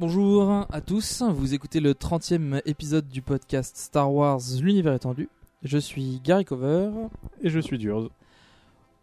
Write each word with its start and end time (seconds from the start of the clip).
Bonjour 0.00 0.64
à 0.70 0.80
tous, 0.80 1.20
vous 1.20 1.52
écoutez 1.52 1.78
le 1.78 1.92
30e 1.92 2.62
épisode 2.64 3.06
du 3.06 3.20
podcast 3.20 3.76
Star 3.76 4.10
Wars 4.10 4.40
L'univers 4.58 4.94
étendu. 4.94 5.28
Je 5.62 5.76
suis 5.76 6.22
Gary 6.24 6.46
Cover. 6.46 6.88
Et 7.42 7.50
je 7.50 7.60
suis 7.60 7.76
Durz. 7.76 8.08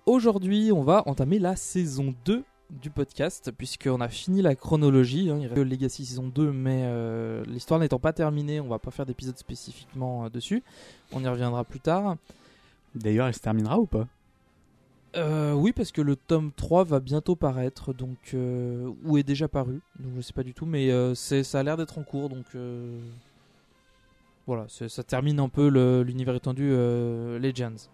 Aujourd'hui, 0.07 0.71
on 0.71 0.81
va 0.81 1.03
entamer 1.07 1.37
la 1.37 1.55
saison 1.55 2.15
2 2.25 2.43
du 2.71 2.89
podcast, 2.89 3.51
puisqu'on 3.55 4.01
a 4.01 4.07
fini 4.09 4.41
la 4.41 4.55
chronologie. 4.55 5.29
hein, 5.29 5.37
il 5.39 5.45
reste 5.45 5.61
Legacy 5.61 6.03
saison 6.03 6.29
2, 6.29 6.51
mais 6.51 6.81
euh, 6.85 7.43
l'histoire 7.45 7.79
n'étant 7.79 7.99
pas 7.99 8.11
terminée, 8.11 8.59
on 8.59 8.67
va 8.67 8.79
pas 8.79 8.89
faire 8.89 9.05
d'épisode 9.05 9.37
spécifiquement 9.37 10.25
euh, 10.25 10.29
dessus. 10.29 10.63
On 11.11 11.23
y 11.23 11.27
reviendra 11.27 11.63
plus 11.63 11.79
tard. 11.79 12.15
D'ailleurs, 12.95 13.27
elle 13.27 13.35
se 13.35 13.39
terminera 13.39 13.77
ou 13.77 13.85
pas? 13.85 14.07
Euh, 15.15 15.53
oui, 15.53 15.71
parce 15.71 15.91
que 15.91 16.01
le 16.01 16.15
tome 16.15 16.51
3 16.55 16.83
va 16.83 16.99
bientôt 16.99 17.35
paraître, 17.35 17.93
donc 17.93 18.17
euh, 18.33 18.91
ou 19.03 19.17
est 19.17 19.23
déjà 19.23 19.47
paru, 19.47 19.81
donc 19.99 20.13
je 20.17 20.21
sais 20.21 20.33
pas 20.33 20.43
du 20.43 20.53
tout, 20.53 20.65
mais 20.65 20.91
euh, 20.91 21.15
ça 21.15 21.59
a 21.59 21.63
l'air 21.63 21.77
d'être 21.77 21.97
en 21.97 22.03
cours, 22.03 22.29
donc 22.29 22.45
euh, 22.55 22.99
voilà, 24.45 24.65
ça 24.67 25.03
termine 25.03 25.39
un 25.39 25.49
peu 25.49 25.67
l'univers 26.01 26.35
étendu 26.35 26.69
Legends. 26.69 27.89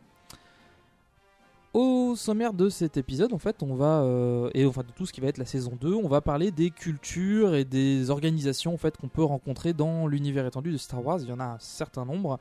Au 1.73 2.15
sommaire 2.15 2.53
de 2.53 2.69
cet 2.69 2.97
épisode, 2.97 3.33
en 3.33 3.39
fait, 3.39 3.63
on 3.63 3.73
va 3.73 4.05
et 4.53 4.63
enfin 4.63 4.83
de 4.83 4.91
tout 4.95 5.07
ce 5.07 5.13
qui 5.13 5.19
va 5.19 5.27
être 5.27 5.39
la 5.39 5.45
saison 5.45 5.75
2, 5.81 5.95
on 5.95 6.07
va 6.07 6.21
parler 6.21 6.51
des 6.51 6.69
cultures 6.69 7.55
et 7.55 7.65
des 7.65 8.11
organisations 8.11 8.75
en 8.75 8.77
qu'on 8.77 9.07
peut 9.07 9.23
rencontrer 9.23 9.73
dans 9.73 10.05
l'univers 10.05 10.45
étendu 10.45 10.71
de 10.71 10.77
Star 10.77 11.03
Wars. 11.03 11.19
Il 11.21 11.29
y 11.29 11.31
en 11.31 11.39
a 11.39 11.45
un 11.45 11.59
certain 11.59 12.05
nombre. 12.05 12.39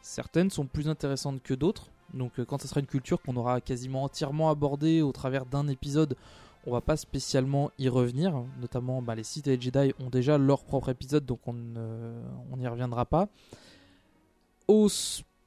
Certaines 0.00 0.50
sont 0.50 0.66
plus 0.66 0.88
intéressantes 0.88 1.40
que 1.44 1.54
d'autres. 1.54 1.86
Donc 2.14 2.38
euh, 2.38 2.44
quand 2.44 2.60
ce 2.60 2.68
sera 2.68 2.80
une 2.80 2.86
culture 2.86 3.20
qu'on 3.22 3.36
aura 3.36 3.60
quasiment 3.60 4.04
entièrement 4.04 4.50
abordée 4.50 5.02
au 5.02 5.12
travers 5.12 5.46
d'un 5.46 5.68
épisode, 5.68 6.16
on 6.66 6.72
va 6.72 6.80
pas 6.80 6.96
spécialement 6.96 7.70
y 7.78 7.88
revenir. 7.88 8.34
Notamment 8.60 9.02
bah, 9.02 9.14
les 9.14 9.24
Sith 9.24 9.46
et 9.46 9.56
les 9.56 9.60
Jedi 9.60 9.92
ont 10.00 10.10
déjà 10.10 10.38
leur 10.38 10.64
propre 10.64 10.90
épisode, 10.90 11.24
donc 11.24 11.40
on 11.46 11.54
n'y 12.56 12.68
reviendra 12.68 13.04
pas. 13.04 13.28
Au 14.68 14.88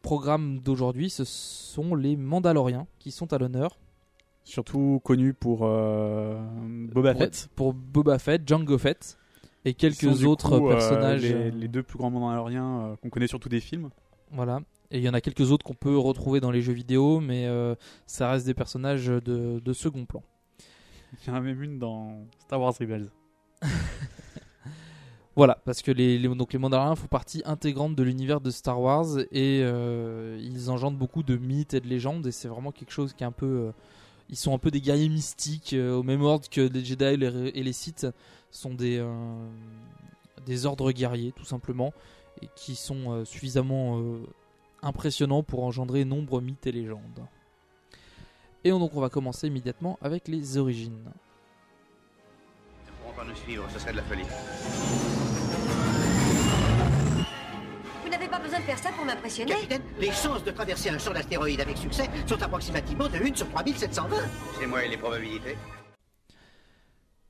programme 0.01 0.59
d'aujourd'hui, 0.59 1.09
ce 1.09 1.23
sont 1.23 1.95
les 1.95 2.15
Mandaloriens 2.15 2.87
qui 2.99 3.11
sont 3.11 3.33
à 3.33 3.37
l'honneur. 3.37 3.77
Surtout 4.43 5.01
connu 5.03 5.33
pour 5.33 5.61
euh, 5.63 6.39
Boba 6.93 7.13
pour, 7.13 7.21
Fett. 7.21 7.49
pour 7.55 7.73
Boba 7.73 8.19
Fett, 8.19 8.47
Jango 8.47 8.77
Fett 8.77 9.17
et 9.63 9.73
quelques 9.73 10.23
autres 10.23 10.59
coup, 10.59 10.67
euh, 10.67 10.73
personnages. 10.73 11.23
les, 11.23 11.49
les 11.49 11.67
deux 11.67 11.81
plus 11.81 11.97
grands 11.97 12.11
Mandaloriens 12.11 12.95
qu'on 13.01 13.09
connaît 13.09 13.25
surtout 13.25 13.49
des 13.49 13.59
films. 13.59 13.89
Voilà. 14.31 14.59
Et 14.91 14.99
il 14.99 15.03
y 15.03 15.09
en 15.09 15.13
a 15.13 15.21
quelques 15.21 15.51
autres 15.51 15.65
qu'on 15.65 15.73
peut 15.73 15.97
retrouver 15.97 16.39
dans 16.39 16.51
les 16.51 16.61
jeux 16.61 16.73
vidéo, 16.73 17.19
mais 17.19 17.47
euh, 17.47 17.75
ça 18.05 18.29
reste 18.31 18.45
des 18.45 18.53
personnages 18.53 19.07
de, 19.07 19.59
de 19.59 19.73
second 19.73 20.05
plan. 20.05 20.23
Il 21.23 21.27
y 21.29 21.31
en 21.31 21.35
a 21.35 21.41
même 21.41 21.61
une 21.63 21.79
dans 21.79 22.25
Star 22.39 22.59
Wars 22.61 22.73
Rebels. 22.79 23.09
Voilà, 25.37 25.59
parce 25.65 25.81
que 25.81 25.91
les, 25.91 26.17
les- 26.17 26.33
donc 26.33 26.53
les 26.53 26.59
Mandaloriens 26.59 26.95
font 26.95 27.07
partie 27.07 27.41
intégrante 27.43 27.93
de 27.93 28.03
l'univers 28.03 28.39
de 28.39 28.49
Star 28.51 28.79
Wars 28.79 29.19
et 29.33 29.59
euh, 29.63 30.39
ils 30.41 30.69
engendrent 30.71 30.95
beaucoup 30.97 31.23
de 31.23 31.35
mythes 31.35 31.73
et 31.73 31.81
de 31.81 31.87
légendes 31.89 32.25
et 32.25 32.31
c'est 32.31 32.47
vraiment 32.47 32.71
quelque 32.71 32.91
chose 32.91 33.11
qui 33.13 33.23
est 33.23 33.27
un 33.27 33.33
peu... 33.33 33.45
euh, 33.45 33.71
ils 34.29 34.37
sont 34.37 34.53
un 34.55 34.57
peu 34.59 34.71
des 34.71 34.79
guerriers 34.79 35.09
mystiques 35.09 35.75
au 35.77 36.03
même 36.03 36.21
ordre 36.21 36.49
que 36.49 36.61
les 36.61 36.85
Jedi 36.85 37.03
et 37.03 37.17
les, 37.17 37.27
et 37.49 37.63
les 37.63 37.73
Sith 37.73 38.07
sont 38.49 38.73
des, 38.73 39.05
des 40.47 40.65
ordres 40.65 40.91
guerriers 40.93 41.31
tout 41.33 41.43
simplement 41.45 41.93
et 42.41 42.47
qui 42.55 42.75
sont 42.75 43.23
suffisamment 43.25 44.01
impressionnants 44.85 45.43
pour 45.43 45.63
engendrer 45.63 46.05
nombre 46.05 46.39
mythes 46.41 46.65
et 46.67 46.71
légendes. 46.71 47.25
Et 48.63 48.71
on- 48.71 48.79
donc 48.79 48.95
on 48.95 49.01
va 49.01 49.09
commencer 49.09 49.47
immédiatement 49.47 49.97
avec 50.01 50.27
les 50.27 50.57
origines. 50.57 51.11
Ils 52.83 52.91
ne 52.91 52.97
pourront 52.97 53.13
pas 53.15 53.25
nous 53.25 53.35
suivre, 53.35 53.65
ce 53.71 53.79
serait 53.79 53.91
de 53.91 53.97
la 53.97 54.03
folie. 54.03 54.23
Vous 58.03 58.09
n'avez 58.09 58.27
pas 58.27 58.39
besoin 58.39 58.59
de 58.59 58.63
faire 58.65 58.77
ça 58.79 58.89
pour 58.91 59.05
m'impressionner. 59.05 59.51
Capitaine, 59.51 59.81
les 59.99 60.11
chances 60.11 60.43
de 60.43 60.51
traverser 60.51 60.89
un 60.89 60.97
champ 60.97 61.13
d'astéroïdes 61.13 61.61
avec 61.61 61.77
succès 61.77 62.09
sont 62.27 62.41
approximativement 62.41 63.07
de 63.09 63.17
1 63.17 63.35
sur 63.35 63.49
3720. 63.49 64.17
C'est 64.59 64.67
moi 64.67 64.83
et 64.85 64.89
les 64.89 64.97
probabilités. 64.97 65.57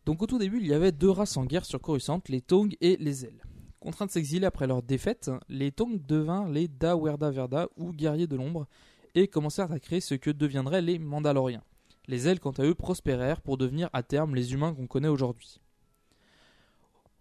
Donc 0.06 0.22
au 0.22 0.28
tout 0.28 0.38
début, 0.38 0.60
il 0.60 0.68
y 0.68 0.74
avait 0.74 0.92
deux 0.92 1.10
races 1.10 1.36
en 1.36 1.46
guerre 1.46 1.66
sur 1.66 1.82
Coruscant, 1.82 2.22
les 2.30 2.42
Tong 2.42 2.76
et 2.80 2.96
les 3.00 3.26
Ailes. 3.26 3.42
Contraints 3.86 4.08
de 4.08 4.12
s'exiler 4.12 4.48
après 4.48 4.66
leur 4.66 4.82
défaite, 4.82 5.30
les 5.48 5.72
Tong 5.72 6.04
devinrent 6.08 6.50
les 6.50 6.68
Da 6.68 6.96
Werda 6.98 7.30
Verda 7.30 7.70
ou 7.78 7.92
guerriers 7.94 8.26
de 8.26 8.36
l'ombre 8.36 8.66
et 9.14 9.28
commencèrent 9.28 9.72
à 9.72 9.80
créer 9.80 10.02
ce 10.02 10.16
que 10.16 10.32
deviendraient 10.32 10.82
les 10.82 10.98
Mandaloriens. 10.98 11.62
Les 12.08 12.28
Ailes, 12.28 12.40
quant 12.40 12.50
à 12.54 12.64
eux, 12.64 12.74
prospérèrent 12.74 13.42
pour 13.42 13.58
devenir 13.58 13.92
à 13.94 14.02
terme 14.02 14.34
les 14.34 14.54
humains 14.54 14.74
qu'on 14.74 14.88
connaît 14.88 15.08
aujourd'hui. 15.08 15.60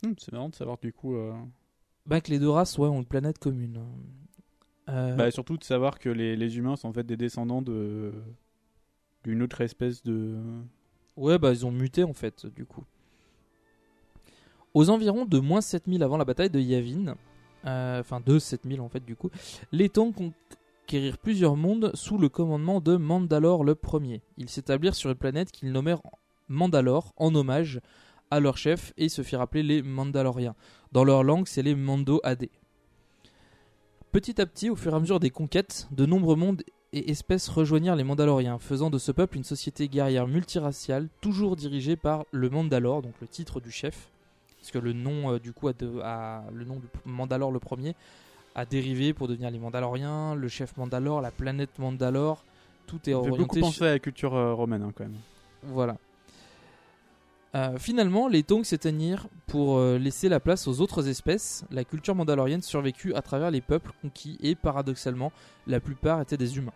Hmm, 0.03 0.13
c'est 0.19 0.33
marrant 0.33 0.49
de 0.49 0.55
savoir 0.55 0.79
du 0.79 0.91
coup. 0.91 1.15
euh, 1.17 1.35
Ben 2.07 2.23
que 2.23 2.31
les 2.31 2.39
deux 2.39 2.49
races 2.49 2.79
ouais, 2.79 2.89
ont 2.89 2.99
une 3.01 3.05
planète 3.07 3.39
commune. 3.39 3.85
Euh, 4.89 5.15
bah, 5.17 5.31
surtout 5.31 5.59
de 5.59 5.65
savoir 5.65 5.99
que 5.99 6.09
les, 6.09 6.35
les 6.35 6.57
humains 6.57 6.77
sont 6.77 6.89
en 6.89 6.93
fait 6.95 7.05
des 7.05 7.17
descendants 7.19 7.61
de 7.63 8.13
d'une 9.23 9.43
autre 9.43 9.61
espèce 9.61 10.03
de. 10.03 10.39
Ouais, 11.17 11.39
bah 11.39 11.53
ils 11.53 11.65
ont 11.65 11.71
muté 11.71 12.05
en 12.05 12.13
fait, 12.15 12.47
du 12.47 12.65
coup. 12.67 12.85
Aux 14.75 14.91
environs 14.91 15.25
de 15.25 15.39
moins 15.39 15.61
7000 15.61 16.03
avant 16.03 16.17
la 16.17 16.25
bataille 16.25 16.51
de 16.51 16.59
Yavin, 16.59 17.15
euh, 17.65 18.01
enfin 18.01 18.21
de 18.25 18.39
7000 18.39 18.81
en 18.81 18.89
fait, 18.89 19.05
du 19.05 19.15
coup, 19.15 19.31
les 19.71 19.89
Tong 19.89 20.13
conquérirent 20.13 21.19
plusieurs 21.19 21.55
mondes 21.55 21.93
sous 21.95 22.19
le 22.19 22.29
commandement 22.29 22.81
de 22.81 22.97
Mandalore 22.97 23.63
le 23.63 23.77
Premier. 23.77 24.21
Ils 24.37 24.49
s'établirent 24.49 24.97
sur 24.97 25.11
une 25.11 25.17
planète 25.17 25.53
qu'ils 25.53 25.71
nommèrent 25.71 26.03
Mandalore 26.49 27.13
en 27.17 27.35
hommage 27.35 27.81
à 28.31 28.41
leur 28.41 28.57
chef 28.57 28.93
et 28.97 29.09
se 29.09 29.23
firent 29.23 29.41
appeler 29.41 29.63
les 29.63 29.83
Mandaloriens. 29.83 30.57
Dans 30.93 31.05
leur 31.05 31.23
langue, 31.23 31.47
c'est 31.47 31.63
les 31.63 31.77
Mando 31.77 32.21
Adé. 32.25 32.51
Petit 34.11 34.41
à 34.41 34.47
petit, 34.47 34.71
au 34.71 34.77
fur 34.77 34.93
et 34.93 34.97
à 34.97 35.01
mesure 35.01 35.21
des 35.21 35.31
conquêtes, 35.31 35.89
de 35.93 36.07
nombreux 36.07 36.37
mondes 36.37 36.63
et 36.93 37.11
espèces 37.11 37.49
rejoignirent 37.49 37.97
les 37.97 38.05
Mandaloriens, 38.05 38.59
faisant 38.59 38.91
de 38.91 38.99
ce 38.99 39.13
peuple 39.13 39.37
une 39.37 39.45
société 39.45 39.89
guerrière 39.89 40.29
multiraciale, 40.29 41.09
toujours 41.21 41.57
dirigée 41.57 41.97
par 41.97 42.25
le 42.31 42.51
Mandalore, 42.51 43.03
donc 43.03 43.15
le 43.21 43.27
titre 43.27 43.61
du 43.61 43.71
chef, 43.71 44.13
parce 44.65 44.73
que 44.73 44.79
le 44.79 44.95
nom 44.95 45.33
euh, 45.35 45.39
du 45.39 45.53
coup 45.53 45.69
a, 45.69 45.75
de- 45.75 46.01
a- 46.03 46.43
le 46.55 46.65
nom 46.65 46.77
du 46.77 46.87
Mandalore 47.05 47.53
le 47.53 47.59
premier 47.59 47.95
a 48.55 48.65
dérivé 48.65 49.13
pour 49.13 49.29
devenir 49.29 49.51
les 49.51 49.59
Mandaloriens, 49.59 50.35
le 50.35 50.49
chef 50.49 50.75
Mandalore, 50.79 51.21
la 51.21 51.31
planète 51.31 51.79
Mandalore, 51.79 52.45
tout 52.87 52.97
est 52.97 53.01
Ça 53.01 53.09
fait 53.11 53.15
orienté 53.15 53.39
beaucoup 53.39 53.57
sur- 53.57 53.67
penser 53.67 53.85
à 53.85 53.91
la 53.91 53.99
culture 53.99 54.35
euh, 54.35 54.55
romaine 54.55 54.83
hein, 54.83 54.93
quand 54.97 55.05
même. 55.05 55.17
voilà. 55.65 55.97
Euh, 57.55 57.79
finalement, 57.79 58.27
les 58.27 58.43
Tongs 58.43 58.65
s'éteignirent 58.65 59.29
pour 59.47 59.77
euh, 59.79 59.97
laisser 59.99 60.29
la 60.29 60.41
place 60.41 60.67
aux 60.67 60.81
autres 60.81 61.09
espèces. 61.09 61.65
La 61.71 61.85
culture 61.85 62.15
mandalorienne 62.17 62.63
survécut 62.63 63.15
à 63.15 63.23
travers 63.23 63.51
les 63.53 63.61
peuples 63.61 63.93
conquis 64.03 64.39
et 64.43 64.55
paradoxalement, 64.57 65.31
la 65.69 65.79
plupart 65.79 66.21
étaient 66.21 66.37
des 66.37 66.57
humains. 66.57 66.73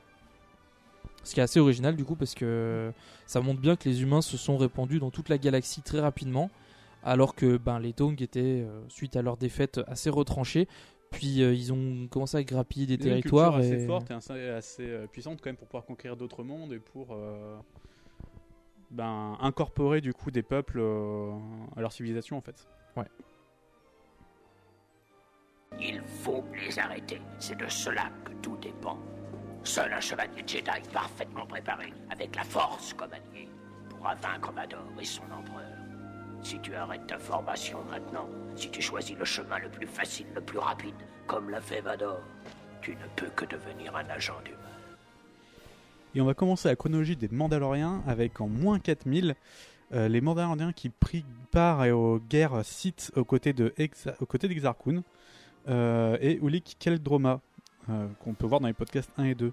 Ce 1.25 1.35
qui 1.35 1.41
est 1.41 1.43
assez 1.43 1.59
original 1.59 1.97
du 1.97 2.05
coup 2.05 2.15
parce 2.15 2.35
que 2.35 2.93
ça 3.27 3.41
montre 3.41 3.61
bien 3.61 3.75
que 3.77 3.89
les 3.89 4.03
humains 4.03 4.23
se 4.23 4.37
sont 4.37 4.57
répandus 4.57 5.01
dans 5.01 5.11
toute 5.11 5.29
la 5.29 5.37
galaxie 5.37 5.83
très 5.83 5.99
rapidement, 6.01 6.49
alors 7.03 7.35
que 7.35 7.57
ben, 7.57 7.79
les 7.79 7.93
Tongs 7.93 8.17
étaient, 8.21 8.65
euh, 8.67 8.83
suite 8.89 9.17
à 9.17 9.23
leur 9.23 9.37
défaite, 9.37 9.81
assez 9.87 10.11
retranchés. 10.11 10.69
Puis 11.11 11.43
euh, 11.43 11.55
ils 11.55 11.73
ont 11.73 12.07
commencé 12.09 12.37
à 12.37 12.43
grappiller 12.43 12.87
des 12.87 12.95
une 12.95 13.01
territoires. 13.01 13.55
culture 13.55 13.73
Et... 13.73 13.77
assez 13.77 13.87
forte 13.87 14.11
et 14.11 14.15
assez, 14.15 14.49
assez, 14.49 14.91
euh, 14.91 15.07
puissante 15.07 15.41
quand 15.41 15.49
même 15.49 15.57
pour 15.57 15.69
pouvoir 15.69 15.85
conquérir 15.85 16.17
d'autres 16.17 16.43
mondes 16.43 16.73
et 16.73 16.79
pour 16.79 17.09
euh, 17.13 17.59
ben, 18.91 19.37
incorporer 19.41 20.01
du 20.01 20.13
coup 20.13 20.31
des 20.31 20.43
peuples 20.43 20.81
euh, 20.81 21.33
à 21.77 21.81
leur 21.81 21.93
civilisation 21.93 22.37
en 22.37 22.41
fait. 22.41 22.69
Il 25.81 26.01
faut 26.01 26.45
les 26.55 26.79
arrêter. 26.79 27.21
C'est 27.39 27.57
de 27.57 27.69
cela 27.69 28.11
que 28.25 28.33
tout 28.43 28.57
dépend. 28.57 28.99
Seul 29.63 29.93
un 29.93 30.01
chevalier 30.01 30.43
Jedi 30.47 30.89
parfaitement 30.93 31.47
préparé, 31.47 31.93
avec 32.11 32.35
la 32.35 32.43
force 32.43 32.95
comme 32.95 33.13
allié, 33.13 33.49
pourra 33.91 34.15
vaincre 34.17 34.51
Vador 34.53 34.81
et 34.99 35.05
son 35.05 35.23
empereur. 35.31 35.78
Si 36.43 36.59
tu 36.61 36.75
arrêtes 36.75 37.07
ta 37.07 37.19
formation 37.19 37.79
maintenant, 37.91 38.29
si 38.57 38.71
tu 38.71 38.81
choisis 38.81 39.17
le 39.17 39.25
chemin 39.25 39.59
le 39.59 39.69
plus 39.69 39.87
facile, 39.87 40.27
le 40.35 40.41
plus 40.41 40.59
rapide, 40.59 40.95
comme 41.27 41.51
l'a 41.51 41.61
fait 41.61 41.81
Vador, 41.81 42.21
tu 42.81 42.93
ne 42.93 43.07
peux 43.17 43.27
que 43.35 43.45
devenir 43.45 43.95
un 43.97 44.07
agent 44.09 44.41
du 44.45 44.53
mal. 44.53 44.61
Et 46.15 46.21
on 46.21 46.25
va 46.25 46.35
commencer 46.35 46.69
la 46.69 46.77
chronologie 46.77 47.17
des 47.17 47.29
Mandaloriens 47.29 48.03
avec 48.07 48.41
en 48.41 48.49
moins 48.49 48.79
4000 48.79 49.35
euh, 49.93 50.09
les 50.09 50.21
Mandaloriens 50.21 50.73
qui 50.73 50.89
prirent 50.91 51.25
part 51.51 51.81
aux 51.89 52.19
guerres 52.19 52.65
Sith 52.65 53.13
aux 53.17 53.25
côtés 53.25 53.53
de 53.53 53.75
Exa- 53.79 54.15
aux 54.21 54.27
côtés 54.27 54.49
d'Exar 54.49 54.77
Kun 54.77 55.03
euh, 55.69 56.17
et 56.21 56.39
Ulik 56.43 56.77
Keldroma 56.79 57.41
euh, 57.91 58.07
qu'on 58.21 58.33
peut 58.35 58.47
voir 58.47 58.61
dans 58.61 58.69
les 58.69 58.75
podcasts 58.75 59.11
1 59.19 59.25
et 59.25 59.35
2. 59.35 59.53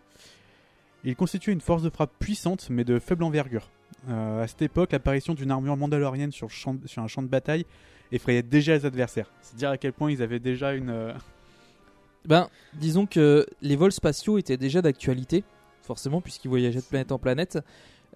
Ils 1.03 1.15
constituaient 1.15 1.53
une 1.53 1.61
force 1.61 1.83
de 1.83 1.89
frappe 1.89 2.11
puissante 2.19 2.69
mais 2.69 2.83
de 2.83 2.99
faible 2.99 3.23
envergure. 3.23 3.69
Euh, 4.09 4.43
à 4.43 4.47
cette 4.47 4.61
époque, 4.61 4.91
l'apparition 4.91 5.33
d'une 5.33 5.51
armure 5.51 5.77
mandalorienne 5.77 6.31
sur, 6.31 6.47
le 6.47 6.51
champ- 6.51 6.77
sur 6.85 7.01
un 7.01 7.07
champ 7.07 7.23
de 7.23 7.27
bataille 7.27 7.65
effrayait 8.11 8.43
déjà 8.43 8.73
les 8.73 8.85
adversaires. 8.85 9.31
C'est 9.41 9.55
dire 9.55 9.69
à 9.69 9.77
quel 9.77 9.93
point 9.93 10.11
ils 10.11 10.21
avaient 10.21 10.39
déjà 10.39 10.73
une. 10.73 10.89
euh, 10.89 11.13
Ben, 12.25 12.49
disons 12.73 13.05
que 13.05 13.45
les 13.61 13.75
vols 13.75 13.91
spatiaux 13.91 14.37
étaient 14.37 14.57
déjà 14.57 14.81
d'actualité, 14.81 15.43
forcément, 15.83 16.21
puisqu'ils 16.21 16.47
voyageaient 16.49 16.79
de 16.79 16.85
planète 16.85 17.11
en 17.11 17.19
planète. 17.19 17.59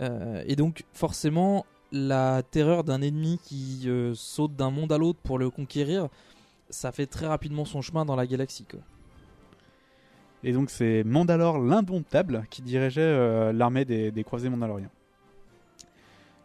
Euh, 0.02 0.44
et 0.48 0.56
donc, 0.56 0.84
forcément, 0.94 1.66
la 1.92 2.42
terreur 2.44 2.84
d'un 2.84 3.02
ennemi 3.02 3.40
qui 3.44 3.84
euh, 3.86 4.14
saute 4.16 4.56
d'un 4.56 4.72
monde 4.72 4.92
à 4.92 4.98
l'autre 4.98 5.20
pour 5.24 5.38
le 5.38 5.50
conquérir, 5.50 6.08
ça 6.70 6.92
fait 6.92 7.06
très 7.08 7.26
rapidement 7.28 7.66
son 7.66 7.82
chemin 7.82 8.06
dans 8.06 8.16
la 8.16 8.26
galaxie. 8.28 8.66
Quoi. 8.66 8.80
Et 10.44 10.54
donc 10.54 10.70
c'est 10.70 11.04
Mandalore 11.04 11.60
l'indomptable 11.60 12.46
qui 12.50 12.62
dirigeait 12.62 13.02
euh, 13.02 13.52
l'armée 13.52 13.86
des, 13.86 14.12
des 14.12 14.24
croisés 14.24 14.50
mandaloriens. 14.50 14.90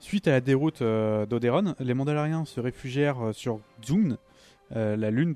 Suite 0.04 0.28
à 0.28 0.32
la 0.32 0.42
déroute 0.42 0.82
euh, 0.82 1.24
d'Oderon, 1.24 1.74
les 1.80 1.94
Mandaloriens 1.94 2.44
se 2.44 2.60
réfugièrent 2.60 3.28
euh, 3.28 3.32
sur 3.32 3.60
Xun, 3.80 4.18
euh, 4.76 4.96
la 4.96 5.10
lune. 5.10 5.32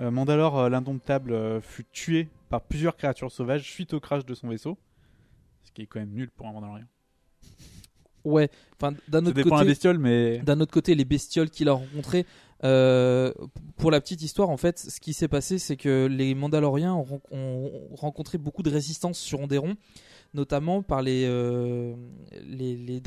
Euh, 0.00 0.10
Mandalore 0.10 0.70
l'indomptable 0.70 1.60
fut 1.60 1.84
tué 1.92 2.28
par 2.48 2.62
plusieurs 2.62 2.96
créatures 2.96 3.30
sauvages 3.30 3.70
suite 3.70 3.92
au 3.92 4.00
crash 4.00 4.24
de 4.24 4.32
son 4.32 4.48
vaisseau. 4.48 4.78
Ce 5.64 5.70
qui 5.70 5.82
est 5.82 5.86
quand 5.86 6.00
même 6.00 6.14
nul 6.14 6.30
pour 6.30 6.46
un 6.46 6.52
Mandalorien. 6.52 6.86
Ouais, 8.24 8.48
enfin, 8.80 8.96
d'un 9.08 9.26
autre 9.26 9.42
côté, 9.42 9.66
bestiole, 9.66 9.98
mais. 9.98 10.38
d'un 10.38 10.60
autre 10.60 10.72
côté, 10.72 10.94
les 10.94 11.04
bestioles 11.04 11.50
qu'il 11.50 11.68
a 11.68 11.74
rencontrées. 11.74 12.24
euh, 12.64 13.34
pour 13.76 13.90
la 13.90 14.00
petite 14.00 14.22
histoire, 14.22 14.48
en 14.48 14.56
fait, 14.56 14.78
ce 14.78 14.98
qui 14.98 15.12
s'est 15.12 15.28
passé, 15.28 15.58
c'est 15.58 15.76
que 15.76 16.06
les 16.10 16.34
Mandaloriens 16.34 16.94
ont 16.94 17.70
rencontré 17.94 18.38
beaucoup 18.38 18.62
de 18.62 18.70
résistance 18.70 19.18
sur 19.18 19.40
Onderon, 19.40 19.76
notamment 20.34 20.82
par 20.82 21.02
les, 21.02 21.24
euh, 21.26 21.94
les, 22.46 23.00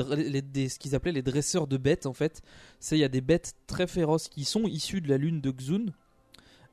ce 0.69 0.79
qu'ils 0.79 0.95
appelaient 0.95 1.11
les 1.11 1.21
dresseurs 1.21 1.67
de 1.67 1.77
bêtes. 1.77 2.05
En 2.05 2.13
fait, 2.13 2.41
c'est 2.79 2.97
il 2.97 3.01
y 3.01 3.03
a 3.03 3.09
des 3.09 3.21
bêtes 3.21 3.53
très 3.67 3.87
féroces 3.87 4.27
qui 4.27 4.45
sont 4.45 4.63
issues 4.63 5.01
de 5.01 5.09
la 5.09 5.17
lune 5.17 5.41
de 5.41 5.51
Xun, 5.51 5.85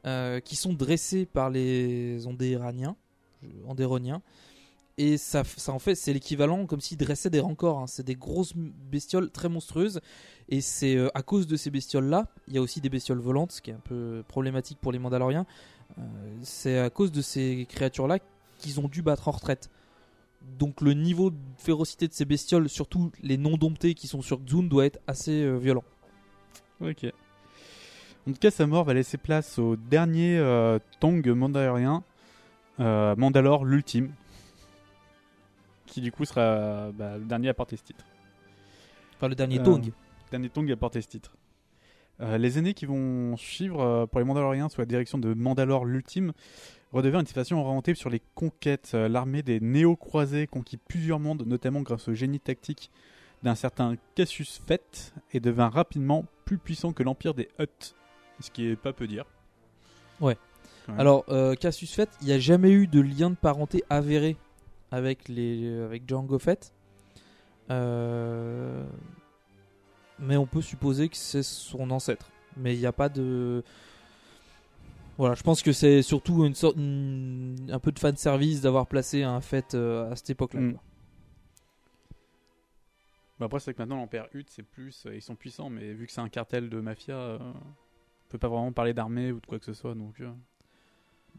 euh, 0.06 0.40
qui 0.40 0.56
sont 0.56 0.72
dressées 0.72 1.26
par 1.26 1.50
les 1.50 2.26
Ondéraniens, 2.26 2.96
Ondéroniens. 3.66 4.22
Et 5.00 5.16
ça, 5.16 5.44
ça 5.44 5.72
en 5.72 5.78
fait, 5.78 5.94
c'est 5.94 6.12
l'équivalent 6.12 6.66
comme 6.66 6.80
s'ils 6.80 6.98
dressaient 6.98 7.30
des 7.30 7.38
rancors. 7.40 7.78
hein. 7.78 7.86
C'est 7.86 8.04
des 8.04 8.16
grosses 8.16 8.54
bestioles 8.56 9.30
très 9.30 9.48
monstrueuses. 9.48 10.00
Et 10.48 10.60
c'est 10.60 10.96
euh, 10.96 11.08
à 11.14 11.22
cause 11.22 11.46
de 11.46 11.56
ces 11.56 11.70
bestioles-là, 11.70 12.26
il 12.48 12.54
y 12.54 12.58
a 12.58 12.62
aussi 12.62 12.80
des 12.80 12.88
bestioles 12.88 13.20
volantes, 13.20 13.52
ce 13.52 13.62
qui 13.62 13.70
est 13.70 13.74
un 13.74 13.80
peu 13.84 14.24
problématique 14.26 14.78
pour 14.80 14.92
les 14.92 14.98
Mandaloriens. 14.98 15.46
C'est 16.42 16.78
à 16.78 16.90
cause 16.90 17.12
de 17.12 17.22
ces 17.22 17.66
créatures-là 17.68 18.18
qu'ils 18.58 18.78
ont 18.78 18.88
dû 18.88 19.02
battre 19.02 19.28
en 19.28 19.30
retraite. 19.30 19.70
Donc 20.42 20.80
le 20.80 20.92
niveau 20.92 21.30
de 21.30 21.36
férocité 21.56 22.08
de 22.08 22.12
ces 22.12 22.24
bestioles, 22.24 22.68
surtout 22.68 23.12
les 23.22 23.36
non 23.36 23.56
domptés 23.56 23.94
qui 23.94 24.06
sont 24.06 24.22
sur 24.22 24.38
Xun, 24.40 24.64
doit 24.64 24.86
être 24.86 24.98
assez 25.06 25.42
euh, 25.42 25.56
violent. 25.56 25.84
Ok. 26.80 27.04
En 28.28 28.32
tout 28.32 28.38
cas, 28.38 28.50
sa 28.50 28.66
mort 28.66 28.84
va 28.84 28.94
laisser 28.94 29.16
place 29.18 29.58
au 29.58 29.76
dernier 29.76 30.38
euh, 30.38 30.78
Tong 31.00 31.26
mandalorien, 31.28 32.04
euh, 32.80 33.16
Mandalore 33.16 33.64
l'ultime, 33.64 34.12
qui 35.86 36.00
du 36.00 36.12
coup 36.12 36.24
sera 36.24 36.90
bah, 36.92 37.16
le 37.18 37.24
dernier 37.24 37.48
à 37.48 37.54
porter 37.54 37.76
ce 37.76 37.84
titre. 37.84 38.04
Enfin, 39.16 39.28
le 39.28 39.34
dernier 39.34 39.58
Euh, 39.60 39.64
Tong. 39.64 39.92
Dernier 40.30 40.50
Tong 40.50 40.70
à 40.70 40.76
porter 40.76 41.00
ce 41.00 41.08
titre. 41.08 41.32
Euh, 42.20 42.38
les 42.38 42.58
années 42.58 42.74
qui 42.74 42.86
vont 42.86 43.36
suivre 43.36 43.80
euh, 43.80 44.06
pour 44.06 44.18
les 44.18 44.24
Mandaloriens 44.24 44.68
sous 44.68 44.80
la 44.80 44.86
direction 44.86 45.18
de 45.18 45.34
Mandalore 45.34 45.84
l'ultime 45.84 46.32
redevinrent 46.92 47.20
une 47.20 47.26
situation 47.26 47.60
orientée 47.60 47.94
sur 47.94 48.10
les 48.10 48.20
conquêtes. 48.34 48.92
Euh, 48.94 49.08
L'armée 49.08 49.42
des 49.42 49.60
néo-croisés 49.60 50.46
conquit 50.46 50.78
plusieurs 50.78 51.20
mondes, 51.20 51.44
notamment 51.46 51.82
grâce 51.82 52.08
au 52.08 52.14
génie 52.14 52.40
tactique 52.40 52.90
d'un 53.44 53.54
certain 53.54 53.94
Cassius 54.16 54.60
Fett, 54.66 55.14
et 55.32 55.38
devint 55.38 55.68
rapidement 55.68 56.24
plus 56.44 56.58
puissant 56.58 56.92
que 56.92 57.04
l'empire 57.04 57.34
des 57.34 57.48
Hutt. 57.60 57.94
Ce 58.40 58.50
qui 58.50 58.66
est 58.66 58.76
pas 58.76 58.92
peu 58.92 59.06
dire. 59.06 59.24
Ouais. 60.20 60.36
Alors, 60.96 61.24
Cassius 61.60 61.94
Fett, 61.94 62.08
il 62.22 62.28
n'y 62.28 62.32
a 62.32 62.38
jamais 62.38 62.70
eu 62.70 62.86
de 62.86 63.00
lien 63.00 63.30
de 63.30 63.36
parenté 63.36 63.84
avéré 63.90 64.36
avec, 64.90 65.28
les, 65.28 65.82
avec 65.82 66.08
Django 66.08 66.38
Fett. 66.38 66.72
Euh, 67.70 68.84
mais 70.18 70.36
on 70.36 70.46
peut 70.46 70.62
supposer 70.62 71.08
que 71.08 71.16
c'est 71.16 71.42
son 71.42 71.90
ancêtre. 71.90 72.30
Mais 72.56 72.74
il 72.74 72.78
n'y 72.80 72.86
a 72.86 72.92
pas 72.92 73.08
de. 73.08 73.62
Voilà, 75.16 75.34
je 75.34 75.42
pense 75.42 75.62
que 75.62 75.72
c'est 75.72 76.02
surtout 76.02 76.44
une 76.44 76.54
sorte, 76.54 76.76
une- 76.76 77.56
un 77.72 77.78
peu 77.80 77.90
de 77.92 77.98
fan 77.98 78.16
service 78.16 78.60
d'avoir 78.60 78.86
placé 78.86 79.22
un 79.24 79.40
Fett 79.40 79.74
euh, 79.74 80.10
à 80.12 80.16
cette 80.16 80.30
époque-là. 80.30 80.60
Mm. 80.60 80.78
Bah 83.38 83.46
après, 83.46 83.60
c'est 83.60 83.72
que 83.72 83.80
maintenant, 83.80 83.96
l'Empire 83.96 84.26
Hutt, 84.34 84.48
c'est 84.50 84.62
plus. 84.64 85.06
euh, 85.06 85.14
ils 85.14 85.22
sont 85.22 85.36
puissants, 85.36 85.70
mais 85.70 85.92
vu 85.92 86.06
que 86.06 86.12
c'est 86.12 86.20
un 86.20 86.28
cartel 86.28 86.68
de 86.68 86.80
mafia, 86.80 87.14
euh, 87.14 87.38
on 87.40 88.30
peut 88.30 88.38
pas 88.38 88.48
vraiment 88.48 88.72
parler 88.72 88.94
d'armée 88.94 89.30
ou 89.30 89.40
de 89.40 89.46
quoi 89.46 89.58
que 89.58 89.64
ce 89.64 89.74
soit. 89.74 89.94
Donc, 89.94 90.20
euh, 90.20 90.30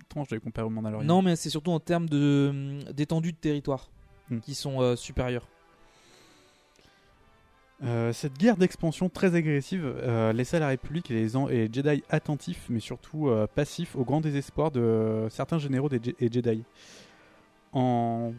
étrange 0.02 0.30
de 0.30 0.36
les 0.36 0.42
comparer 0.42 0.66
au 0.66 0.70
Mandalorian. 0.70 1.06
Non, 1.06 1.22
mais 1.22 1.36
c'est 1.36 1.50
surtout 1.50 1.72
en 1.72 1.80
termes 1.82 2.08
de, 2.08 2.48
hum, 2.52 2.84
d'étendue 2.94 3.34
de 3.34 3.38
territoire 3.38 3.90
Mm. 4.30 4.40
qui 4.40 4.56
sont 4.56 4.80
euh, 4.82 4.96
supérieurs. 4.96 5.48
Euh, 7.82 8.12
cette 8.12 8.38
guerre 8.38 8.58
d'expansion 8.58 9.08
très 9.08 9.36
agressive 9.36 9.86
euh, 9.86 10.34
laissa 10.34 10.60
la 10.60 10.68
République 10.68 11.10
et 11.12 11.14
les, 11.14 11.30
Jedi 11.30 12.04
attentifs, 12.10 12.66
mais 12.70 12.82
surtout 12.82 13.30
euh, 13.30 13.48
passifs, 13.48 13.96
au 13.96 14.04
grand 14.04 14.20
désespoir 14.20 14.70
de 14.72 15.28
certains 15.30 15.60
généraux 15.60 15.88
des 15.88 16.16
et 16.20 16.30
Jedi. 16.32 16.64
En 17.72 18.34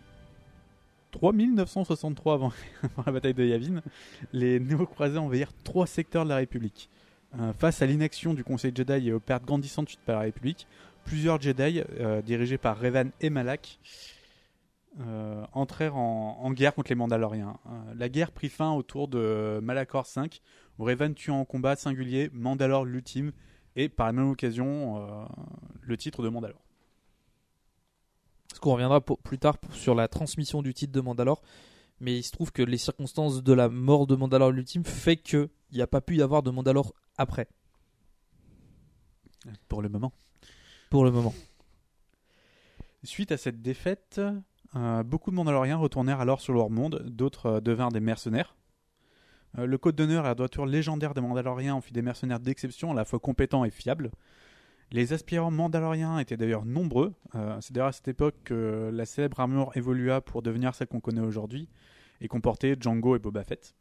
3963 1.13 2.35
avant, 2.35 2.53
avant 2.83 3.03
la 3.07 3.13
bataille 3.13 3.35
de 3.35 3.47
Yavin, 3.47 3.81
les 4.33 4.61
néo-croisés 4.61 5.19
envahirent 5.19 5.55
trois 5.65 5.87
secteurs 5.87 6.25
de 6.25 6.29
la 6.29 6.37
République. 6.37 6.91
Euh, 7.39 7.53
face 7.55 7.81
à 7.81 7.87
l'inaction 7.87 8.35
du 8.35 8.45
Conseil 8.45 8.73
Jedi 8.75 9.09
et 9.09 9.13
aux 9.13 9.21
pertes 9.21 9.45
grandissantes 9.47 9.89
suite 9.89 10.01
par 10.05 10.17
la 10.17 10.23
République, 10.23 10.67
plusieurs 11.05 11.41
Jedi, 11.41 11.83
dirigés 12.27 12.59
par 12.59 12.79
Revan 12.79 13.09
et 13.23 13.31
Malak, 13.31 13.79
euh, 14.99 15.47
entrèrent 15.53 15.97
en, 15.97 16.39
en 16.43 16.51
guerre 16.53 16.75
contre 16.75 16.91
les 16.91 16.97
Mandaloriens. 16.97 17.59
Euh, 17.67 17.95
la 17.95 18.09
guerre 18.09 18.33
prit 18.33 18.49
fin 18.49 18.73
autour 18.73 19.07
de 19.09 19.61
Malachor 19.63 20.05
V, 20.17 20.29
où 20.79 20.85
Revan 20.85 21.15
tue 21.15 21.31
en 21.31 21.45
combat 21.45 21.77
singulier 21.77 22.29
Mandalore 22.33 22.85
l'ultime 22.85 23.33
et 23.77 23.89
par 23.89 24.07
la 24.07 24.13
même 24.13 24.29
occasion 24.31 24.99
euh, 25.07 25.25
le 25.83 25.97
titre 25.97 26.23
de 26.23 26.29
Mandalore. 26.29 26.61
Parce 28.49 28.59
qu'on 28.59 28.73
reviendra 28.73 29.01
pour- 29.01 29.19
plus 29.19 29.39
tard 29.39 29.59
pour- 29.59 29.75
sur 29.75 29.95
la 29.95 30.09
transmission 30.09 30.61
du 30.61 30.75
titre 30.75 30.93
de 30.93 31.01
Mandalore. 31.01 31.41
Mais 32.01 32.17
il 32.19 32.23
se 32.23 32.33
trouve 32.33 32.51
que 32.51 32.63
les 32.63 32.79
circonstances 32.79 33.43
de 33.45 33.53
la 33.53 33.69
mort 33.69 34.07
de 34.07 34.17
Mandalore 34.17 34.51
l'ultime 34.51 34.85
fait 34.85 35.17
que 35.17 35.51
il 35.71 35.77
n'y 35.77 35.83
a 35.83 35.87
pas 35.87 36.01
pu 36.01 36.17
y 36.17 36.23
avoir 36.23 36.43
de 36.43 36.51
Mandalore 36.51 36.95
après, 37.17 37.47
Pour 39.69 39.83
le 39.83 39.89
moment. 39.89 40.13
pour 40.91 41.05
le 41.05 41.11
moment. 41.13 41.35
Suite 43.05 43.31
à 43.33 43.37
cette 43.37 43.63
défaite, 43.63 44.21
beaucoup 45.05 45.31
de 45.31 45.37
Mandaloriens 45.37 45.77
retournèrent 45.77 46.21
alors 46.21 46.41
sur 46.41 46.53
leur 46.53 46.71
monde, 46.71 47.03
d'autres 47.07 47.47
euh, 47.47 47.61
devinrent 47.61 47.93
des 47.93 48.01
mercenaires. 48.01 48.57
Euh, 49.59 49.67
le 49.67 49.79
code 49.79 49.97
d'honneur 49.97 50.25
et 50.25 50.29
la 50.29 50.35
droiture 50.35 50.67
légendaire 50.67 51.15
des 51.15 51.21
Mandaloriens 51.21 51.77
ont 51.77 51.81
fait 51.81 51.93
des 51.93 52.03
mercenaires 52.03 52.41
d'exception, 52.41 52.93
à 52.93 52.95
la 52.95 53.05
fois 53.05 53.19
compétents 53.19 53.65
et 53.65 53.71
fiables. 53.71 54.11
Les 54.93 55.13
aspirants 55.13 55.53
mandaloriens 55.53 56.19
étaient 56.19 56.37
d'ailleurs 56.37 56.65
nombreux. 56.65 57.15
Euh, 57.37 57.57
c'est 57.61 57.73
d'ailleurs 57.73 57.89
à 57.89 57.93
cette 57.93 58.09
époque 58.09 58.35
que 58.45 58.91
la 58.93 59.07
célèbre 59.07 59.39
armure 59.39 59.71
évolua 59.77 60.21
pour 60.21 60.43
devenir 60.43 60.75
celle 60.75 60.89
qu'on 60.89 61.01
connaît 61.01 61.21
aujourd'hui 61.21 61.69
et 62.21 62.27
comportait 62.27 62.77
Django 62.79 63.15
et 63.15 63.21
Boba 63.21 63.45
Fett. 63.45 63.75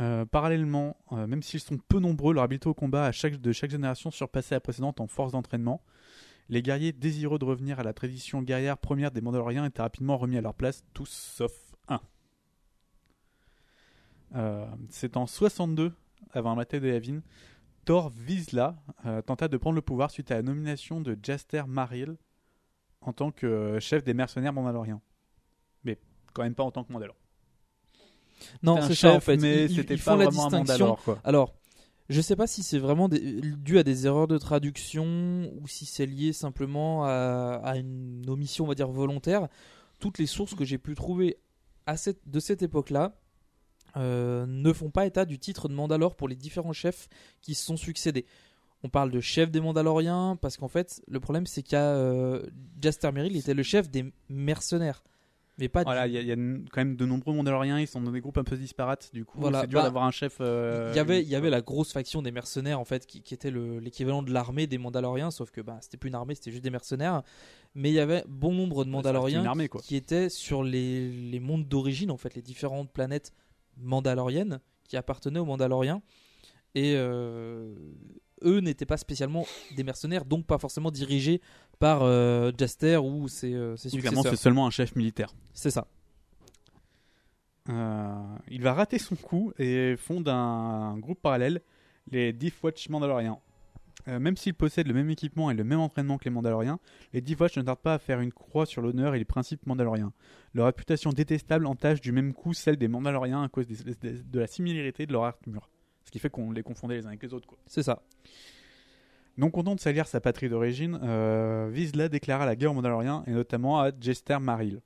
Euh, 0.00 0.24
parallèlement, 0.24 0.96
euh, 1.12 1.28
même 1.28 1.42
s'ils 1.42 1.60
sont 1.60 1.78
peu 1.88 2.00
nombreux, 2.00 2.34
leur 2.34 2.42
habileté 2.42 2.68
au 2.68 2.74
combat 2.74 3.10
de 3.10 3.52
chaque 3.52 3.70
génération 3.70 4.10
surpassait 4.10 4.56
la 4.56 4.60
précédente 4.60 5.00
en 5.00 5.06
force 5.06 5.32
d'entraînement. 5.32 5.82
Les 6.48 6.62
guerriers 6.62 6.92
désireux 6.92 7.38
de 7.38 7.44
revenir 7.44 7.80
à 7.80 7.82
la 7.82 7.92
tradition 7.94 8.42
guerrière 8.42 8.76
première 8.78 9.10
des 9.10 9.20
Mandaloriens 9.20 9.64
étaient 9.64 9.80
rapidement 9.82 10.16
remis 10.18 10.36
à 10.36 10.40
leur 10.42 10.54
place, 10.54 10.84
tous 10.92 11.08
sauf 11.08 11.52
un. 11.88 12.00
Euh, 14.34 14.66
C'est 14.90 15.16
en 15.16 15.26
62, 15.26 15.92
avant 16.32 16.52
un 16.52 16.54
matin 16.56 16.78
de 16.78 16.88
Yavin, 16.88 17.20
Thor 17.84 18.10
Vizsla 18.10 18.76
euh, 19.06 19.22
tenta 19.22 19.48
de 19.48 19.56
prendre 19.56 19.76
le 19.76 19.82
pouvoir 19.82 20.10
suite 20.10 20.30
à 20.30 20.36
la 20.36 20.42
nomination 20.42 21.00
de 21.00 21.18
Jaster 21.22 21.66
Maril 21.66 22.16
en 23.00 23.12
tant 23.12 23.30
que 23.30 23.46
euh, 23.46 23.80
chef 23.80 24.02
des 24.04 24.14
mercenaires 24.14 24.52
mandaloriens. 24.52 25.00
Mais 25.84 25.98
quand 26.32 26.42
même 26.42 26.54
pas 26.54 26.62
en 26.64 26.70
tant 26.70 26.82
que 26.84 26.92
Mandalore. 26.92 27.16
Non, 28.62 28.80
c'est 28.82 28.94
ça 28.94 29.10
en 29.10 29.14
chef, 29.14 29.24
fait. 29.24 29.36
mais 29.36 29.64
Ils- 29.66 29.70
ils, 29.70 29.76
c'était 29.76 29.94
ils 29.94 30.02
pas 30.02 30.12
font 30.12 30.16
la 30.18 30.26
distinction. 30.26 30.58
Mandalore, 30.58 31.02
quoi. 31.04 31.18
Alors, 31.24 31.54
je 32.08 32.20
sais 32.20 32.36
pas 32.36 32.46
si 32.46 32.62
c'est 32.62 32.78
vraiment 32.78 33.08
dû 33.08 33.78
à 33.78 33.82
des 33.82 34.06
erreurs 34.06 34.28
de 34.28 34.38
traduction 34.38 35.50
ou 35.60 35.66
si 35.66 35.86
c'est 35.86 36.06
lié 36.06 36.32
simplement 36.32 37.04
à, 37.04 37.60
à 37.64 37.76
une 37.76 38.28
omission, 38.28 38.64
on 38.64 38.68
va 38.68 38.74
dire 38.74 38.88
volontaire. 38.88 39.48
Toutes 40.00 40.18
les 40.18 40.26
sources 40.26 40.54
que 40.54 40.64
j'ai 40.64 40.78
pu 40.78 40.94
trouver 40.94 41.38
à 41.86 41.96
cette, 41.96 42.28
de 42.28 42.40
cette 42.40 42.62
époque-là 42.62 43.16
euh, 43.96 44.44
ne 44.46 44.72
font 44.72 44.90
pas 44.90 45.06
état 45.06 45.24
du 45.24 45.38
titre 45.38 45.68
de 45.68 45.74
Mandalore 45.74 46.16
pour 46.16 46.28
les 46.28 46.34
différents 46.34 46.72
chefs 46.72 47.08
qui 47.40 47.54
se 47.54 47.64
sont 47.64 47.76
succédés. 47.76 48.26
On 48.82 48.88
parle 48.88 49.10
de 49.10 49.20
chef 49.20 49.50
des 49.50 49.60
Mandaloriens 49.60 50.36
parce 50.40 50.56
qu'en 50.56 50.68
fait, 50.68 51.02
le 51.08 51.20
problème 51.20 51.46
c'est 51.46 51.62
qu'il 51.62 51.74
y 51.74 51.80
a 51.80 51.94
euh, 51.94 52.44
Jaster 52.80 53.12
Merrill 53.12 53.36
était 53.36 53.54
le 53.54 53.62
chef 53.62 53.88
des 53.88 54.12
mercenaires, 54.28 55.02
mais 55.58 55.68
pas 55.68 55.82
Voilà, 55.84 56.06
il 56.06 56.12
y, 56.12 56.18
a- 56.18 56.22
y 56.22 56.36
quand 56.72 56.80
même 56.80 56.96
de 56.96 57.06
nombreux 57.06 57.34
Mandaloriens, 57.34 57.78
ils 57.80 57.86
sont 57.86 58.00
dans 58.00 58.10
des 58.10 58.20
groupes 58.20 58.38
un 58.38 58.44
peu 58.44 58.56
disparates, 58.56 59.10
du 59.12 59.24
coup 59.24 59.38
Voilà, 59.40 59.60
c'est 59.62 59.66
dur 59.68 59.78
bah, 59.78 59.84
d'avoir 59.84 60.04
un 60.04 60.10
chef. 60.10 60.38
euh, 60.40 60.90
Il 60.92 60.96
y 60.96 60.98
avait, 60.98 61.22
il 61.22 61.28
y 61.28 61.36
avait 61.36 61.50
la 61.50 61.60
grosse 61.60 61.92
faction 61.92 62.22
des 62.22 62.32
mercenaires 62.32 62.80
en 62.80 62.84
fait 62.84 63.06
qui, 63.06 63.22
qui 63.22 63.34
était 63.34 63.50
le- 63.50 63.78
l'équivalent 63.78 64.22
de 64.22 64.32
l'armée 64.32 64.66
des 64.66 64.78
Mandaloriens, 64.78 65.30
sauf 65.30 65.50
que 65.50 65.60
bah, 65.60 65.78
c'était 65.80 65.96
plus 65.96 66.08
une 66.08 66.14
armée, 66.16 66.34
c'était 66.34 66.50
juste 66.50 66.64
des 66.64 66.70
mercenaires. 66.70 67.22
Mais 67.76 67.90
il 67.90 67.94
y 67.94 68.00
avait 68.00 68.24
bon 68.28 68.52
nombre 68.52 68.84
de 68.84 68.90
Mandaloriens 68.90 69.44
armée, 69.44 69.68
qui 69.82 69.96
étaient 69.96 70.28
sur 70.28 70.62
les, 70.62 71.08
les 71.10 71.40
mondes 71.40 71.66
d'origine, 71.68 72.10
en 72.10 72.16
fait, 72.16 72.34
les 72.34 72.42
différentes 72.42 72.90
planètes 72.92 73.32
mandaloriennes 73.76 74.60
qui 74.88 74.96
appartenaient 74.96 75.40
aux 75.40 75.44
Mandaloriens. 75.44 76.02
Et 76.76 76.94
euh, 76.96 77.74
eux 78.44 78.60
n'étaient 78.60 78.86
pas 78.86 78.96
spécialement 78.96 79.46
des 79.76 79.82
mercenaires, 79.84 80.24
donc 80.24 80.46
pas 80.46 80.58
forcément 80.58 80.90
dirigés 80.90 81.40
par 81.78 82.02
euh, 82.02 82.52
Jaster 82.56 83.02
ou 83.04 83.28
ses, 83.28 83.52
euh, 83.54 83.76
ses 83.76 83.92
Oui, 83.94 84.00
clairement, 84.00 84.18
successeurs. 84.22 84.38
c'est 84.38 84.42
seulement 84.42 84.66
un 84.66 84.70
chef 84.70 84.94
militaire. 84.96 85.32
C'est 85.52 85.70
ça. 85.70 85.86
Euh, 87.70 88.36
il 88.50 88.60
va 88.62 88.74
rater 88.74 88.98
son 88.98 89.16
coup 89.16 89.52
et 89.58 89.96
fonde 89.96 90.28
un, 90.28 90.34
un 90.34 90.98
groupe 90.98 91.20
parallèle, 91.20 91.62
les 92.10 92.32
Death 92.32 92.62
Watch 92.62 92.88
Mandaloriens. 92.90 93.38
Euh, 94.08 94.18
même 94.18 94.36
s'ils 94.36 94.52
possèdent 94.52 94.88
le 94.88 94.92
même 94.92 95.08
équipement 95.08 95.50
et 95.50 95.54
le 95.54 95.64
même 95.64 95.80
entraînement 95.80 96.18
que 96.18 96.24
les 96.24 96.30
Mandaloriens, 96.30 96.78
les 97.14 97.22
Death 97.22 97.40
Watch 97.40 97.56
ne 97.56 97.62
tardent 97.62 97.78
pas 97.78 97.94
à 97.94 97.98
faire 97.98 98.20
une 98.20 98.32
croix 98.32 98.66
sur 98.66 98.82
l'honneur 98.82 99.14
et 99.14 99.18
les 99.18 99.24
principes 99.24 99.64
mandaloriens. 99.66 100.12
Leur 100.52 100.66
réputation 100.66 101.10
détestable 101.10 101.64
entache 101.66 102.02
du 102.02 102.12
même 102.12 102.34
coup 102.34 102.52
celle 102.52 102.76
des 102.76 102.88
Mandaloriens 102.88 103.42
à 103.44 103.48
cause 103.48 103.66
des- 103.66 103.94
des- 103.94 104.22
de 104.22 104.38
la 104.40 104.46
similarité 104.46 105.06
de 105.06 105.12
leur 105.12 105.24
armure. 105.24 105.70
Ce 106.04 106.10
qui 106.10 106.18
fait 106.18 106.30
qu'on 106.30 106.52
les 106.52 106.62
confondait 106.62 106.96
les 106.96 107.04
uns 107.06 107.08
avec 107.08 107.22
les 107.22 107.32
autres. 107.34 107.46
Quoi. 107.46 107.58
C'est 107.66 107.82
ça. 107.82 108.02
Non 109.36 109.50
content 109.50 109.74
de 109.74 109.80
salir 109.80 110.06
sa 110.06 110.20
patrie 110.20 110.48
d'origine, 110.48 110.98
euh, 111.02 111.68
Vizsla 111.72 112.08
déclara 112.08 112.46
la 112.46 112.54
guerre 112.54 112.70
aux 112.70 112.74
Mandaloriens 112.74 113.24
et 113.26 113.32
notamment 113.32 113.80
à 113.80 113.90
Jester 114.00 114.38
Maril. 114.38 114.80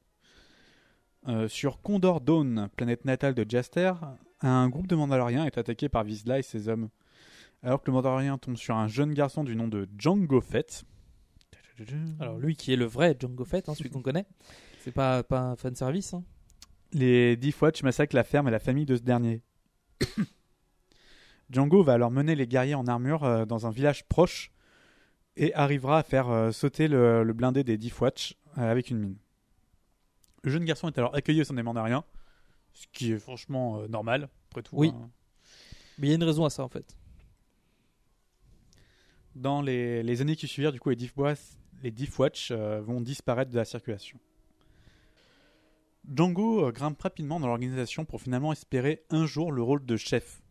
Euh, 1.27 1.49
sur 1.49 1.83
Condor 1.83 2.23
Dawn, 2.23 2.69
planète 2.77 3.05
natale 3.05 3.35
de 3.35 3.45
Jaster, 3.47 3.93
un 4.41 4.69
groupe 4.71 4.87
de 4.87 4.97
Mandaloriens 4.97 5.45
est 5.45 5.59
attaqué 5.59 5.91
par 5.91 6.05
Vizsla 6.05 6.39
et 6.39 6.43
ses 6.43 6.69
hommes. 6.69 6.89
Alors 7.63 7.83
que 7.83 7.91
le 7.91 7.93
Mandalorien 7.93 8.39
tombe 8.39 8.57
sur 8.57 8.77
un 8.77 8.87
jeune 8.89 9.13
garçon 9.13 9.45
du 9.45 9.55
nom 9.55 9.69
de 9.69 9.87
Django 9.99 10.41
Fett. 10.41 10.85
Alors 12.21 12.39
lui 12.39 12.57
qui 12.57 12.73
est 12.73 12.77
le 12.77 12.87
vrai 12.87 13.15
Django 13.19 13.45
Fett, 13.45 13.69
hein, 13.69 13.75
celui 13.75 13.91
qu'on 13.91 14.01
connaît, 14.03 14.27
c'est 14.79 14.93
pas, 14.93 15.23
pas 15.23 15.41
un 15.41 15.57
fan 15.57 15.75
service. 15.75 16.15
hein. 16.15 16.25
Les 16.93 17.37
Death 17.37 17.61
Watch 17.61 17.83
massacrent 17.83 18.17
la 18.17 18.25
ferme 18.25 18.49
et 18.49 18.51
la 18.51 18.59
famille 18.61 18.87
de 18.87 18.97
ce 18.97 19.03
dernier. 19.03 19.43
Django 21.50 21.83
va 21.83 21.95
alors 21.95 22.11
mener 22.11 22.35
les 22.35 22.47
guerriers 22.47 22.75
en 22.75 22.87
armure 22.87 23.25
euh, 23.25 23.45
dans 23.45 23.67
un 23.67 23.71
village 23.71 24.05
proche 24.07 24.52
et 25.37 25.55
arrivera 25.55 25.99
à 25.99 26.02
faire 26.02 26.28
euh, 26.28 26.52
sauter 26.52 26.88
le, 26.88 27.23
le 27.23 27.33
blindé 27.33 27.64
des 27.64 27.78
Death 27.78 28.00
Watch 28.00 28.37
euh, 28.59 28.71
avec 28.71 28.90
une 28.90 28.99
mine. 28.99 29.17
Le 30.45 30.50
jeune 30.50 30.64
garçon 30.64 30.88
est 30.88 30.99
alors 30.99 31.14
accueilli 31.14 31.40
au 31.40 31.45
sein 31.45 31.55
des 31.55 31.62
ce 32.75 32.87
qui 32.93 33.12
est 33.12 33.19
franchement 33.19 33.83
normal, 33.88 34.28
après 34.50 34.62
tout. 34.62 34.76
Oui. 34.76 34.93
hein. 34.95 35.11
Mais 35.99 36.07
il 36.07 36.11
y 36.11 36.12
a 36.12 36.17
une 36.17 36.25
raison 36.25 36.45
à 36.45 36.50
ça 36.50 36.62
en 36.62 36.69
fait. 36.69 36.97
Dans 39.35 39.62
les, 39.62 40.02
les 40.02 40.21
années 40.21 40.37
qui 40.37 40.49
suivirent, 40.49 40.73
du 40.73 40.81
coup, 40.81 40.90
les 40.90 40.97
Death 40.97 41.17
Watch, 41.17 41.38
les 41.83 41.90
Death 41.90 42.19
Watch, 42.19 42.50
euh, 42.50 42.81
vont 42.81 43.00
disparaître 43.00 43.50
de 43.50 43.57
la 43.57 43.64
circulation. 43.64 44.19
Django 46.12 46.67
euh, 46.67 46.73
grimpe 46.73 47.00
rapidement 47.00 47.38
dans 47.38 47.47
l'organisation 47.47 48.05
pour 48.05 48.21
finalement 48.21 48.52
espérer 48.52 49.05
un 49.11 49.26
jour 49.26 49.52
le 49.52 49.62
rôle 49.62 49.85
de 49.85 49.97
chef. 49.97 50.43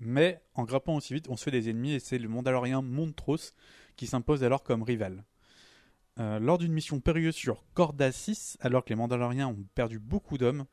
Mais 0.00 0.40
en 0.54 0.64
grimpant 0.64 0.96
aussi 0.96 1.14
vite, 1.14 1.28
on 1.28 1.36
se 1.36 1.44
fait 1.44 1.50
des 1.50 1.68
ennemis 1.70 1.92
et 1.92 2.00
c'est 2.00 2.18
le 2.18 2.28
Mandalorien 2.28 2.82
Montrose 2.82 3.54
qui 3.96 4.06
s'impose 4.06 4.44
alors 4.44 4.62
comme 4.62 4.82
rival. 4.82 5.24
Euh, 6.20 6.38
lors 6.38 6.58
d'une 6.58 6.72
mission 6.72 7.00
périlleuse 7.00 7.34
sur 7.34 7.64
Corda 7.74 8.10
6, 8.10 8.58
alors 8.60 8.84
que 8.84 8.90
les 8.90 8.96
Mandaloriens 8.96 9.48
ont 9.48 9.66
perdu 9.74 9.98
beaucoup 9.98 10.38
d'hommes, 10.38 10.66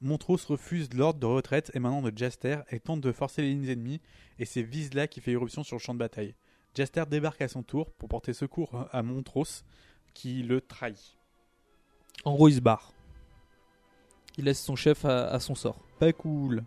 Montrose 0.00 0.44
refuse 0.46 0.92
l'ordre 0.94 1.20
de 1.20 1.26
retraite 1.26 1.70
émanant 1.74 2.00
de 2.00 2.16
Jaster 2.16 2.64
et 2.70 2.80
tente 2.80 3.00
de 3.00 3.12
forcer 3.12 3.42
les 3.42 3.50
lignes 3.50 3.68
ennemies 3.68 4.00
et 4.38 4.44
c'est 4.44 4.62
Vizsla 4.62 5.08
qui 5.08 5.20
fait 5.20 5.32
irruption 5.32 5.62
sur 5.62 5.76
le 5.76 5.80
champ 5.80 5.94
de 5.94 5.98
bataille. 5.98 6.34
Jaster 6.74 7.04
débarque 7.06 7.42
à 7.42 7.48
son 7.48 7.62
tour 7.62 7.90
pour 7.92 8.08
porter 8.08 8.32
secours 8.32 8.88
à 8.92 9.02
Montrose 9.02 9.64
qui 10.14 10.42
le 10.42 10.60
trahit. 10.60 11.16
En 12.24 12.34
gros, 12.34 12.48
il 12.48 12.54
se 12.54 12.60
barre. 12.60 12.92
Il 14.38 14.44
laisse 14.44 14.62
son 14.62 14.76
chef 14.76 15.04
à, 15.04 15.28
à 15.28 15.40
son 15.40 15.54
sort. 15.54 15.80
Pas 15.98 16.12
cool. 16.12 16.64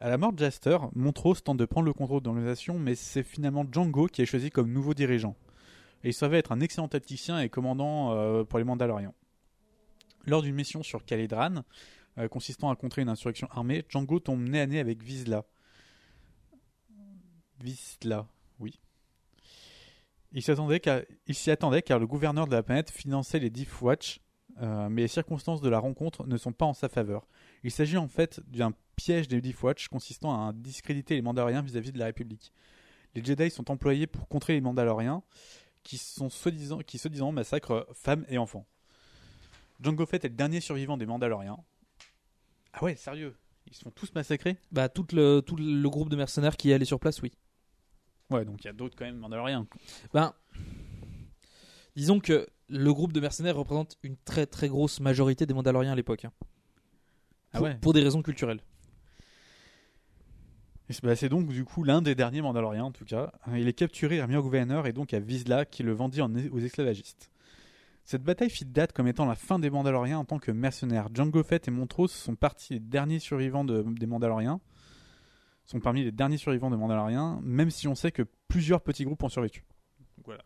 À 0.00 0.08
la 0.08 0.16
mort 0.18 0.32
de 0.32 0.38
Jaster, 0.38 0.78
Montrose 0.94 1.42
tente 1.42 1.56
de 1.56 1.64
prendre 1.64 1.86
le 1.86 1.92
contrôle 1.92 2.20
de 2.22 2.26
l'organisation, 2.26 2.78
mais 2.78 2.94
c'est 2.94 3.24
finalement 3.24 3.66
Django 3.70 4.06
qui 4.06 4.22
est 4.22 4.26
choisi 4.26 4.50
comme 4.50 4.72
nouveau 4.72 4.94
dirigeant. 4.94 5.34
Il 6.04 6.14
savait 6.14 6.38
être 6.38 6.52
un 6.52 6.60
excellent 6.60 6.86
tacticien 6.86 7.40
et 7.40 7.48
commandant 7.48 8.12
euh, 8.12 8.44
pour 8.44 8.60
les 8.60 8.64
Mandaloriens. 8.64 9.12
Lors 10.26 10.42
d'une 10.42 10.54
mission 10.54 10.84
sur 10.84 11.04
Khalidran, 11.04 11.64
euh, 12.18 12.28
consistant 12.28 12.70
à 12.70 12.76
contrer 12.76 13.02
une 13.02 13.08
insurrection 13.08 13.48
armée, 13.50 13.84
Django 13.88 14.20
tombe 14.20 14.40
nez 14.48 14.60
à 14.60 14.66
nez 14.66 14.78
avec 14.78 15.02
Vizsla. 15.02 15.44
Vizsla, 17.60 18.28
oui. 18.60 18.78
Il 20.32 20.42
s'y 20.42 20.50
attendait, 20.52 20.78
car- 20.78 21.98
le 21.98 22.06
gouverneur 22.06 22.46
de 22.46 22.52
la 22.52 22.62
planète 22.62 22.92
finançait 22.92 23.40
les 23.40 23.50
Death 23.50 23.80
Watch, 23.80 24.20
euh, 24.60 24.88
mais 24.88 25.02
les 25.02 25.08
circonstances 25.08 25.60
de 25.60 25.68
la 25.68 25.78
rencontre 25.78 26.26
ne 26.26 26.36
sont 26.36 26.52
pas 26.52 26.66
en 26.66 26.74
sa 26.74 26.88
faveur. 26.88 27.26
Il 27.64 27.70
s'agit 27.70 27.96
en 27.96 28.08
fait 28.08 28.40
d'un 28.46 28.72
piège 28.96 29.28
des 29.28 29.40
Death 29.40 29.62
Watch 29.62 29.88
consistant 29.88 30.48
à 30.48 30.52
discréditer 30.52 31.14
les 31.14 31.22
Mandaloriens 31.22 31.62
vis-à-vis 31.62 31.92
de 31.92 31.98
la 31.98 32.06
République. 32.06 32.52
Les 33.14 33.24
Jedi 33.24 33.50
sont 33.50 33.70
employés 33.70 34.06
pour 34.06 34.28
contrer 34.28 34.54
les 34.54 34.60
Mandaloriens, 34.60 35.22
qui 35.82 35.96
sont 35.96 36.28
soi-disant, 36.28 36.78
qui 36.78 36.98
soi-disant 36.98 37.32
massacrent 37.32 37.86
femmes 37.94 38.24
et 38.28 38.38
enfants. 38.38 38.66
Django 39.80 40.04
Fett 40.06 40.24
est 40.24 40.28
le 40.28 40.34
dernier 40.34 40.60
survivant 40.60 40.96
des 40.96 41.06
Mandaloriens. 41.06 41.58
Ah 42.72 42.84
ouais, 42.84 42.96
sérieux? 42.96 43.36
Ils 43.66 43.74
se 43.74 43.82
font 43.82 43.90
tous 43.90 44.12
massacrer? 44.14 44.56
Bah, 44.72 44.88
tout 44.88 45.06
le, 45.12 45.40
tout 45.40 45.56
le 45.56 45.88
groupe 45.88 46.08
de 46.08 46.16
mercenaires 46.16 46.56
qui 46.56 46.70
est 46.70 46.74
allé 46.74 46.84
sur 46.84 46.98
place, 46.98 47.22
oui. 47.22 47.32
Ouais, 48.30 48.44
donc 48.44 48.62
il 48.62 48.66
y 48.66 48.70
a 48.70 48.72
d'autres 48.72 48.96
quand 48.96 49.04
même 49.04 49.18
Mandaloriens. 49.18 49.66
Ben, 50.12 50.34
disons 51.96 52.20
que 52.20 52.46
le 52.68 52.92
groupe 52.92 53.12
de 53.12 53.20
mercenaires 53.20 53.56
représente 53.56 53.96
une 54.02 54.16
très 54.16 54.46
très 54.46 54.68
grosse 54.68 55.00
majorité 55.00 55.46
des 55.46 55.54
Mandaloriens 55.54 55.92
à 55.92 55.96
l'époque. 55.96 56.24
hein. 56.24 56.32
Ah 57.52 57.58
Pour, 57.58 57.66
ouais 57.66 57.74
pour 57.80 57.92
des 57.92 58.02
raisons 58.02 58.22
culturelles. 58.22 58.60
Et 60.88 60.92
c'est- 60.94 61.02
bah, 61.04 61.16
c'est 61.16 61.28
donc 61.28 61.48
du 61.48 61.64
coup 61.64 61.84
l'un 61.84 62.00
des 62.02 62.14
derniers 62.14 62.40
Mandaloriens 62.42 62.84
en 62.84 62.92
tout 62.92 63.04
cas. 63.04 63.32
Il 63.54 63.68
est 63.68 63.72
capturé 63.74 64.16
et 64.16 64.22
remis 64.22 64.36
au 64.36 64.42
gouverneur 64.42 64.86
et 64.86 64.92
donc 64.92 65.12
à 65.14 65.20
Vizsla 65.20 65.64
qui 65.66 65.82
le 65.82 65.92
vendit 65.92 66.22
en- 66.22 66.34
aux 66.34 66.58
esclavagistes. 66.60 67.30
Cette 68.04 68.22
bataille 68.22 68.48
fit 68.48 68.64
date 68.64 68.92
comme 68.94 69.06
étant 69.06 69.26
la 69.26 69.34
fin 69.34 69.58
des 69.58 69.68
Mandaloriens 69.68 70.18
en 70.18 70.24
tant 70.24 70.38
que 70.38 70.50
mercenaires. 70.50 71.08
Django 71.12 71.42
Fett 71.42 71.68
et 71.68 71.70
Montrose 71.70 72.10
sont 72.12 72.36
partis 72.36 72.74
les 72.74 72.80
derniers 72.80 73.18
survivants 73.18 73.64
de- 73.64 73.82
des 73.82 74.06
Mandaloriens. 74.06 74.60
Sont 75.66 75.80
parmi 75.80 76.02
les 76.02 76.12
derniers 76.12 76.38
survivants 76.38 76.70
des 76.70 76.78
Mandaloriens, 76.78 77.38
même 77.42 77.70
si 77.70 77.86
on 77.86 77.94
sait 77.94 78.10
que 78.10 78.22
plusieurs 78.48 78.80
petits 78.80 79.04
groupes 79.04 79.22
ont 79.22 79.28
survécu. 79.28 79.66
Donc 80.16 80.24
voilà. 80.24 80.42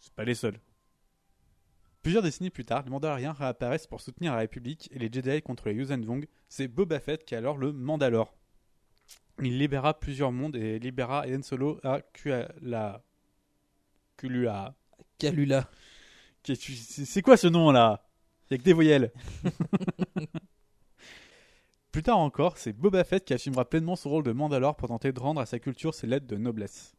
C'est 0.00 0.14
pas 0.14 0.24
les 0.24 0.34
seuls. 0.34 0.58
Plusieurs 2.02 2.22
décennies 2.22 2.50
plus 2.50 2.64
tard, 2.64 2.82
les 2.84 2.90
Mandaloriens 2.90 3.32
réapparaissent 3.32 3.86
pour 3.86 4.00
soutenir 4.00 4.32
la 4.32 4.38
République 4.38 4.88
et 4.92 4.98
les 4.98 5.10
Jedi 5.12 5.40
contre 5.40 5.68
les 5.68 5.74
Yuuzhan 5.76 6.00
Vong. 6.00 6.26
C'est 6.48 6.66
Boba 6.66 6.98
Fett 6.98 7.24
qui 7.24 7.34
est 7.34 7.38
alors 7.38 7.56
le 7.58 7.72
Mandalore. 7.72 8.34
Il 9.40 9.58
libéra 9.58 9.98
plusieurs 9.98 10.32
mondes 10.32 10.56
et 10.56 10.78
libéra 10.78 11.24
Han 11.28 11.42
Solo 11.42 11.78
à 11.84 12.00
Kuala... 12.12 13.02
Kulua. 14.16 14.74
Kalula. 15.18 15.68
Qu'est-ce 16.42 16.66
que- 16.66 16.72
C'est 16.72 17.04
c'est 17.04 17.22
quoi 17.22 17.36
ce 17.36 17.46
nom 17.46 17.70
là? 17.70 18.04
Il 18.50 18.54
y 18.54 18.56
a 18.56 18.58
que 18.58 18.64
des 18.64 18.72
voyelles. 18.72 19.12
Plus 21.92 22.02
tard 22.02 22.18
encore, 22.18 22.56
c'est 22.58 22.72
Boba 22.72 23.04
Fett 23.04 23.24
qui 23.24 23.34
assumera 23.34 23.64
pleinement 23.64 23.96
son 23.96 24.10
rôle 24.10 24.24
de 24.24 24.32
Mandalore 24.32 24.76
pour 24.76 24.88
tenter 24.88 25.12
de 25.12 25.20
rendre 25.20 25.40
à 25.40 25.46
sa 25.46 25.58
culture 25.58 25.94
ses 25.94 26.06
lettres 26.06 26.26
de 26.26 26.36
noblesse. 26.36 26.94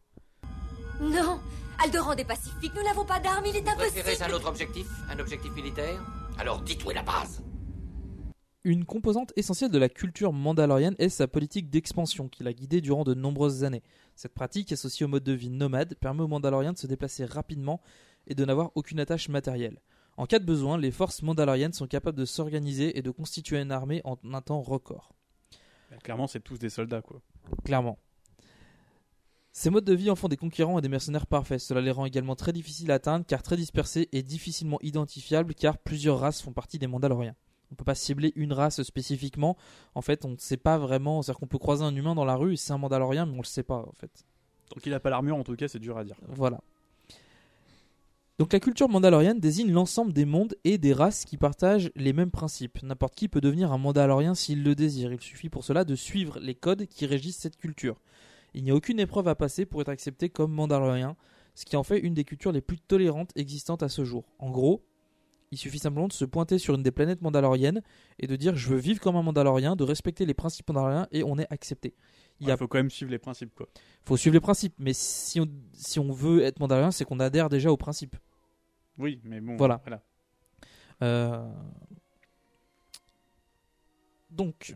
Non 1.01 1.39
Alderan 1.83 2.13
est 2.13 2.23
pacifique, 2.23 2.71
nous 2.75 2.83
n'avons 2.83 3.03
pas 3.03 3.19
d'armes, 3.19 3.45
il 3.45 3.57
est 3.57 3.61
Préférez 3.61 4.11
un 4.11 4.13
impossible 4.13 4.35
autre 4.35 4.47
objectif 4.47 4.87
Un 5.09 5.19
objectif 5.19 5.53
militaire? 5.53 6.01
Alors 6.37 6.61
dites 6.61 6.81
où 6.85 6.91
est 6.91 6.93
la 6.93 7.03
base? 7.03 7.43
Une 8.63 8.85
composante 8.85 9.33
essentielle 9.35 9.69
de 9.69 9.77
la 9.77 9.89
culture 9.89 10.31
mandalorienne 10.31 10.95
est 10.97 11.09
sa 11.09 11.27
politique 11.27 11.69
d'expansion 11.69 12.29
qui 12.29 12.41
l'a 12.41 12.53
guidée 12.53 12.79
durant 12.79 13.03
de 13.03 13.13
nombreuses 13.13 13.65
années. 13.65 13.83
Cette 14.15 14.33
pratique, 14.33 14.71
associée 14.71 15.05
au 15.05 15.09
mode 15.09 15.25
de 15.25 15.33
vie 15.33 15.49
nomade, 15.49 15.95
permet 15.95 16.21
aux 16.21 16.29
Mandaloriens 16.29 16.71
de 16.71 16.77
se 16.77 16.87
déplacer 16.87 17.25
rapidement 17.25 17.81
et 18.27 18.35
de 18.35 18.45
n'avoir 18.45 18.71
aucune 18.75 19.01
attache 19.01 19.27
matérielle. 19.27 19.81
En 20.15 20.25
cas 20.25 20.39
de 20.39 20.45
besoin, 20.45 20.77
les 20.77 20.91
forces 20.91 21.21
mandaloriennes 21.21 21.73
sont 21.73 21.87
capables 21.87 22.17
de 22.17 22.23
s'organiser 22.23 22.97
et 22.97 23.01
de 23.01 23.11
constituer 23.11 23.59
une 23.59 23.73
armée 23.73 23.99
en 24.05 24.17
un 24.31 24.41
temps 24.41 24.61
record. 24.61 25.11
Bah, 25.91 25.97
clairement, 26.01 26.27
c'est 26.27 26.39
tous 26.39 26.59
des 26.59 26.69
soldats 26.69 27.01
quoi. 27.01 27.19
Clairement. 27.65 27.99
Ces 29.55 29.69
modes 29.69 29.85
de 29.85 29.93
vie 29.93 30.09
en 30.09 30.15
font 30.15 30.27
des 30.27 30.35
conquérants 30.35 30.79
et 30.79 30.81
des 30.81 30.89
mercenaires 30.89 31.27
parfaits. 31.27 31.59
Cela 31.59 31.79
les 31.79 31.91
rend 31.91 32.05
également 32.05 32.35
très 32.35 32.51
difficiles 32.51 32.89
à 32.89 32.95
atteindre 32.95 33.23
car 33.23 33.43
très 33.43 33.55
dispersés 33.55 34.09
et 34.11 34.23
difficilement 34.23 34.79
identifiables 34.81 35.53
car 35.53 35.77
plusieurs 35.77 36.19
races 36.19 36.41
font 36.41 36.53
partie 36.53 36.79
des 36.79 36.87
Mandaloriens. 36.87 37.35
On 37.71 37.75
peut 37.75 37.83
pas 37.83 37.93
cibler 37.93 38.33
une 38.35 38.51
race 38.51 38.81
spécifiquement. 38.81 39.55
En 39.93 40.01
fait, 40.01 40.25
on 40.25 40.29
ne 40.29 40.37
sait 40.37 40.57
pas 40.57 40.79
vraiment. 40.79 41.21
C'est-à-dire 41.21 41.39
qu'on 41.39 41.47
peut 41.47 41.59
croiser 41.59 41.83
un 41.83 41.95
humain 41.95 42.15
dans 42.15 42.25
la 42.25 42.35
rue 42.35 42.53
et 42.53 42.57
c'est 42.57 42.73
un 42.73 42.79
Mandalorien, 42.79 43.27
mais 43.27 43.33
on 43.33 43.41
le 43.41 43.45
sait 43.45 43.61
pas 43.61 43.77
en 43.77 43.93
fait. 43.93 44.25
Donc 44.73 44.85
il 44.87 44.93
a 44.93 44.99
pas 44.99 45.11
l'armure 45.11 45.37
en 45.37 45.43
tout 45.43 45.55
cas, 45.55 45.67
c'est 45.67 45.79
dur 45.79 45.99
à 45.99 46.03
dire. 46.03 46.15
Voilà. 46.29 46.59
Donc 48.39 48.51
la 48.51 48.59
culture 48.59 48.89
mandalorienne 48.89 49.39
désigne 49.39 49.71
l'ensemble 49.71 50.11
des 50.11 50.25
mondes 50.25 50.55
et 50.63 50.79
des 50.79 50.93
races 50.93 51.25
qui 51.25 51.37
partagent 51.37 51.91
les 51.95 52.13
mêmes 52.13 52.31
principes. 52.31 52.81
N'importe 52.81 53.13
qui 53.13 53.27
peut 53.27 53.41
devenir 53.41 53.71
un 53.71 53.77
mandalorien 53.77 54.33
s'il 54.33 54.63
le 54.63 54.73
désire. 54.73 55.13
Il 55.13 55.21
suffit 55.21 55.49
pour 55.49 55.63
cela 55.63 55.83
de 55.83 55.93
suivre 55.93 56.39
les 56.39 56.55
codes 56.55 56.87
qui 56.87 57.05
régissent 57.05 57.37
cette 57.37 57.57
culture. 57.57 57.99
Il 58.53 58.63
n'y 58.63 58.71
a 58.71 58.75
aucune 58.75 58.99
épreuve 58.99 59.27
à 59.27 59.35
passer 59.35 59.65
pour 59.65 59.81
être 59.81 59.89
accepté 59.89 60.29
comme 60.29 60.51
mandalorien, 60.51 61.15
ce 61.55 61.65
qui 61.65 61.75
en 61.75 61.83
fait 61.83 61.99
une 61.99 62.13
des 62.13 62.23
cultures 62.23 62.51
les 62.51 62.61
plus 62.61 62.79
tolérantes 62.79 63.31
existantes 63.35 63.83
à 63.83 63.89
ce 63.89 64.03
jour. 64.03 64.25
En 64.39 64.51
gros, 64.51 64.85
il 65.51 65.57
suffit 65.57 65.79
simplement 65.79 66.07
de 66.07 66.13
se 66.13 66.25
pointer 66.25 66.57
sur 66.57 66.73
une 66.75 66.83
des 66.83 66.91
planètes 66.91 67.21
mandaloriennes 67.21 67.81
et 68.19 68.27
de 68.27 68.35
dire 68.35 68.55
je 68.55 68.69
veux 68.69 68.77
vivre 68.77 68.99
comme 68.99 69.15
un 69.15 69.21
mandalorien, 69.21 69.75
de 69.75 69.83
respecter 69.83 70.25
les 70.25 70.33
principes 70.33 70.67
mandaloriens 70.69 71.07
et 71.11 71.23
on 71.23 71.37
est 71.37 71.51
accepté. 71.51 71.95
Il 72.39 72.49
a 72.49 72.57
faut 72.57 72.67
quand 72.67 72.79
même 72.79 72.89
suivre 72.89 73.11
les 73.11 73.19
principes 73.19 73.53
quoi. 73.53 73.67
faut 74.03 74.17
suivre 74.17 74.33
les 74.33 74.39
principes, 74.39 74.73
mais 74.79 74.93
si 74.93 75.39
on, 75.39 75.47
si 75.73 75.99
on 75.99 76.11
veut 76.11 76.41
être 76.41 76.59
mandalorien, 76.59 76.91
c'est 76.91 77.05
qu'on 77.05 77.19
adhère 77.19 77.49
déjà 77.49 77.71
aux 77.71 77.77
principes. 77.77 78.17
Oui, 78.97 79.21
mais 79.23 79.39
bon. 79.41 79.55
Voilà. 79.55 79.81
Euh, 81.01 81.47
Donc, 84.29 84.75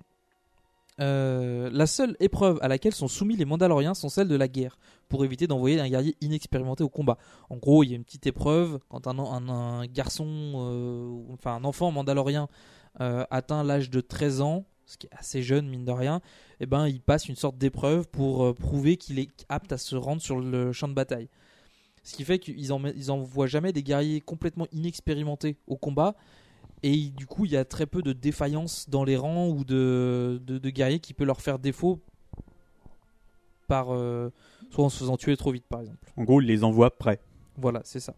euh, 0.99 1.69
la 1.71 1.85
seule 1.85 2.15
épreuve 2.19 2.57
à 2.61 2.67
laquelle 2.67 2.93
sont 2.93 3.07
soumis 3.07 3.35
les 3.35 3.45
Mandaloriens 3.45 3.93
sont 3.93 4.09
celles 4.09 4.27
de 4.27 4.35
la 4.35 4.47
guerre, 4.47 4.77
pour 5.09 5.23
éviter 5.23 5.47
d'envoyer 5.47 5.79
un 5.79 5.89
guerrier 5.89 6.15
inexpérimenté 6.21 6.83
au 6.83 6.89
combat. 6.89 7.17
En 7.49 7.57
gros, 7.57 7.83
il 7.83 7.89
y 7.89 7.93
a 7.93 7.95
une 7.95 8.03
petite 8.03 8.27
épreuve 8.27 8.79
quand 8.89 9.07
un, 9.07 9.85
garçon, 9.87 10.25
euh, 10.27 11.33
enfin 11.33 11.55
un 11.55 11.63
enfant 11.63 11.91
mandalorien 11.91 12.47
euh, 12.99 13.25
atteint 13.29 13.63
l'âge 13.63 13.89
de 13.89 14.01
13 14.01 14.41
ans, 14.41 14.65
ce 14.85 14.97
qui 14.97 15.07
est 15.07 15.15
assez 15.15 15.43
jeune 15.43 15.67
mine 15.67 15.85
de 15.85 15.91
rien, 15.91 16.21
et 16.59 16.65
ben 16.65 16.87
il 16.87 17.01
passe 17.01 17.29
une 17.29 17.35
sorte 17.35 17.57
d'épreuve 17.57 18.07
pour 18.07 18.55
prouver 18.55 18.97
qu'il 18.97 19.19
est 19.19 19.29
apte 19.49 19.71
à 19.71 19.77
se 19.77 19.95
rendre 19.95 20.21
sur 20.21 20.39
le 20.39 20.71
champ 20.71 20.87
de 20.87 20.93
bataille. 20.93 21.29
Ce 22.03 22.15
qui 22.15 22.23
fait 22.23 22.39
qu'ils 22.39 22.71
en, 22.71 22.81
ils 22.85 23.11
envoient 23.11 23.47
jamais 23.47 23.73
des 23.73 23.83
guerriers 23.83 24.21
complètement 24.21 24.65
inexpérimentés 24.71 25.57
au 25.67 25.75
combat. 25.75 26.15
Et 26.83 27.09
du 27.09 27.25
coup, 27.25 27.45
il 27.45 27.51
y 27.51 27.57
a 27.57 27.65
très 27.65 27.85
peu 27.85 28.01
de 28.01 28.13
défaillance 28.13 28.89
dans 28.89 29.03
les 29.03 29.17
rangs 29.17 29.49
ou 29.49 29.63
de, 29.63 30.41
de, 30.45 30.57
de 30.57 30.69
guerriers 30.69 30.99
qui 30.99 31.13
peut 31.13 31.25
leur 31.25 31.41
faire 31.41 31.59
défaut 31.59 31.99
par 33.67 33.87
euh, 33.89 34.29
soit 34.71 34.85
en 34.85 34.89
se 34.89 34.99
faisant 34.99 35.17
tuer 35.17 35.35
trop 35.37 35.51
vite, 35.51 35.65
par 35.67 35.81
exemple. 35.81 36.11
En 36.15 36.23
gros, 36.23 36.41
il 36.41 36.47
les 36.47 36.63
envoie 36.63 36.95
prêts. 36.95 37.19
Voilà, 37.57 37.81
c'est 37.83 37.99
ça. 37.99 38.15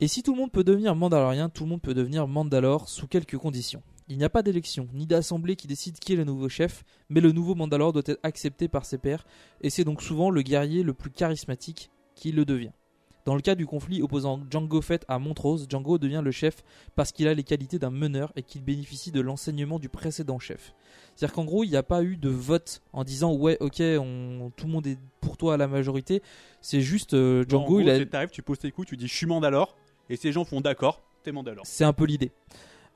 Et 0.00 0.08
si 0.08 0.22
tout 0.22 0.32
le 0.32 0.40
monde 0.40 0.50
peut 0.50 0.64
devenir 0.64 0.96
Mandalorien, 0.96 1.48
tout 1.48 1.64
le 1.64 1.70
monde 1.70 1.82
peut 1.82 1.94
devenir 1.94 2.26
Mandalore 2.26 2.88
sous 2.88 3.06
quelques 3.06 3.38
conditions. 3.38 3.82
Il 4.08 4.18
n'y 4.18 4.24
a 4.24 4.28
pas 4.28 4.42
d'élection, 4.42 4.88
ni 4.92 5.06
d'assemblée 5.06 5.56
qui 5.56 5.66
décide 5.66 5.98
qui 5.98 6.12
est 6.12 6.16
le 6.16 6.24
nouveau 6.24 6.48
chef, 6.48 6.84
mais 7.08 7.20
le 7.20 7.32
nouveau 7.32 7.54
Mandalore 7.54 7.92
doit 7.92 8.02
être 8.04 8.20
accepté 8.22 8.68
par 8.68 8.84
ses 8.84 8.98
pairs, 8.98 9.24
et 9.62 9.70
c'est 9.70 9.84
donc 9.84 10.02
souvent 10.02 10.30
le 10.30 10.42
guerrier 10.42 10.82
le 10.82 10.92
plus 10.92 11.10
charismatique 11.10 11.90
qui 12.14 12.32
le 12.32 12.44
devient. 12.44 12.72
Dans 13.24 13.34
le 13.34 13.40
cas 13.40 13.54
du 13.54 13.64
conflit 13.64 14.02
opposant 14.02 14.38
Django 14.50 14.82
Fett 14.82 15.04
à 15.08 15.18
Montrose, 15.18 15.66
Django 15.68 15.96
devient 15.96 16.20
le 16.22 16.30
chef 16.30 16.62
parce 16.94 17.10
qu'il 17.10 17.26
a 17.26 17.32
les 17.32 17.42
qualités 17.42 17.78
d'un 17.78 17.90
meneur 17.90 18.32
et 18.36 18.42
qu'il 18.42 18.62
bénéficie 18.62 19.12
de 19.12 19.20
l'enseignement 19.20 19.78
du 19.78 19.88
précédent 19.88 20.38
chef. 20.38 20.74
C'est-à-dire 21.14 21.34
qu'en 21.34 21.44
gros, 21.44 21.64
il 21.64 21.70
n'y 21.70 21.76
a 21.76 21.82
pas 21.82 22.02
eu 22.02 22.18
de 22.18 22.28
vote 22.28 22.82
en 22.92 23.02
disant 23.02 23.32
ouais, 23.32 23.56
ok, 23.60 23.80
on, 23.80 24.52
tout 24.54 24.66
le 24.66 24.72
monde 24.72 24.86
est 24.86 24.98
pour 25.22 25.38
toi 25.38 25.54
à 25.54 25.56
la 25.56 25.68
majorité. 25.68 26.22
C'est 26.60 26.82
juste 26.82 27.14
euh, 27.14 27.44
Non, 27.50 27.60
en 27.60 27.60
Django, 27.60 27.66
gros, 27.66 27.80
il 27.80 27.88
a, 27.88 28.04
T'arrives, 28.04 28.30
tu 28.30 28.42
poses 28.42 28.58
tes 28.58 28.70
coups, 28.70 28.88
tu 28.88 28.96
dis 28.98 29.08
je 29.08 29.14
suis 29.14 29.26
Mandalore, 29.26 29.74
et 30.10 30.16
ces 30.16 30.30
gens 30.30 30.44
font 30.44 30.60
d'accord, 30.60 31.02
t'es 31.22 31.32
Mandalore. 31.32 31.64
C'est 31.66 31.84
un 31.84 31.94
peu 31.94 32.04
l'idée. 32.04 32.30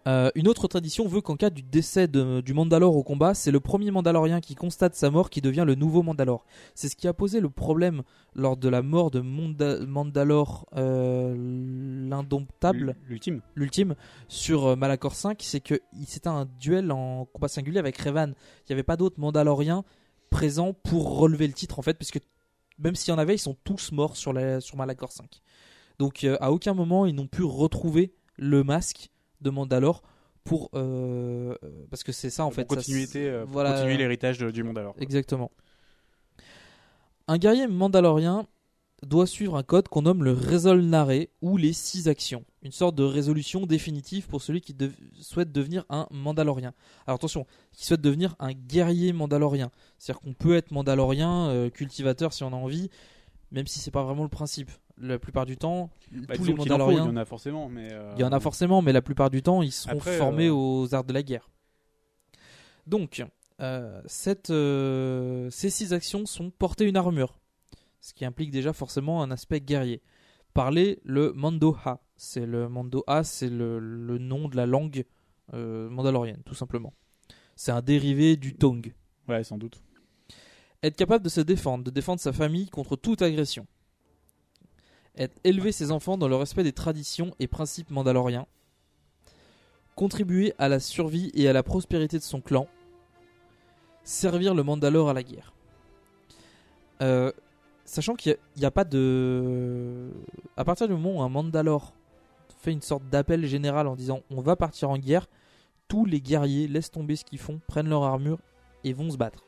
Euh, 0.06 0.30
une 0.34 0.48
autre 0.48 0.68
tradition 0.68 1.06
veut 1.06 1.20
qu'en 1.20 1.37
cas 1.37 1.50
du 1.50 1.62
décès 1.62 2.08
de- 2.08 2.40
du 2.40 2.54
Mandalore 2.54 2.96
au 2.96 3.02
combat, 3.02 3.34
c'est 3.34 3.50
le 3.50 3.61
premier 3.61 3.90
Mandalorien 3.90 4.40
qui 4.40 4.54
constate 4.54 4.94
sa 4.94 5.11
mort 5.11 5.28
qui 5.28 5.40
devient 5.42 5.64
le 5.66 5.74
nouveau 5.74 6.02
Mandalore. 6.02 6.46
C'est 6.74 6.88
ce 6.88 6.96
qui 6.96 7.06
a 7.08 7.12
posé 7.12 7.40
le 7.40 7.50
problème 7.50 8.02
lors 8.34 8.56
de 8.56 8.68
la 8.70 8.80
mort 8.80 9.11
de 9.11 9.20
Monda- 9.20 9.84
Mandalore 9.84 10.66
euh, 10.76 11.34
l'indomptable, 12.08 12.96
L'ultime. 13.06 13.42
l'ultime, 13.54 13.94
sur 14.28 14.66
euh, 14.68 14.76
Malachor 14.76 15.14
5, 15.14 15.40
c'est 15.42 15.61
que 15.61 15.80
c'était 16.06 16.28
un 16.28 16.46
duel 16.58 16.90
en 16.92 17.26
combat 17.26 17.48
singulier 17.48 17.78
avec 17.78 17.98
Revan. 17.98 18.28
Il 18.30 18.70
n'y 18.70 18.72
avait 18.74 18.82
pas 18.84 18.96
d'autres 18.96 19.20
Mandaloriens 19.20 19.84
présents 20.30 20.72
pour 20.72 21.18
relever 21.18 21.46
le 21.46 21.52
titre 21.52 21.78
en 21.78 21.82
fait, 21.82 21.94
parce 21.94 22.11
que 22.11 22.18
même 22.78 22.94
s'il 22.94 23.12
y 23.12 23.14
en 23.14 23.18
avait, 23.18 23.34
ils 23.34 23.38
sont 23.40 23.56
tous 23.64 23.92
morts 23.92 24.16
sur, 24.16 24.32
la, 24.32 24.61
sur 24.61 24.76
Malachor 24.76 25.11
5. 25.12 25.40
Donc 25.98 26.24
euh, 26.24 26.37
à 26.40 26.52
aucun 26.52 26.72
moment 26.74 27.04
ils 27.06 27.14
n'ont 27.14 27.26
pu 27.26 27.42
retrouver 27.42 28.12
le 28.37 28.62
masque 28.62 29.11
de 29.40 29.51
Mandalore 29.51 30.03
pour 30.44 30.70
euh, 30.74 31.55
euh, 31.62 31.87
parce 31.90 32.03
que 32.03 32.12
c'est 32.12 32.31
ça 32.31 32.44
en 32.44 32.48
Pour 32.48 32.55
fait 32.55 32.64
continuité, 32.66 33.29
euh, 33.29 33.44
pour 33.44 33.53
voilà. 33.53 33.72
continuer 33.72 33.96
l'héritage 33.96 34.38
du 34.38 34.62
Mandalore. 34.62 34.94
Exactement. 34.98 35.51
Un 37.27 37.37
guerrier 37.37 37.66
mandalorien 37.66 38.46
doit 39.03 39.27
suivre 39.27 39.57
un 39.57 39.62
code 39.62 39.88
qu'on 39.88 40.03
nomme 40.03 40.24
le 40.24 40.33
Resolnare 40.33 41.27
ou 41.40 41.57
les 41.57 41.72
six 41.72 42.09
actions, 42.09 42.44
une 42.62 42.72
sorte 42.72 42.94
de 42.96 43.05
résolution 43.05 43.66
définitive 43.66 44.27
pour 44.27 44.42
celui 44.42 44.61
qui 44.61 44.74
souhaite 45.20 45.53
devenir 45.53 45.85
un 45.88 46.09
mandalorien. 46.11 46.72
Alors 47.07 47.16
attention, 47.16 47.46
qui 47.72 47.87
souhaite 47.87 48.01
devenir 48.01 48.35
un 48.38 48.53
guerrier 48.53 49.12
mandalorien, 49.12 49.70
c'est-à-dire 49.98 50.20
qu'on 50.20 50.33
peut 50.33 50.57
être 50.57 50.72
mandalorien, 50.72 51.48
euh, 51.48 51.70
cultivateur 51.70 52.33
si 52.33 52.42
on 52.42 52.48
a 52.48 52.57
envie, 52.57 52.90
même 53.53 53.66
si 53.66 53.79
c'est 53.79 53.90
pas 53.90 54.03
vraiment 54.03 54.24
le 54.24 54.29
principe. 54.29 54.70
La 55.00 55.18
plupart 55.18 55.46
du 55.46 55.56
temps, 55.56 55.90
Bah, 56.11 56.34
tous 56.37 56.44
les 56.44 56.54
mandaloriens, 56.54 57.04
il 57.04 57.06
y 57.06 57.11
en 57.11 57.16
a 57.16 57.24
forcément, 57.24 57.68
mais. 57.68 57.88
euh, 57.92 58.12
il 58.16 58.20
y 58.20 58.24
en 58.24 58.32
a 58.32 58.40
forcément, 58.40 58.82
mais 58.82 58.92
la 58.92 59.02
plupart 59.02 59.30
du 59.30 59.42
temps, 59.42 59.62
ils 59.62 59.70
seront 59.72 59.92
Après, 59.98 60.16
formés 60.18 60.48
euh, 60.48 60.54
aux 60.54 60.94
arts 60.94 61.04
de 61.04 61.12
la 61.12 61.22
guerre. 61.22 61.48
Donc, 62.87 63.24
euh, 63.61 64.00
cette, 64.06 64.50
euh, 64.50 65.48
ces 65.50 65.70
six 65.70 65.92
actions 65.92 66.26
sont 66.26 66.50
porter 66.50 66.84
une 66.87 66.96
armure, 66.96 67.38
ce 68.00 68.12
qui 68.14 68.24
implique 68.24 68.50
déjà 68.50 68.72
forcément 68.72 69.22
un 69.22 69.30
aspect 69.30 69.61
guerrier. 69.61 70.02
Parler 70.54 70.98
le 71.04 71.32
Mandoha, 71.32 72.02
c'est 72.16 72.46
le 72.46 72.68
Mandoha, 72.68 73.22
c'est 73.22 73.50
le, 73.50 73.78
le 73.78 74.18
nom 74.18 74.48
de 74.48 74.56
la 74.56 74.66
langue 74.66 75.04
euh, 75.54 75.88
mandalorienne, 75.90 76.42
tout 76.44 76.54
simplement. 76.54 76.92
C'est 77.54 77.70
un 77.72 77.82
dérivé 77.82 78.37
du 78.37 78.54
Tong. 78.56 78.92
Ouais, 79.28 79.44
sans 79.44 79.58
doute. 79.58 79.80
Être 80.82 80.96
capable 80.96 81.24
de 81.24 81.28
se 81.28 81.40
défendre, 81.40 81.84
de 81.84 81.90
défendre 81.90 82.20
sa 82.20 82.32
famille 82.32 82.68
contre 82.70 82.96
toute 82.96 83.22
agression. 83.22 83.66
Élever 85.44 85.72
ses 85.72 85.90
enfants 85.90 86.16
dans 86.16 86.28
le 86.28 86.37
respect 86.37 86.62
des 86.62 86.72
traditions 86.72 87.35
et 87.40 87.48
principes 87.48 87.90
mandaloriens. 87.90 88.46
Contribuer 89.96 90.54
à 90.59 90.68
la 90.68 90.78
survie 90.78 91.33
et 91.35 91.48
à 91.48 91.52
la 91.52 91.62
prospérité 91.62 92.18
de 92.18 92.22
son 92.22 92.40
clan. 92.40 92.68
Servir 94.04 94.54
le 94.54 94.62
Mandalore 94.62 95.11
à 95.11 95.12
la 95.12 95.22
guerre. 95.22 95.52
Euh, 97.02 97.33
sachant 97.85 98.14
qu'il 98.14 98.37
n'y 98.57 98.64
a, 98.64 98.70
pas 98.70 98.85
de. 98.85 100.11
À 100.57 100.64
partir 100.64 100.87
du 100.87 100.94
moment 100.94 101.18
où 101.18 101.22
un 101.22 101.28
Mandalore 101.28 101.92
fait 102.61 102.72
une 102.72 102.83
sorte 102.83 103.04
d'appel 103.09 103.46
général 103.46 103.87
en 103.87 103.96
disant 103.96 104.22
on 104.31 104.40
va 104.40 104.57
partir 104.57 104.90
en 104.90 104.98
guerre, 104.98 105.26
tous 105.88 106.04
les 106.04 106.20
guerriers 106.20 106.68
laissent 106.68 106.90
tomber 106.90 107.16
ce 107.16 107.24
qu'ils 107.24 107.38
font, 107.38 107.61
prennent 107.66 107.88
leur 107.88 108.04
armure 108.04 108.38
et 108.85 108.92
vont 108.92 109.11
se 109.11 109.16
battre. 109.16 109.44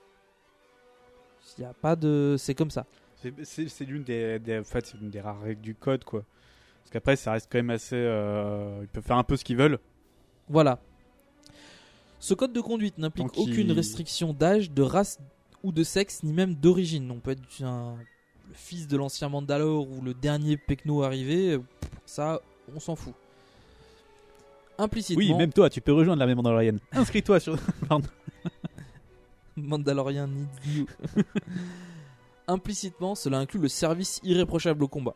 Il 1.58 1.62
y 1.62 1.64
a 1.64 1.74
pas 1.74 1.96
de. 1.96 2.36
C'est 2.38 2.54
comme 2.54 2.70
ça. 2.70 2.86
C'est- 3.44 3.80
l'une 3.84 4.02
des, 4.04 4.38
des- 4.38 4.58
en 4.58 4.64
fait, 4.64 4.94
des 5.00 5.20
rares 5.20 5.40
règles 5.42 5.60
du 5.60 5.74
code, 5.74 6.04
quoi. 6.04 6.24
Parce 6.80 6.90
qu'après, 6.92 7.16
ça 7.16 7.32
reste 7.32 7.48
quand 7.50 7.58
même 7.58 7.70
assez. 7.70 7.96
euh, 7.96 8.78
ils 8.82 8.88
peuvent 8.88 9.04
faire 9.04 9.16
un 9.18 9.24
peu 9.24 9.36
ce 9.36 9.44
qu'ils 9.44 9.56
veulent. 9.56 9.78
Voilà. 10.48 10.78
Ce 12.18 12.34
code 12.34 12.52
de 12.52 12.60
conduite 12.60 12.98
n'implique 12.98 13.28
il- 13.36 13.50
aucune 13.50 13.72
restriction 13.72 14.32
d'âge, 14.32 14.70
de 14.70 14.82
race 14.82 15.18
ou 15.62 15.72
de 15.72 15.82
sexe, 15.84 16.22
ni 16.22 16.32
même 16.32 16.54
d'origine. 16.54 17.10
On 17.10 17.20
peut 17.20 17.32
être 17.32 17.62
un- 17.62 17.96
le 18.48 18.54
fils 18.54 18.86
de 18.88 18.96
l'ancien 18.96 19.28
Mandalore 19.28 19.88
ou 19.90 20.00
le 20.02 20.14
dernier 20.14 20.56
Pecno 20.56 21.02
arrivé, 21.02 21.58
ça, 22.06 22.40
on 22.74 22.80
s'en 22.80 22.96
fout. 22.96 23.14
Implicitement, 24.78 25.22
Oui, 25.22 25.34
même 25.34 25.52
toi, 25.52 25.68
tu 25.70 25.80
peux 25.82 25.92
rejoindre 25.92 26.18
l'armée 26.20 26.34
mandalorienne. 26.34 26.78
Inscris-toi 26.92 27.38
sur. 27.38 27.56
Mandalorian 29.56 30.26
needs 30.28 30.48
you. 30.74 30.86
Implicitement, 32.50 33.14
cela 33.14 33.38
inclut 33.38 33.60
le 33.60 33.68
service 33.68 34.20
irréprochable 34.24 34.82
au 34.82 34.88
combat. 34.88 35.14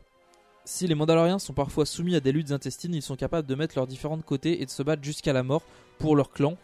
Si 0.64 0.86
les 0.86 0.94
Mandaloriens 0.94 1.38
sont 1.38 1.52
parfois 1.52 1.84
soumis 1.84 2.14
à 2.16 2.20
des 2.20 2.32
luttes 2.32 2.52
intestines, 2.52 2.94
ils 2.94 3.02
sont 3.02 3.16
capables 3.16 3.46
de 3.48 3.54
mettre 3.54 3.74
leurs 3.76 3.86
différents 3.86 4.18
côtés 4.20 4.62
et 4.62 4.64
de 4.66 4.70
se 4.70 4.82
battre 4.82 5.02
jusqu'à 5.02 5.32
la 5.32 5.42
mort 5.42 5.62
pour 5.98 6.16
leur 6.16 6.30
clan 6.30 6.56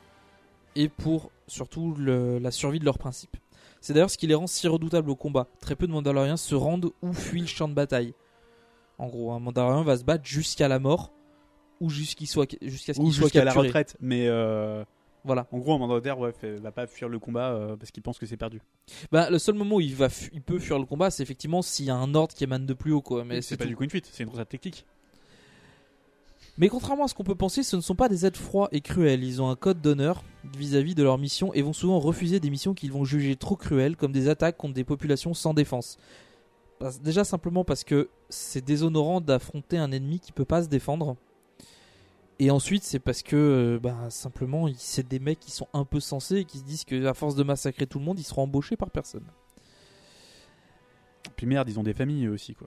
et 0.77 0.89
pour 0.89 1.31
surtout 1.49 1.95
le- 1.99 2.39
la 2.39 2.51
survie 2.51 2.79
de 2.79 2.85
leurs 2.85 2.99
principes. 2.99 3.37
C'est 3.81 3.93
d'ailleurs 3.93 4.11
ce 4.11 4.17
qui 4.17 4.27
les 4.27 4.35
rend 4.35 4.47
si 4.47 4.69
redoutables 4.69 5.11
au 5.11 5.17
combat. 5.17 5.49
Très 5.61 5.75
peu 5.75 5.87
de 5.87 5.93
Mandaloriens 5.93 6.37
se 6.37 6.55
rendent 6.55 6.93
ou 7.03 7.13
fuient 7.13 7.41
le 7.41 7.47
champ 7.47 7.67
de 7.69 7.75
bataille. 7.75 8.15
En 8.99 9.09
gros, 9.09 9.33
un 9.33 9.41
Mandalorien 9.41 9.83
va 9.83 9.97
se 9.97 10.05
battre 10.05 10.25
jusqu'à 10.25 10.69
la 10.69 10.79
mort 10.79 11.13
ou 11.81 11.91
jusqu'à 11.91 12.15
ce 12.15 12.15
qu'il 12.15 12.29
soit 12.29 12.47
jusqu'à 13.11 13.45
la 13.45 13.53
retraite. 13.67 13.97
Mais 14.01 14.29
euh, 14.29 14.85
Voilà. 15.25 15.47
en 15.53 15.59
gros, 15.59 15.75
un 15.75 15.79
mandataire 15.79 16.19
ouais, 16.19 16.33
fait- 16.33 16.57
va 16.57 16.73
pas 16.73 16.87
fuir 16.87 17.09
le 17.09 17.19
combat 17.19 17.51
euh, 17.51 17.77
parce 17.77 17.91
qu'il 17.91 18.03
pense 18.03 18.19
que 18.19 18.27
c'est 18.27 18.37
perdu. 18.37 18.61
Bah, 19.13 19.29
le 19.31 19.39
seul 19.39 19.55
moment 19.55 19.77
où 19.77 19.81
il 19.81 19.95
va, 19.95 20.09
il 20.33 20.43
peut 20.43 20.59
fuir 20.59 20.79
le 20.79 20.87
combat, 20.87 21.11
c'est 21.11 21.23
effectivement 21.23 21.63
s'il 21.63 21.87
y 21.87 21.91
a 21.91 21.97
un 21.97 22.15
ordre 22.15 22.35
qui 22.35 22.45
émane 22.45 22.67
de 22.67 22.75
plus 22.75 22.93
haut, 22.93 23.03
quoi. 23.03 23.25
Mais 23.25 23.43
c'est 23.43 23.57
pas 23.57 23.65
tout. 23.65 23.69
du 23.71 23.77
coup 23.77 23.85
une 23.85 23.91
fuite, 23.91 24.09
c'est 24.11 24.23
une 24.23 24.29
grosse 24.31 24.47
technique. 24.49 24.87
Mais 26.59 26.69
contrairement 26.69 27.05
à 27.05 27.09
ce 27.09 27.15
qu'on 27.15 27.25
peut 27.25 27.35
penser, 27.35 27.63
ce 27.63 27.77
ne 27.77 27.81
sont 27.81 27.95
pas 27.95 28.09
des 28.09 28.27
êtres 28.27 28.39
froids 28.39 28.69
et 28.73 28.81
cruels. 28.83 29.25
Ils 29.25 29.41
ont 29.41 29.49
un 29.49 29.57
code 29.57 29.81
d'honneur 29.81 30.23
vis-à-vis 30.57 30.95
de 30.95 31.03
leur 31.03 31.17
mission 31.17 31.55
et 31.55 31.63
vont 31.63 31.73
souvent 31.73 31.99
refuser 31.99 32.39
des 32.41 32.51
missions 32.51 32.75
qu'ils 32.75 32.93
vont 32.93 33.05
juger 33.05 33.37
trop 33.37 33.57
cruelles, 33.57 33.97
comme 33.97 34.13
des 34.13 34.29
attaques 34.29 34.57
contre 34.59 34.75
des 34.75 34.85
populations 34.85 35.33
sans 35.33 35.55
défense. 35.55 35.97
Déjà 37.03 37.25
simplement 37.25 37.65
parce 37.65 37.85
que 37.85 38.09
c'est 38.31 38.65
déshonorant 38.65 39.21
d'affronter 39.21 39.79
un 39.79 39.93
ennemi 39.93 40.19
qui 40.21 40.33
peut 40.33 40.45
pas 40.45 40.63
se 40.63 40.69
défendre. 40.69 41.17
Et 42.43 42.51
ensuite, 42.51 42.85
c'est 42.85 42.99
parce 42.99 43.23
que 43.23 43.37
euh, 43.37 43.79
bah, 43.79 44.09
simplement, 44.09 44.67
c'est 44.79 45.07
des 45.07 45.19
mecs 45.19 45.39
qui 45.39 45.51
sont 45.51 45.69
un 45.75 45.85
peu 45.85 46.01
sensés 46.01 46.37
et 46.37 46.45
qui 46.47 46.57
se 46.57 46.65
disent 46.65 46.85
que 46.85 47.05
à 47.05 47.13
force 47.13 47.35
de 47.35 47.43
massacrer 47.43 47.87
tout 47.87 47.99
le 47.99 48.05
monde, 48.07 48.19
ils 48.19 48.25
seront 48.25 48.45
embauchés 48.45 48.79
par 48.79 48.91
personne. 48.91 49.27
Puis 51.37 51.47
merde, 51.47 51.69
ils 51.69 51.79
ont 51.79 51.83
des 51.83 51.93
familles 51.93 52.27
eux 52.27 52.33
aussi 52.33 52.55
quoi. 52.55 52.67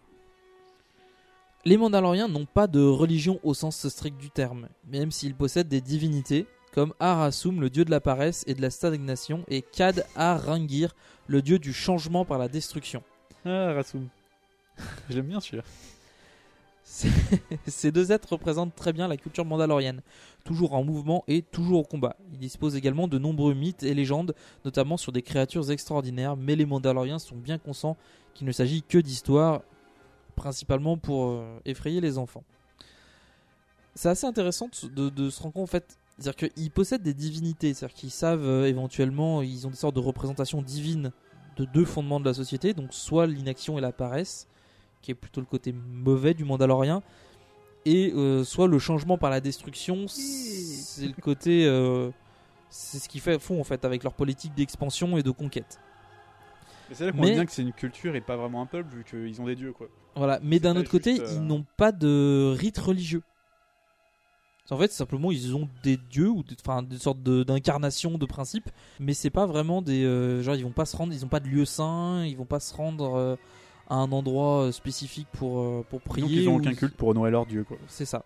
Les 1.65 1.77
Mandaloriens 1.77 2.27
n'ont 2.27 2.45
pas 2.45 2.67
de 2.67 2.81
religion 2.81 3.39
au 3.41 3.55
sens 3.55 3.88
strict 3.88 4.15
du 4.17 4.29
terme, 4.29 4.67
même 4.88 5.09
s'ils 5.09 5.33
possèdent 5.33 5.69
des 5.69 5.81
divinités, 5.81 6.45
comme 6.71 6.93
Arasum, 6.99 7.59
le 7.59 7.71
dieu 7.71 7.83
de 7.83 7.91
la 7.91 8.01
paresse 8.01 8.43
et 8.45 8.53
de 8.53 8.62
la 8.62 8.69
stagnation, 8.69 9.43
et 9.47 9.63
Kad 9.63 10.05
Arangir, 10.15 10.93
le 11.25 11.41
dieu 11.41 11.57
du 11.57 11.73
changement 11.73 12.25
par 12.25 12.38
la 12.38 12.47
destruction. 12.47 13.01
Ah, 13.43 13.73
Rassoum. 13.73 14.07
Je 15.09 15.15
l'aime 15.15 15.27
bien 15.27 15.39
celui-là. 15.39 15.63
Ces 17.67 17.91
deux 17.91 18.12
êtres 18.12 18.34
représentent 18.34 18.76
très 18.76 18.93
bien 18.93 19.08
la 19.08 19.17
culture 19.17 19.46
mandalorienne, 19.46 20.02
toujours 20.43 20.74
en 20.74 20.84
mouvement 20.84 21.24
et 21.28 21.41
toujours 21.41 21.80
au 21.80 21.84
combat. 21.84 22.15
Ils 22.34 22.39
disposent 22.39 22.76
également 22.76 23.08
de 23.08 23.17
nombreux 23.17 23.54
mythes 23.54 23.84
et 23.84 23.93
légendes, 23.93 24.36
notamment 24.65 24.98
sur 24.98 25.12
des 25.12 25.22
créatures 25.22 25.72
extraordinaires, 25.72 26.36
mais 26.36 26.56
les 26.56 26.65
Mandaloriens 26.65 27.19
sont 27.19 27.38
bien 27.38 27.58
conscients 27.58 27.98
qu'il 28.34 28.46
ne 28.48 28.52
s'agit 28.52 28.84
que 28.84 28.98
d'histoires, 28.98 29.62
principalement 30.36 30.98
pour 30.98 31.28
euh, 31.28 31.60
effrayer 31.65 32.02
les 32.02 32.17
enfants. 32.17 32.43
C'est 33.96 34.10
assez 34.10 34.28
intéressant 34.28 34.69
de, 34.96 35.10
de 35.10 35.30
se 35.30 35.41
rendre 35.41 35.54
compte 35.54 35.63
en 35.63 35.67
fait, 35.67 35.98
c'est-à-dire 36.17 36.50
qu'ils 36.50 36.72
possèdent 36.72 37.04
des 37.04 37.13
divinités, 37.13 37.74
c'est-à-dire 37.74 37.96
qu'ils 37.96 38.12
savent 38.12 38.46
euh, 38.46 38.65
éventuellement, 38.65 39.41
ils 39.41 39.65
ont 39.67 39.69
des 39.69 39.76
sortes 39.76 39.96
de 39.96 40.02
représentations 40.02 40.62
divines 40.62 41.12
de 41.56 41.65
deux 41.65 41.86
fondements 41.86 42.19
de 42.19 42.26
la 42.26 42.34
société, 42.34 42.74
donc 42.74 42.93
soit 42.93 43.28
l'inaction 43.28 43.78
et 43.78 43.82
la 43.82 43.91
paresse, 43.91 44.48
qui 45.03 45.11
est 45.11 45.15
plutôt 45.15 45.39
le 45.41 45.45
côté 45.45 45.71
mauvais 45.73 46.33
du 46.33 46.43
Mandalorien, 46.45 47.03
et 47.85 48.11
euh, 48.15 48.43
soit 48.43 48.67
le 48.67 48.79
changement 48.79 49.19
par 49.19 49.29
la 49.29 49.39
destruction, 49.41 50.05
c'est 50.07 51.05
le 51.07 51.21
côté, 51.21 51.65
euh, 51.67 52.09
c'est 52.69 52.97
ce 52.97 53.07
qu'ils 53.09 53.21
font 53.21 53.59
en 53.59 53.63
fait 53.63 53.85
avec 53.85 54.03
leur 54.03 54.13
politique 54.13 54.55
d'expansion 54.55 55.17
et 55.17 55.21
de 55.23 55.29
conquête. 55.31 55.79
Mais 56.89 56.95
c'est 56.95 57.05
là 57.05 57.11
qu'on 57.11 57.17
voit 57.19 57.27
bien 57.35 57.45
que 57.45 57.51
c'est 57.51 57.61
une 57.61 57.73
culture 57.73 58.15
et 58.15 58.21
pas 58.21 58.35
vraiment 58.37 58.61
un 58.61 58.65
peuple 58.65 58.95
vu 58.95 59.03
qu'ils 59.03 59.39
ont 59.41 59.45
des 59.45 59.55
dieux 59.55 59.73
quoi. 59.73 59.87
Voilà, 60.15 60.39
mais 60.43 60.59
d'un 60.59 60.75
autre 60.77 60.89
côté, 60.91 61.19
euh, 61.19 61.27
ils 61.35 61.41
n'ont 61.41 61.65
pas 61.77 61.91
de 61.91 62.53
rite 62.57 62.77
religieux. 62.77 63.21
En 64.69 64.77
fait, 64.77 64.91
simplement, 64.91 65.31
ils 65.31 65.55
ont 65.55 65.67
des 65.83 65.97
dieux 65.97 66.29
ou 66.29 66.41
des, 66.41 66.55
enfin, 66.65 66.81
des 66.83 66.97
sortes 66.97 67.21
de- 67.21 67.43
d'incarnations 67.43 68.17
de 68.17 68.25
principes, 68.25 68.69
mais 68.99 69.13
c'est 69.13 69.29
pas 69.29 69.45
vraiment 69.45 69.81
des 69.81 70.03
euh, 70.05 70.41
genre 70.41 70.55
ils 70.55 70.63
vont 70.63 70.71
pas 70.71 70.85
se 70.85 70.95
rendre, 70.95 71.11
ils 71.13 71.23
ont 71.25 71.27
pas 71.29 71.41
de 71.41 71.47
lieu 71.49 71.65
saint, 71.65 72.23
ils 72.25 72.37
vont 72.37 72.45
pas 72.45 72.61
se 72.61 72.73
rendre 72.73 73.15
euh, 73.15 73.35
à 73.89 73.96
un 73.96 74.12
endroit 74.12 74.63
euh, 74.63 74.72
spécifique 74.72 75.28
pour 75.34 75.60
euh, 75.60 75.86
pour 75.89 76.02
prier. 76.02 76.28
Donc 76.28 76.32
ils 76.32 76.50
ont 76.50 76.54
ou- 76.56 76.60
aucun 76.60 76.74
culte 76.74 76.96
pour 76.96 77.10
honorer 77.10 77.32
leur 77.32 77.46
dieu 77.46 77.63
quoi. 77.63 77.78
C'est 77.88 78.06
ça. 78.06 78.24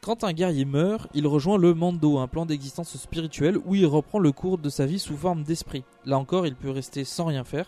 Quand 0.00 0.24
un 0.24 0.32
guerrier 0.32 0.64
meurt, 0.64 1.08
il 1.14 1.28
rejoint 1.28 1.58
le 1.58 1.74
Mando, 1.74 2.18
un 2.18 2.26
plan 2.26 2.44
d'existence 2.44 2.96
spirituelle 2.96 3.56
où 3.64 3.76
il 3.76 3.86
reprend 3.86 4.18
le 4.18 4.32
cours 4.32 4.58
de 4.58 4.68
sa 4.68 4.84
vie 4.84 4.98
sous 4.98 5.16
forme 5.16 5.44
d'esprit. 5.44 5.84
Là 6.04 6.18
encore, 6.18 6.44
il 6.46 6.56
peut 6.56 6.70
rester 6.70 7.04
sans 7.04 7.26
rien 7.26 7.44
faire. 7.44 7.66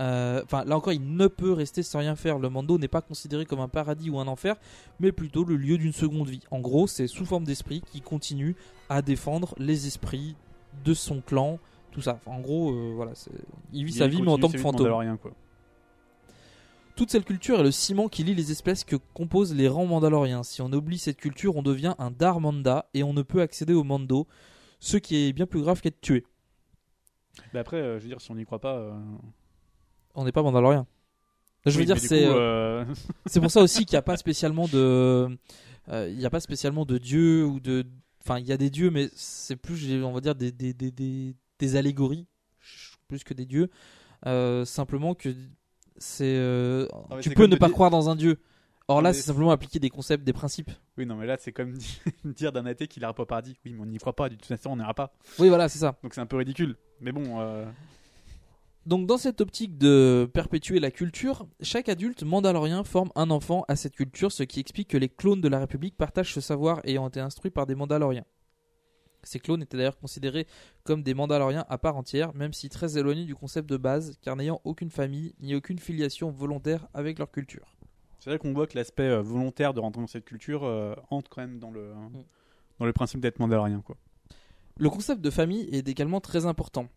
Euh, 0.00 0.42
Enfin, 0.44 0.64
là 0.64 0.76
encore, 0.76 0.92
il 0.92 1.14
ne 1.16 1.28
peut 1.28 1.52
rester 1.52 1.84
sans 1.84 2.00
rien 2.00 2.16
faire. 2.16 2.38
Le 2.40 2.48
Mando 2.50 2.78
n'est 2.78 2.88
pas 2.88 3.00
considéré 3.02 3.46
comme 3.46 3.60
un 3.60 3.68
paradis 3.68 4.10
ou 4.10 4.18
un 4.18 4.26
enfer, 4.26 4.56
mais 4.98 5.12
plutôt 5.12 5.44
le 5.44 5.56
lieu 5.56 5.78
d'une 5.78 5.92
seconde 5.92 6.28
vie. 6.28 6.40
En 6.50 6.58
gros, 6.58 6.88
c'est 6.88 7.06
sous 7.06 7.24
forme 7.24 7.44
d'esprit 7.44 7.80
qui 7.92 8.00
continue 8.00 8.56
à 8.88 9.00
défendre 9.00 9.54
les 9.56 9.86
esprits 9.86 10.34
de 10.84 10.94
son 10.94 11.20
clan, 11.20 11.60
tout 11.90 12.00
ça. 12.00 12.14
Enfin, 12.14 12.32
en 12.36 12.40
gros, 12.40 12.70
euh, 12.72 12.92
voilà, 12.94 13.12
il 13.72 13.84
vit 13.84 13.92
sa 13.92 14.06
vie, 14.08 14.22
mais 14.22 14.30
en 14.30 14.38
tant 14.38 14.50
que 14.50 14.58
fantôme. 14.58 14.92
Rien, 14.92 15.16
quoi. 15.16 15.32
Toute 16.96 17.10
cette 17.10 17.24
culture 17.24 17.60
est 17.60 17.62
le 17.62 17.70
ciment 17.70 18.08
qui 18.08 18.24
lie 18.24 18.34
les 18.34 18.50
espèces 18.50 18.84
que 18.84 18.96
composent 19.14 19.54
les 19.54 19.68
rangs 19.68 19.86
mandaloriens. 19.86 20.42
Si 20.42 20.60
on 20.60 20.70
oublie 20.72 20.98
cette 20.98 21.16
culture, 21.16 21.56
on 21.56 21.62
devient 21.62 21.94
un 21.98 22.10
Darmanda 22.10 22.88
et 22.92 23.02
on 23.02 23.12
ne 23.14 23.22
peut 23.22 23.40
accéder 23.40 23.72
au 23.72 23.84
Mando, 23.84 24.26
ce 24.80 24.96
qui 24.98 25.16
est 25.28 25.32
bien 25.32 25.46
plus 25.46 25.62
grave 25.62 25.80
qu'être 25.80 26.00
tué. 26.00 26.24
Mais 27.54 27.60
après, 27.60 27.78
euh, 27.78 27.98
je 27.98 28.02
veux 28.04 28.08
dire, 28.08 28.20
si 28.20 28.30
on 28.30 28.34
n'y 28.34 28.44
croit 28.44 28.58
pas. 28.60 28.76
euh, 28.76 28.92
On 30.14 30.24
n'est 30.24 30.32
pas 30.32 30.42
Mandalorien. 30.42 30.86
Je 31.64 31.72
veux 31.72 31.80
oui, 31.80 31.86
dire, 31.86 31.98
c'est 31.98 32.26
c'est 33.26 33.40
pour 33.40 33.50
ça 33.50 33.60
aussi 33.62 33.84
qu'il 33.84 33.94
n'y 33.94 33.98
a 34.00 34.02
pas 34.02 34.16
spécialement 34.16 34.66
de, 34.68 35.28
il 35.90 36.16
n'y 36.16 36.24
a 36.26 36.30
pas 36.30 36.40
spécialement 36.40 36.84
de 36.84 36.98
dieu 36.98 37.44
ou 37.44 37.60
de, 37.60 37.84
enfin, 38.22 38.38
il 38.38 38.46
y 38.46 38.52
a 38.52 38.56
des 38.56 38.70
dieux, 38.70 38.90
mais 38.90 39.08
c'est 39.14 39.56
plus, 39.56 40.02
on 40.02 40.12
va 40.12 40.20
dire, 40.20 40.34
des 40.34 40.52
des, 40.52 40.72
des, 40.74 40.90
des, 40.90 41.34
des 41.60 41.76
allégories 41.76 42.26
plus 43.08 43.22
que 43.24 43.34
des 43.34 43.46
dieux. 43.46 43.70
Euh, 44.26 44.64
simplement 44.64 45.14
que 45.14 45.28
c'est, 45.96 46.24
euh, 46.36 46.86
tu 47.20 47.30
peux 47.30 47.46
ne 47.46 47.56
pas 47.56 47.66
dire- 47.66 47.74
croire 47.74 47.90
dans 47.90 48.08
un 48.10 48.16
dieu. 48.16 48.38
Or 48.88 49.02
là, 49.02 49.10
mais 49.10 49.14
c'est 49.14 49.22
simplement 49.22 49.52
appliquer 49.52 49.78
des 49.78 49.88
concepts, 49.90 50.24
des 50.24 50.32
principes. 50.32 50.70
Oui, 50.98 51.06
non, 51.06 51.14
mais 51.14 51.26
là, 51.26 51.36
c'est 51.38 51.52
comme 51.52 51.72
di- 51.78 52.00
dire 52.24 52.50
d'un 52.52 52.66
athée 52.66 52.88
qu'il 52.88 53.02
n'ira 53.02 53.14
pas 53.14 53.22
au 53.22 53.26
paradis. 53.26 53.56
Oui, 53.64 53.72
mais 53.72 53.80
on 53.82 53.86
n'y 53.86 53.98
croit 53.98 54.16
pas, 54.16 54.28
du 54.28 54.36
toute 54.36 54.46
façon, 54.46 54.70
on 54.70 54.76
n'ira 54.76 54.94
pas. 54.94 55.12
Oui, 55.38 55.48
voilà, 55.48 55.68
c'est 55.68 55.78
ça. 55.78 55.96
Donc 56.02 56.12
c'est 56.14 56.20
un 56.20 56.26
peu 56.26 56.36
ridicule. 56.36 56.76
Mais 57.00 57.12
bon, 57.12 57.40
euh, 57.40 57.64
Donc 58.86 59.06
dans 59.06 59.18
cette 59.18 59.40
optique 59.40 59.78
de 59.78 60.28
perpétuer 60.34 60.80
la 60.80 60.90
culture, 60.90 61.46
chaque 61.60 61.88
adulte 61.88 62.24
mandalorien 62.24 62.82
forme 62.82 63.10
un 63.14 63.30
enfant 63.30 63.64
à 63.68 63.76
cette 63.76 63.94
culture, 63.94 64.32
ce 64.32 64.42
qui 64.42 64.58
explique 64.58 64.88
que 64.88 64.96
les 64.98 65.08
clones 65.08 65.40
de 65.40 65.48
la 65.48 65.60
République 65.60 65.96
partagent 65.96 66.34
ce 66.34 66.40
savoir 66.40 66.80
ayant 66.84 67.06
été 67.08 67.20
instruits 67.20 67.50
par 67.52 67.66
des 67.66 67.74
mandaloriens. 67.76 68.24
Ces 69.22 69.38
clones 69.38 69.62
étaient 69.62 69.76
d'ailleurs 69.76 69.98
considérés 69.98 70.46
comme 70.84 71.02
des 71.02 71.14
mandaloriens 71.14 71.64
à 71.68 71.78
part 71.78 71.96
entière, 71.96 72.34
même 72.34 72.52
si 72.52 72.68
très 72.68 72.98
éloignés 72.98 73.24
du 73.24 73.34
concept 73.34 73.68
de 73.68 73.76
base, 73.76 74.16
car 74.22 74.36
n'ayant 74.36 74.60
aucune 74.64 74.90
famille 74.90 75.34
ni 75.40 75.54
aucune 75.54 75.78
filiation 75.78 76.30
volontaire 76.30 76.88
avec 76.94 77.18
leur 77.18 77.30
culture. 77.30 77.76
c'est 78.18 78.30
là 78.30 78.38
qu'on 78.38 78.52
voit 78.52 78.66
que 78.66 78.76
l'aspect 78.76 79.08
euh, 79.08 79.22
volontaire 79.22 79.74
de 79.74 79.80
rentrer 79.80 80.00
dans 80.00 80.06
cette 80.06 80.24
culture 80.24 80.64
euh, 80.64 80.94
entre 81.10 81.30
quand 81.30 81.42
même 81.42 81.58
dans 81.58 81.70
le, 81.70 81.92
Mm. 81.94 82.24
dans 82.78 82.86
le 82.86 82.92
principe 82.92 83.20
d'être 83.20 83.38
mandalorien, 83.38 83.80
quoi. 83.80 83.96
Le 84.78 84.88
concept 84.88 85.20
de 85.20 85.30
famille 85.30 85.68
est 85.72 85.88
également 85.88 86.20
très 86.20 86.46
important 86.46 86.88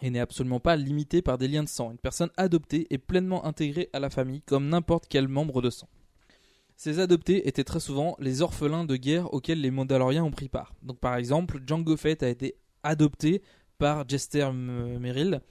et 0.00 0.10
n'est 0.10 0.20
absolument 0.20 0.60
pas 0.60 0.76
limité 0.76 1.20
par 1.20 1.36
des 1.36 1.46
liens 1.46 1.62
de 1.62 1.68
sang. 1.68 1.90
Une 1.90 1.98
personne 1.98 2.30
adoptée 2.36 2.86
est 2.90 2.98
pleinement 2.98 3.44
intégrée 3.44 3.90
à 3.92 4.00
la 4.00 4.08
famille 4.08 4.40
comme 4.42 4.68
n'importe 4.68 5.06
quel 5.08 5.28
membre 5.28 5.60
de 5.60 5.70
sang. 5.70 5.88
Ces 6.82 6.98
adoptés 6.98 7.46
étaient 7.46 7.62
très 7.62 7.78
souvent 7.78 8.16
les 8.18 8.42
orphelins 8.42 8.84
de 8.84 8.96
guerre 8.96 9.32
auxquels 9.32 9.60
les 9.60 9.70
Mandaloriens 9.70 10.24
ont 10.24 10.32
pris 10.32 10.48
part. 10.48 10.74
Donc 10.82 10.98
par 10.98 11.14
exemple, 11.14 11.60
Jango 11.64 11.96
Fett 11.96 12.24
a 12.24 12.28
été 12.28 12.56
adopté 12.82 13.40
par 13.78 14.08
Jester 14.08 14.50
Merrill 14.50 15.42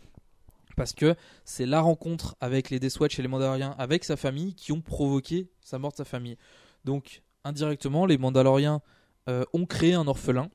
parce 0.75 0.91
que 0.91 1.15
c'est 1.45 1.65
la 1.65 1.79
rencontre 1.79 2.35
avec 2.41 2.69
les 2.69 2.81
Death 2.81 2.99
Watch 2.99 3.17
et 3.17 3.21
les 3.21 3.29
Mandaloriens 3.29 3.73
avec 3.77 4.03
sa 4.03 4.17
famille 4.17 4.55
qui 4.55 4.73
ont 4.73 4.81
provoqué 4.81 5.49
sa 5.61 5.79
mort 5.79 5.91
de 5.93 5.95
sa 5.95 6.03
famille. 6.03 6.35
Donc 6.83 7.21
indirectement, 7.45 8.05
les 8.05 8.17
Mandaloriens 8.17 8.81
euh, 9.29 9.45
ont 9.53 9.65
créé 9.65 9.93
un 9.93 10.07
orphelin 10.07 10.49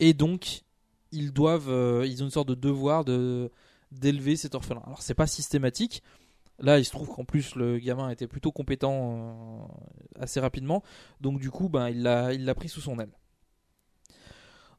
et 0.00 0.12
donc 0.12 0.62
ils 1.12 1.32
doivent, 1.32 1.70
euh, 1.70 2.04
ils 2.04 2.24
ont 2.24 2.26
une 2.26 2.32
sorte 2.32 2.48
de 2.48 2.56
devoir 2.56 3.04
de 3.04 3.52
d'élever 3.92 4.34
cet 4.34 4.56
orphelin. 4.56 4.82
Alors 4.86 5.02
c'est 5.02 5.14
pas 5.14 5.28
systématique. 5.28 6.02
Là, 6.60 6.78
il 6.78 6.84
se 6.84 6.90
trouve 6.90 7.08
qu'en 7.08 7.24
plus 7.24 7.54
le 7.54 7.78
gamin 7.78 8.10
était 8.10 8.26
plutôt 8.26 8.52
compétent 8.52 9.66
euh, 10.18 10.22
assez 10.22 10.40
rapidement, 10.40 10.82
donc 11.20 11.40
du 11.40 11.50
coup, 11.50 11.68
ben, 11.68 11.88
il 11.88 12.02
l'a 12.02 12.54
pris 12.54 12.68
sous 12.68 12.80
son 12.80 12.98
aile. 12.98 13.12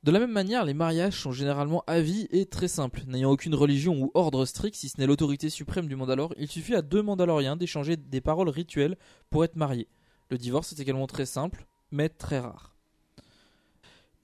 De 0.03 0.11
la 0.11 0.19
même 0.19 0.31
manière, 0.31 0.65
les 0.65 0.73
mariages 0.73 1.19
sont 1.19 1.31
généralement 1.31 1.83
à 1.85 2.01
vie 2.01 2.27
et 2.31 2.47
très 2.47 2.67
simples. 2.67 3.03
N'ayant 3.05 3.29
aucune 3.29 3.53
religion 3.53 4.01
ou 4.01 4.11
ordre 4.15 4.45
strict, 4.45 4.75
si 4.75 4.89
ce 4.89 4.99
n'est 4.99 5.05
l'autorité 5.05 5.47
suprême 5.51 5.87
du 5.87 5.95
Mandalore, 5.95 6.33
il 6.37 6.47
suffit 6.47 6.73
à 6.73 6.81
deux 6.81 7.03
Mandaloriens 7.03 7.55
d'échanger 7.55 7.97
des 7.97 8.19
paroles 8.19 8.49
rituelles 8.49 8.97
pour 9.29 9.43
être 9.43 9.55
mariés. 9.55 9.87
Le 10.31 10.39
divorce 10.39 10.71
est 10.71 10.79
également 10.79 11.05
très 11.05 11.27
simple, 11.27 11.67
mais 11.91 12.09
très 12.09 12.39
rare. 12.39 12.70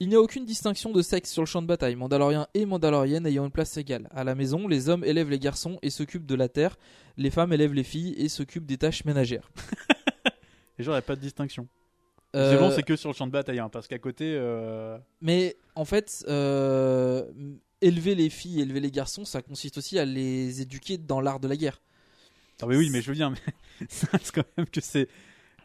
Il 0.00 0.08
n'y 0.08 0.14
a 0.14 0.20
aucune 0.20 0.44
distinction 0.44 0.92
de 0.92 1.02
sexe 1.02 1.30
sur 1.32 1.42
le 1.42 1.46
champ 1.46 1.60
de 1.60 1.66
bataille, 1.66 1.96
Mandaloriens 1.96 2.46
et 2.54 2.66
Mandaloriennes 2.66 3.26
ayant 3.26 3.44
une 3.44 3.50
place 3.50 3.76
égale. 3.76 4.08
À 4.12 4.22
la 4.22 4.36
maison, 4.36 4.68
les 4.68 4.88
hommes 4.88 5.02
élèvent 5.04 5.30
les 5.30 5.40
garçons 5.40 5.78
et 5.82 5.90
s'occupent 5.90 6.26
de 6.26 6.36
la 6.36 6.48
terre, 6.48 6.76
les 7.16 7.30
femmes 7.30 7.52
élèvent 7.52 7.74
les 7.74 7.82
filles 7.82 8.14
et 8.16 8.28
s'occupent 8.28 8.66
des 8.66 8.78
tâches 8.78 9.04
ménagères. 9.04 9.50
Et 10.78 10.84
genre, 10.84 10.92
il 10.94 10.98
n'y 10.98 11.00
a 11.00 11.02
pas 11.02 11.16
de 11.16 11.20
distinction. 11.20 11.66
Euh, 12.36 12.44
Visiblement, 12.44 12.70
c'est 12.70 12.84
que 12.84 12.94
sur 12.94 13.08
le 13.10 13.14
champ 13.16 13.26
de 13.26 13.32
bataille, 13.32 13.58
hein, 13.58 13.68
parce 13.68 13.88
qu'à 13.88 13.98
côté. 13.98 14.36
euh, 14.36 14.96
Mais 15.20 15.56
en 15.74 15.84
fait, 15.84 16.24
euh, 16.28 17.24
élever 17.80 18.14
les 18.14 18.30
filles, 18.30 18.60
élever 18.60 18.78
les 18.78 18.92
garçons, 18.92 19.24
ça 19.24 19.42
consiste 19.42 19.78
aussi 19.78 19.98
à 19.98 20.04
les 20.04 20.60
éduquer 20.62 20.96
dans 20.98 21.20
l'art 21.20 21.40
de 21.40 21.48
la 21.48 21.56
guerre. 21.56 21.82
Ah, 22.62 22.66
mais 22.68 22.76
oui, 22.76 22.90
mais 22.92 23.00
je 23.02 23.08
veux 23.08 23.14
bien, 23.14 23.30
mais 23.30 23.86
ça 23.88 24.06
reste 24.12 24.32
quand 24.32 24.44
même 24.56 24.66
que 24.66 24.80
c'est 24.80 25.08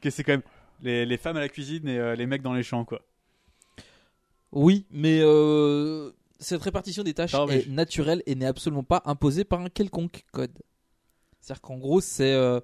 que 0.01 0.09
c'est 0.09 0.23
quand 0.23 0.33
même 0.33 0.41
les, 0.81 1.05
les 1.05 1.17
femmes 1.17 1.37
à 1.37 1.41
la 1.41 1.49
cuisine 1.49 1.87
et 1.87 1.99
euh, 1.99 2.15
les 2.15 2.25
mecs 2.25 2.41
dans 2.41 2.53
les 2.53 2.63
champs, 2.63 2.83
quoi. 2.85 3.01
Oui, 4.53 4.85
mais 4.91 5.19
euh, 5.21 6.11
cette 6.39 6.61
répartition 6.61 7.03
des 7.03 7.13
tâches 7.13 7.33
Non, 7.33 7.45
mais 7.47 7.57
est 7.57 7.61
je- 7.63 7.69
naturelle 7.71 8.21
et 8.25 8.35
n'est 8.35 8.45
absolument 8.45 8.83
pas 8.83 9.01
imposée 9.05 9.43
par 9.43 9.59
un 9.61 9.69
quelconque 9.69 10.23
code. 10.31 10.57
C'est-à-dire 11.41 11.61
qu'en 11.61 11.77
gros, 11.77 11.99
c'est 12.01 12.31
euh, 12.33 12.59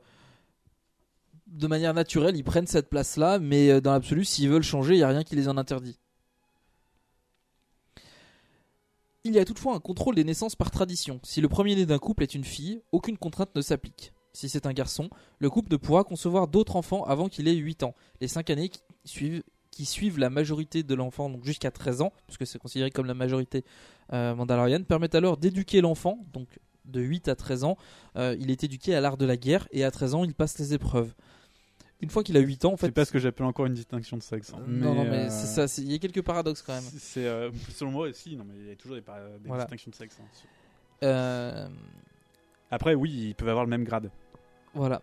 de 1.48 1.68
manière 1.68 1.94
naturelle, 1.94 2.38
ils 2.38 2.44
prennent 2.44 2.68
cette 2.68 2.90
place-là, 2.90 3.40
mais 3.40 3.70
euh, 3.72 3.82
dans 3.82 3.92
l'absolu, 3.92 4.24
s'ils 4.24 4.50
veulent 4.50 4.64
changer, 4.64 4.94
il 4.94 4.98
n'y 4.98 5.04
a 5.04 5.08
rien 5.10 5.24
qui 5.24 5.36
les 5.36 5.50
en 5.50 5.58
interdit. 5.58 5.98
Il 9.26 9.34
y 9.34 9.40
a 9.40 9.46
toutefois 9.46 9.76
un 9.76 9.80
contrôle 9.80 10.16
des 10.16 10.24
naissances 10.24 10.56
par 10.56 10.72
tradition. 10.72 11.20
Si 11.24 11.42
le 11.42 11.50
premier-né 11.50 11.86
d'un 11.86 12.00
couple 12.00 12.24
est 12.24 12.36
une 12.36 12.46
fille, 12.46 12.82
aucune 12.92 13.18
contrainte 13.18 13.54
ne 13.56 13.62
s'applique. 13.62 14.14
Si 14.32 14.48
c'est 14.48 14.66
un 14.66 14.74
garçon, 14.74 15.10
le 15.40 15.50
couple 15.50 15.72
ne 15.72 15.78
pourra 15.78 16.04
concevoir 16.04 16.48
d'autres 16.48 16.76
enfants 16.78 17.04
avant 17.04 17.28
qu'il 17.28 17.48
ait 17.48 17.56
8 17.56 17.84
ans. 17.84 17.96
Les 18.22 18.28
5 18.30 18.50
années 18.50 18.70
qui 18.70 18.80
suivent, 19.04 19.44
qui 19.72 19.86
suivent 19.86 20.20
la 20.20 20.30
majorité 20.30 20.84
de 20.84 20.96
l'enfant, 20.96 21.30
donc 21.30 21.44
jusqu'à 21.46 21.72
13 21.72 22.02
ans, 22.02 22.12
puisque 22.28 22.46
c'est 22.48 22.60
considéré 22.60 22.92
comme 22.92 23.06
la 23.06 23.14
majorité 23.14 23.64
euh, 24.14 24.36
mandalorienne, 24.36 24.84
permettent 24.86 25.16
alors 25.16 25.38
d'éduquer 25.38 25.82
l'enfant, 25.82 26.20
donc 26.34 26.48
de 26.86 27.02
8 27.02 27.28
à 27.28 27.36
13 27.36 27.64
ans, 27.64 27.78
euh, 28.16 28.36
il 28.40 28.50
est 28.52 28.64
éduqué 28.64 28.96
à 28.96 29.02
l'art 29.02 29.16
de 29.18 29.26
la 29.26 29.38
guerre, 29.38 29.68
et 29.72 29.84
à 29.84 29.92
13 29.92 30.16
ans, 30.16 30.24
il 30.24 30.34
passe 30.34 30.58
les 30.60 30.74
épreuves. 30.74 31.14
Une 32.02 32.10
fois 32.10 32.24
qu'il 32.24 32.36
a 32.38 32.40
8 32.40 32.66
ans, 32.66 32.74
en 32.74 32.78
fait... 32.78 32.88
C'est 32.88 32.92
pas 32.94 33.06
ce 33.06 33.12
que 33.12 33.20
j'appelle 33.20 33.46
encore 33.46 33.66
une 33.66 33.74
distinction 33.74 34.18
de 34.18 34.24
sexe. 34.24 34.54
hein. 34.54 34.62
non, 34.68 34.96
non, 34.96 35.04
mais 35.04 35.26
euh, 35.26 35.30
c'est 35.30 35.68
ça, 35.68 35.82
il 35.82 35.92
y 35.92 35.96
a 35.96 36.00
quelques 36.00 36.22
paradoxes 36.24 36.62
quand 36.62 36.74
même. 36.74 36.84
c'est- 36.98 37.26
euh, 37.28 37.52
selon 37.76 37.92
moi 37.92 38.08
aussi, 38.08 38.36
non, 38.38 38.46
mais 38.48 38.56
il 38.60 38.68
y 38.70 38.72
a 38.72 38.76
toujours 38.76 38.96
des, 38.96 39.02
par- 39.02 39.18
des 39.20 39.48
Voilà. 39.48 39.66
distinctions 39.66 39.92
de 39.92 39.96
sexe. 39.96 40.18
hein. 40.22 40.26
Euh, 41.04 41.68
Après, 42.72 42.96
oui, 42.96 43.12
ils 43.30 43.36
peuvent 43.36 43.50
avoir 43.50 43.66
le 43.66 43.70
même 43.70 43.84
grade. 43.84 44.10
Voilà. 44.74 45.02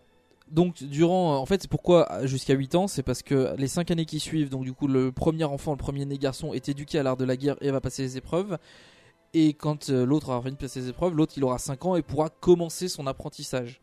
Donc 0.51 0.83
durant, 0.85 1.39
en 1.39 1.47
fait, 1.47 1.63
c'est 1.63 1.71
pourquoi 1.71 2.25
jusqu'à 2.25 2.55
8 2.55 2.75
ans, 2.77 2.87
c'est 2.87 3.03
parce 3.03 3.23
que 3.23 3.55
les 3.59 3.67
5 3.67 3.91
années 3.91 4.05
qui 4.05 4.21
suivent, 4.21 4.49
donc 4.49 4.65
du 4.65 4.73
coup 4.73 4.87
le 4.87 5.11
premier 5.11 5.45
enfant, 5.45 5.73
le 5.73 5.77
premier 5.77 6.05
né 6.05 6.19
garçon 6.19 6.53
est 6.53 6.69
éduqué 6.69 6.99
à 6.99 7.03
l'art 7.03 7.17
de 7.17 7.25
la 7.25 7.37
guerre 7.37 7.57
et 7.61 7.71
va 7.71 7.81
passer 7.81 8.03
les 8.03 8.17
épreuves. 8.17 8.57
Et 9.35 9.55
quand 9.55 9.91
euh, 9.91 10.07
l'autre 10.07 10.29
aura 10.29 10.41
fini 10.41 10.53
de 10.53 10.59
passer 10.59 10.81
les 10.81 10.89
épreuves, 10.89 11.15
l'autre 11.15 11.35
il 11.37 11.43
aura 11.45 11.59
5 11.59 11.85
ans 11.85 11.97
et 11.97 12.03
pourra 12.03 12.31
commencer 12.31 12.89
son 12.89 13.09
apprentissage. 13.09 13.81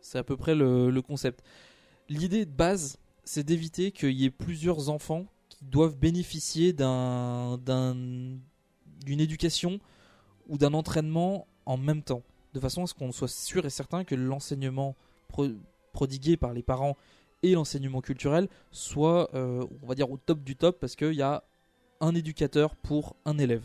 C'est 0.00 0.18
à 0.18 0.24
peu 0.24 0.36
près 0.36 0.54
le, 0.54 1.00
concept. 1.02 1.42
L'idée 2.08 2.46
de 2.46 2.50
base, 2.50 2.96
c'est 3.24 3.44
d'éviter 3.44 3.90
qu'il 3.92 4.12
y 4.12 4.24
ait 4.24 4.30
plusieurs 4.30 4.88
enfants 4.88 5.26
qui 5.50 5.64
doivent 5.64 5.96
bénéficier 5.96 6.72
d'un- 6.72 7.58
d'une 9.04 9.20
éducation 9.20 9.78
ou 10.48 10.56
d'un 10.58 10.74
entraînement 10.74 11.46
en 11.66 11.76
même 11.76 12.02
temps, 12.02 12.22
de 12.54 12.60
façon 12.60 12.84
à 12.84 12.86
ce 12.86 12.94
qu'on 12.94 13.12
soit 13.12 13.28
sûr 13.28 13.66
et 13.66 13.70
certain 13.70 14.04
que 14.04 14.14
l'enseignement 14.14 14.94
pro- 15.28 15.48
par 16.40 16.52
les 16.52 16.62
parents 16.62 16.96
et 17.42 17.52
l'enseignement 17.52 18.02
culturel 18.02 18.48
soit, 18.70 19.34
euh, 19.34 19.64
on 19.82 19.86
va 19.86 19.94
dire, 19.94 20.10
au 20.10 20.18
top 20.18 20.42
du 20.42 20.56
top, 20.56 20.78
parce 20.78 20.94
qu'il 20.94 21.14
y 21.14 21.22
a 21.22 21.42
un 22.00 22.14
éducateur 22.14 22.76
pour 22.76 23.16
un 23.24 23.38
élève. 23.38 23.62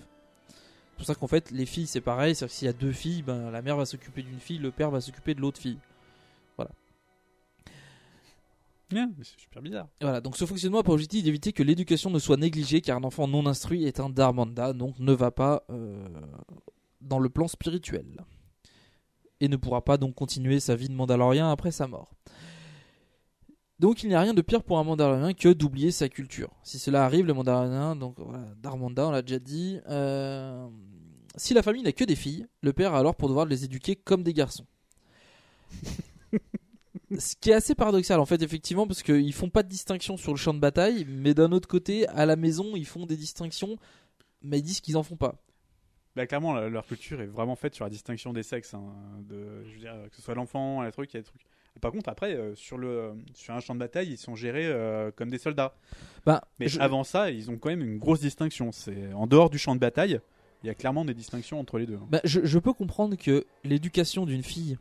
C'est 0.48 0.96
pour 0.98 1.06
ça 1.06 1.16
qu'en 1.16 1.28
fait, 1.28 1.52
les 1.52 1.66
filles, 1.66 1.88
c'est 1.88 2.00
pareil, 2.00 2.36
c'est-à-dire 2.36 2.54
que 2.54 2.58
s'il 2.58 2.66
y 2.68 2.70
a 2.70 2.74
deux 2.74 2.92
filles, 2.94 3.24
ben, 3.24 3.52
la 3.52 3.62
mère 3.62 3.76
va 3.76 3.86
s'occuper 3.86 4.22
d'une 4.22 4.40
fille, 4.40 4.60
le 4.60 4.72
père 4.72 4.92
va 4.92 5.02
s'occuper 5.02 5.34
de 5.34 5.42
l'autre 5.42 5.60
fille. 5.60 5.80
Voilà. 6.58 6.72
Mais 8.94 9.08
c'est 9.24 9.40
super 9.40 9.62
bizarre. 9.62 9.88
Voilà, 10.00 10.22
donc 10.22 10.38
ce 10.38 10.46
fonctionnement 10.46 10.80
a 10.80 10.84
pour 10.84 10.94
objectif 10.94 11.24
d'éviter 11.24 11.54
que 11.54 11.64
l'éducation 11.64 12.10
ne 12.10 12.20
soit 12.20 12.38
négligée 12.38 12.82
car 12.82 12.98
un 12.98 13.04
enfant 13.04 13.28
non 13.28 13.46
instruit 13.48 13.86
est 13.86 14.00
un 14.00 14.10
Darmanda, 14.10 14.74
donc 14.74 15.00
ne 15.00 15.14
va 15.14 15.32
pas 15.32 15.64
euh, 15.70 16.08
dans 17.02 17.20
le 17.20 17.30
plan 17.30 17.48
spirituel. 17.48 18.06
Et 19.42 19.50
ne 19.50 19.58
pourra 19.58 19.84
pas 19.84 19.98
donc 19.98 20.16
continuer 20.16 20.62
sa 20.62 20.76
vie 20.76 20.88
de 20.88 20.94
Mandalorien 20.94 21.52
après 21.52 21.72
sa 21.72 21.88
mort. 21.88 22.14
Donc 23.80 24.04
il 24.04 24.10
n'y 24.10 24.16
a 24.16 24.22
rien 24.22 24.36
de 24.36 24.42
pire 24.44 24.64
pour 24.64 24.78
un 24.78 24.84
Mandalorien 24.84 25.34
que 25.34 25.50
d'oublier 25.50 25.90
sa 25.90 26.08
culture. 26.08 26.52
Si 26.62 26.78
cela 26.78 27.04
arrive, 27.04 27.26
le 27.26 27.34
Mandalorien, 27.34 27.96
donc 27.96 28.20
voilà, 28.20 28.46
Darmanda, 28.62 29.08
on 29.08 29.12
l'a 29.12 29.24
déjà 29.24 29.40
dit, 29.40 29.80
euh, 29.90 30.68
si 31.36 31.56
la 31.56 31.64
famille 31.64 31.82
n'a 31.82 31.92
que 31.92 32.04
des 32.04 32.16
filles, 32.16 32.46
le 32.62 32.74
père 32.74 32.94
a 32.94 33.00
alors 33.00 33.16
pour 33.16 33.28
devoir 33.28 33.46
de 33.46 33.50
les 33.50 33.66
éduquer 33.66 33.96
comme 33.96 34.22
des 34.22 34.34
garçons. 34.34 34.68
Ce 37.18 37.36
qui 37.36 37.50
est 37.50 37.56
assez 37.56 37.74
paradoxal 37.74 38.20
en 38.20 38.26
fait, 38.28 38.44
effectivement, 38.44 38.86
parce 38.86 39.02
qu'ils 39.02 39.34
font 39.34 39.50
pas 39.50 39.64
de 39.64 39.70
distinction 39.70 40.16
sur 40.16 40.32
le 40.32 40.38
champ 40.38 40.54
de 40.54 40.60
bataille, 40.60 41.08
mais 41.10 41.34
d'un 41.34 41.52
autre 41.52 41.68
côté, 41.68 42.08
à 42.10 42.28
la 42.28 42.36
maison, 42.36 42.76
ils 42.76 42.86
font 42.86 43.08
des 43.08 43.18
distinctions, 43.18 43.78
mais 44.44 44.60
ils 44.60 44.64
disent 44.64 44.82
qu'ils 44.82 44.96
en 44.96 45.02
font 45.02 45.18
pas. 45.18 45.42
Bah, 46.16 46.28
clairement, 46.28 46.54
la- 46.54 46.70
leur 46.70 46.86
culture 46.86 47.22
est 47.22 47.26
vraiment 47.28 47.56
faite 47.56 47.74
sur 47.76 47.86
la 47.86 47.90
distinction 47.90 48.34
des 48.34 48.44
sexes. 48.44 48.74
hein, 48.74 48.84
de, 49.30 49.64
je 49.66 49.74
veux 49.74 49.80
dire, 49.80 49.96
que 50.10 50.16
ce 50.16 50.22
soit 50.22 50.36
l'enfant, 50.36 50.82
le 50.82 50.92
truc, 50.92 51.14
il 51.14 51.18
y 51.18 51.20
a 51.20 51.22
des 51.22 51.28
trucs. 51.28 51.42
Par 51.80 51.92
contre, 51.92 52.10
après, 52.10 52.36
euh, 52.36 52.54
sur, 52.56 52.78
le, 52.78 53.14
sur 53.34 53.54
un 53.54 53.62
champ 53.62 53.74
de 53.74 53.80
bataille, 53.80 54.10
ils 54.10 54.18
sont 54.18 54.36
gérés 54.36 54.66
euh, 54.68 55.10
comme 55.16 55.30
des 55.30 55.38
soldats. 55.38 55.74
Bah, 56.26 56.44
Mais 56.60 56.68
je- 56.68 56.82
avant 56.82 57.06
ça, 57.06 57.32
ils 57.32 57.50
ont 57.50 57.58
quand 57.58 57.70
même 57.70 57.82
une 57.82 57.98
grosse 57.98 58.20
distinction. 58.20 58.72
C'est 58.74 59.14
en 59.14 59.26
dehors 59.26 59.50
du 59.50 59.58
champ 59.58 59.74
de 59.74 59.80
bataille, 59.80 60.20
il 60.64 60.68
y 60.68 60.70
a 60.70 60.76
clairement 60.76 61.06
des 61.06 61.14
distinctions 61.14 61.60
entre 61.62 61.78
les 61.80 61.86
deux. 61.86 61.96
hein. 61.96 62.08
Bah, 62.10 62.20
je, 62.26 62.42
je 62.44 62.60
peux 62.60 62.74
comprendre 62.74 63.16
que 63.16 63.46
l'éducation 63.64 64.26
d'une 64.26 64.44
fille 64.44 64.78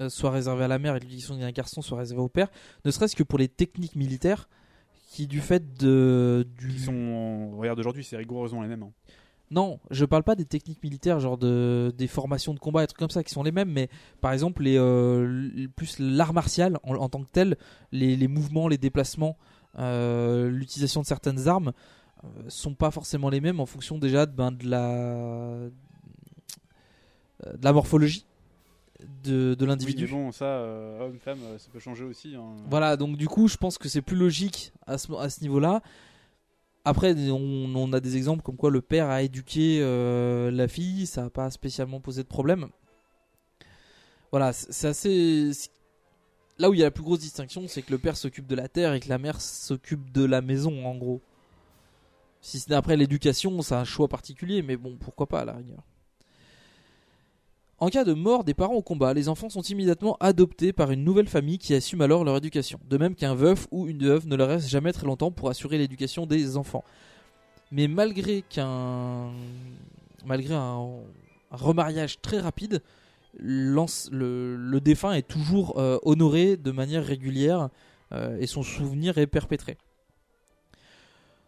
euh, 0.00 0.08
soit 0.08 0.32
réservée 0.32 0.64
à 0.64 0.68
la 0.68 0.80
mère 0.80 0.96
et 0.96 1.00
l'éducation 1.00 1.36
d'un 1.38 1.52
garçon 1.52 1.82
soit 1.82 1.98
réservée 1.98 2.22
au 2.22 2.28
père, 2.28 2.48
ne 2.84 2.90
serait-ce 2.90 3.14
que 3.14 3.22
pour 3.22 3.38
les 3.38 3.48
techniques 3.48 3.94
militaires 3.94 4.48
qui, 5.10 5.28
du 5.28 5.40
fait 5.40 5.74
de. 5.78 6.46
Du... 6.58 6.66
Qui 6.68 6.80
sont, 6.80 7.56
regarde 7.56 7.78
aujourd'hui, 7.78 8.02
c'est 8.02 8.16
rigoureusement 8.16 8.60
les 8.62 8.68
mêmes. 8.68 8.82
hein. 8.82 8.92
Non, 9.50 9.80
je 9.90 10.04
parle 10.04 10.24
pas 10.24 10.34
des 10.34 10.44
techniques 10.44 10.82
militaires, 10.82 11.20
genre 11.20 11.38
de, 11.38 11.92
des 11.96 12.06
formations 12.06 12.52
de 12.52 12.58
combat 12.58 12.84
et 12.84 12.86
trucs 12.86 12.98
comme 12.98 13.08
ça 13.10 13.24
qui 13.24 13.32
sont 13.32 13.42
les 13.42 13.52
mêmes, 13.52 13.70
mais 13.70 13.88
par 14.20 14.32
exemple, 14.32 14.62
les, 14.62 14.76
euh, 14.78 15.66
plus 15.74 15.98
l'art 15.98 16.34
martial 16.34 16.78
en, 16.82 16.96
en 16.96 17.08
tant 17.08 17.22
que 17.22 17.30
tel, 17.30 17.56
les, 17.90 18.14
les 18.16 18.28
mouvements, 18.28 18.68
les 18.68 18.76
déplacements, 18.76 19.38
euh, 19.78 20.50
l'utilisation 20.50 21.00
de 21.00 21.06
certaines 21.06 21.48
armes 21.48 21.72
euh, 22.24 22.28
sont 22.48 22.74
pas 22.74 22.90
forcément 22.90 23.30
les 23.30 23.40
mêmes 23.40 23.60
en 23.60 23.66
fonction 23.66 23.96
déjà 23.98 24.26
de, 24.26 24.32
ben, 24.32 24.52
de 24.52 24.68
la 24.68 25.56
de 27.54 27.62
la 27.64 27.72
morphologie 27.72 28.26
de, 29.22 29.54
de 29.54 29.64
l'individu. 29.64 30.04
mais 30.06 30.10
bon, 30.10 30.32
ça, 30.32 30.44
euh, 30.44 31.06
homme, 31.06 31.18
femme, 31.20 31.38
euh, 31.44 31.58
ça 31.58 31.68
peut 31.72 31.78
changer 31.78 32.02
aussi. 32.04 32.34
hein. 32.34 32.42
Voilà, 32.68 32.96
donc 32.96 33.16
du 33.16 33.28
coup, 33.28 33.46
je 33.46 33.56
pense 33.56 33.78
que 33.78 33.88
c'est 33.88 34.02
plus 34.02 34.16
logique 34.16 34.72
à 34.88 34.98
ce, 34.98 35.12
à 35.12 35.30
ce 35.30 35.40
niveau-là. 35.42 35.82
Après, 36.88 37.14
on, 37.30 37.92
a 37.92 38.00
des 38.00 38.16
exemples 38.16 38.42
comme 38.42 38.56
quoi 38.56 38.70
le 38.70 38.80
père 38.80 39.10
a 39.10 39.20
éduqué 39.20 39.80
euh, 39.82 40.50
la 40.50 40.68
fille, 40.68 41.04
ça 41.04 41.24
n'a 41.24 41.28
pas 41.28 41.50
spécialement 41.50 42.00
posé 42.00 42.22
de 42.22 42.28
problème. 42.28 42.68
Voilà, 44.30 44.54
c'est 44.54 44.88
assez. 44.88 45.50
Là 46.56 46.70
où 46.70 46.72
il 46.72 46.80
y 46.80 46.82
a 46.82 46.86
la 46.86 46.90
plus 46.90 47.04
grosse 47.04 47.18
distinction, 47.18 47.68
c'est 47.68 47.82
que 47.82 47.90
le 47.90 47.98
père 47.98 48.16
s'occupe 48.16 48.46
de 48.46 48.54
la 48.54 48.68
terre 48.68 48.94
et 48.94 49.00
que 49.00 49.10
la 49.10 49.18
mère 49.18 49.38
s'occupe 49.38 50.10
de 50.12 50.24
la 50.24 50.40
maison, 50.40 50.86
en 50.86 50.94
gros. 50.94 51.20
Si 52.40 52.58
ce 52.58 52.70
n'est 52.70 52.76
après 52.76 52.96
l'éducation, 52.96 53.60
c'est 53.60 53.74
un 53.74 53.84
choix 53.84 54.08
particulier, 54.08 54.62
mais 54.62 54.78
bon, 54.78 54.96
pourquoi 54.98 55.26
pas 55.26 55.40
à 55.40 55.44
la 55.44 55.56
rigueur. 55.56 55.82
En 57.80 57.90
cas 57.90 58.02
de 58.02 58.12
mort 58.12 58.42
des 58.42 58.54
parents 58.54 58.74
au 58.74 58.82
combat, 58.82 59.14
les 59.14 59.28
enfants 59.28 59.48
sont 59.48 59.62
immédiatement 59.62 60.16
adoptés 60.18 60.72
par 60.72 60.90
une 60.90 61.04
nouvelle 61.04 61.28
famille 61.28 61.58
qui 61.58 61.74
assume 61.74 62.00
alors 62.00 62.24
leur 62.24 62.36
éducation. 62.36 62.80
De 62.90 62.98
même 62.98 63.14
qu'un 63.14 63.36
veuf 63.36 63.68
ou 63.70 63.86
une 63.86 64.04
veuve 64.04 64.26
ne 64.26 64.34
leur 64.34 64.48
reste 64.48 64.68
jamais 64.68 64.92
très 64.92 65.06
longtemps 65.06 65.30
pour 65.30 65.48
assurer 65.48 65.78
l'éducation 65.78 66.26
des 66.26 66.56
enfants. 66.56 66.82
Mais 67.70 67.86
malgré 67.86 68.42
qu'un 68.42 69.30
malgré 70.24 70.54
un, 70.54 70.88
remariage 71.52 72.20
très 72.20 72.40
rapide, 72.40 72.82
le 73.38 74.78
défunt 74.80 75.12
est 75.12 75.28
toujours 75.28 75.78
euh, 75.78 75.98
honoré 76.02 76.56
de 76.56 76.72
manière 76.72 77.04
régulière 77.04 77.68
euh, 78.12 78.38
et 78.40 78.46
son 78.46 78.64
souvenir 78.64 79.18
est 79.18 79.28
perpétré. 79.28 79.78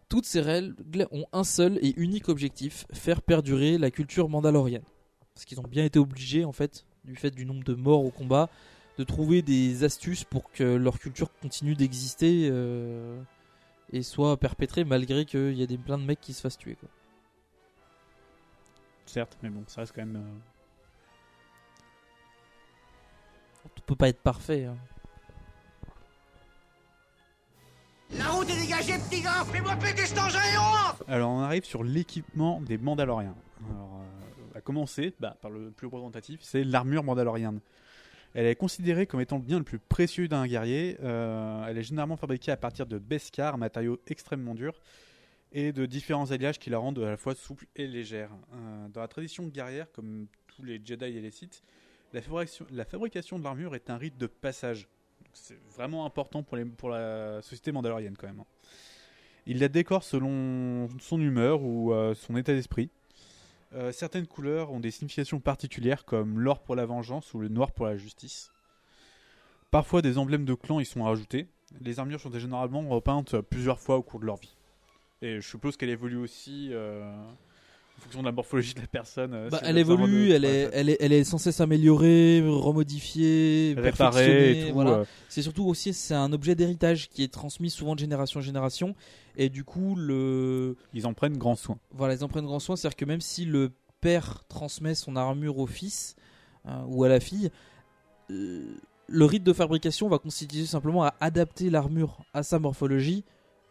Toutes 0.07 0.25
ces 0.25 0.41
règles 0.41 1.07
ont 1.11 1.25
un 1.33 1.43
seul 1.43 1.77
et 1.81 1.93
unique 1.97 2.29
objectif, 2.29 2.85
faire 2.93 3.21
perdurer 3.21 3.77
la 3.77 3.91
culture 3.91 4.29
mandalorienne. 4.29 4.83
Parce 5.33 5.45
qu'ils 5.45 5.59
ont 5.59 5.67
bien 5.67 5.85
été 5.85 5.97
obligés, 5.99 6.45
en 6.45 6.51
fait, 6.51 6.85
du 7.05 7.15
fait 7.15 7.31
du 7.31 7.45
nombre 7.45 7.63
de 7.63 7.73
morts 7.73 8.03
au 8.03 8.11
combat, 8.11 8.49
de 8.97 9.03
trouver 9.03 9.41
des 9.41 9.83
astuces 9.83 10.23
pour 10.23 10.51
que 10.51 10.63
leur 10.63 10.99
culture 10.99 11.29
continue 11.41 11.75
d'exister 11.75 12.49
euh, 12.51 13.19
et 13.91 14.03
soit 14.03 14.37
perpétrée 14.37 14.83
malgré 14.83 15.25
qu'il 15.25 15.53
y 15.53 15.63
a 15.63 15.65
des, 15.67 15.77
plein 15.77 15.97
de 15.97 16.03
mecs 16.03 16.21
qui 16.21 16.33
se 16.33 16.41
fassent 16.41 16.57
tuer. 16.57 16.75
Quoi. 16.75 16.89
Certes, 19.05 19.37
mais 19.41 19.49
bon, 19.49 19.63
ça 19.67 19.81
reste 19.81 19.93
quand 19.95 20.05
même. 20.05 20.17
euh, 20.17 20.39
Tout 23.75 23.83
peut 23.85 23.95
pas 23.95 24.09
être 24.09 24.21
parfait. 24.21 24.65
hein. 24.65 24.77
La 28.13 28.27
route 28.27 28.49
est 28.49 28.59
dégagée, 28.59 28.97
petit 29.09 29.21
gars 29.21 29.45
Fais-moi 29.45 29.75
péter 29.77 30.05
cet 30.05 30.19
engin 30.19 30.39
et 30.39 30.57
on 30.57 31.11
Alors 31.11 31.31
on 31.31 31.39
arrive 31.39 31.63
sur 31.63 31.83
l'équipement 31.83 32.59
des 32.61 32.77
Mandaloriens. 32.77 33.35
Alors, 33.69 34.01
euh, 34.01 34.20
à 34.55 34.61
commencer 34.61 35.13
bah, 35.19 35.37
par 35.41 35.51
le 35.51 35.71
plus 35.71 35.87
représentatif, 35.87 36.39
c'est 36.43 36.63
l'armure 36.63 37.03
mandalorienne. 37.03 37.59
Elle 38.33 38.45
est 38.45 38.55
considérée 38.55 39.07
comme 39.07 39.19
étant 39.19 39.37
le 39.37 39.43
bien 39.43 39.57
le 39.57 39.63
plus 39.65 39.79
précieux 39.79 40.27
d'un 40.27 40.47
guerrier. 40.47 40.97
Euh, 41.03 41.65
elle 41.67 41.77
est 41.77 41.83
généralement 41.83 42.15
fabriquée 42.15 42.51
à 42.51 42.57
partir 42.57 42.85
de 42.85 42.97
Beskar, 42.97 43.57
matériau 43.57 43.99
extrêmement 44.07 44.55
dur, 44.55 44.73
et 45.51 45.73
de 45.73 45.85
différents 45.85 46.31
alliages 46.31 46.57
qui 46.57 46.69
la 46.69 46.77
rendent 46.77 46.99
à 46.99 47.09
la 47.09 47.17
fois 47.17 47.35
souple 47.35 47.65
et 47.75 47.87
légère. 47.87 48.29
Euh, 48.53 48.87
dans 48.87 49.01
la 49.01 49.07
tradition 49.09 49.45
guerrière, 49.47 49.91
comme 49.91 50.27
tous 50.47 50.63
les 50.63 50.81
Jedi 50.83 51.05
et 51.05 51.21
les 51.21 51.31
Sith, 51.31 51.61
la 52.13 52.85
fabrication, 52.85 53.39
de 53.39 53.43
l'armure 53.43 53.75
est 53.75 53.89
un 53.89 53.97
rite 53.97 54.17
de 54.17 54.27
passage. 54.27 54.87
C'est 55.33 55.59
vraiment 55.75 56.05
important 56.05 56.43
pour 56.43 56.89
la 56.89 57.41
société 57.41 57.71
mandalorienne 57.71 58.15
quand 58.17 58.27
même. 58.27 58.41
hein. 58.41 58.45
Il 59.47 59.59
la 59.59 59.69
décore 59.69 60.03
selon 60.03 60.87
son 60.99 61.19
humeur 61.19 61.63
ou 61.63 61.93
euh, 61.93 62.13
son 62.13 62.37
état 62.37 62.53
d'esprit. 62.53 62.89
Euh, 63.73 63.91
certaines 63.91 64.27
couleurs 64.27 64.71
ont 64.71 64.79
des 64.79 64.91
significations 64.91 65.39
particulières 65.39 66.03
comme 66.03 66.39
l'or 66.39 66.61
pour 66.61 66.75
la 66.75 66.85
vengeance 66.85 67.33
ou 67.33 67.39
le 67.39 67.47
noir 67.47 67.71
pour 67.71 67.85
la 67.85 67.95
justice. 67.95 68.51
Parfois 69.69 70.01
des 70.01 70.17
emblèmes 70.17 70.43
de 70.43 70.53
clan 70.53 70.79
y 70.81 70.85
sont 70.85 71.03
rajoutés. 71.03 71.47
Les 71.79 71.99
armures 71.99 72.19
sont 72.19 72.37
généralement 72.37 72.87
repeintes 72.89 73.39
plusieurs 73.39 73.79
fois 73.79 73.95
au 73.95 74.03
cours 74.03 74.19
de 74.19 74.25
leur 74.25 74.35
vie. 74.35 74.57
Et 75.21 75.35
je 75.39 75.47
suppose 75.47 75.77
qu'elle 75.77 75.89
évolue 75.89 76.17
aussi 76.17 76.69
euh, 76.73 77.09
fonction 78.01 78.19
de 78.21 78.25
la 78.25 78.31
morphologie 78.31 78.73
de 78.73 78.81
la 78.81 78.87
personne. 78.87 79.33
euh, 79.33 79.49
Bah, 79.49 79.59
elle 79.63 79.77
évolue, 79.77 80.29
de- 80.29 80.33
elle 80.33 80.45
est, 80.45 80.69
elle, 80.73 80.89
est, 80.89 80.97
elle 80.99 81.13
est 81.13 81.23
censée 81.23 81.51
s'améliorer, 81.51 82.43
remodifier, 82.45 83.73
Réparer 83.77 83.91
perfectionner, 83.91 84.61
et 84.61 84.67
tout, 84.69 84.73
voilà. 84.73 84.91
euh. 84.91 85.05
C'est 85.29 85.41
surtout 85.41 85.65
aussi 85.65 85.93
c'est 85.93 86.13
un 86.13 86.33
objet 86.33 86.55
d'héritage 86.55 87.09
qui 87.09 87.23
est 87.23 87.31
transmis 87.31 87.69
souvent 87.69 87.95
de 87.95 87.99
génération 87.99 88.39
en 88.39 88.43
génération 88.43 88.95
et 89.37 89.49
du 89.49 89.63
coup 89.63 89.95
le 89.95 90.75
Ils 90.93 91.07
en 91.07 91.13
prennent 91.13 91.37
grand 91.37 91.55
soin. 91.55 91.77
voilà 91.91 92.13
ils 92.15 92.23
en 92.23 92.27
prennent 92.27 92.45
grand 92.45 92.59
soin, 92.59 92.75
c'est-à-dire 92.75 92.97
que 92.97 93.05
même 93.05 93.21
si 93.21 93.45
le 93.45 93.71
père 94.01 94.43
transmet 94.49 94.95
son 94.95 95.15
armure 95.15 95.57
au 95.59 95.67
fils 95.67 96.15
euh, 96.67 96.81
ou 96.87 97.03
à 97.03 97.09
la 97.09 97.19
fille, 97.19 97.49
euh, 98.31 98.65
le 99.07 99.25
rite 99.25 99.43
de 99.43 99.53
fabrication 99.53 100.07
va 100.09 100.19
constituer 100.19 100.65
simplement 100.65 101.03
à 101.03 101.13
adapter 101.19 101.69
l'armure 101.69 102.17
à 102.33 102.43
sa 102.43 102.59
morphologie 102.59 103.23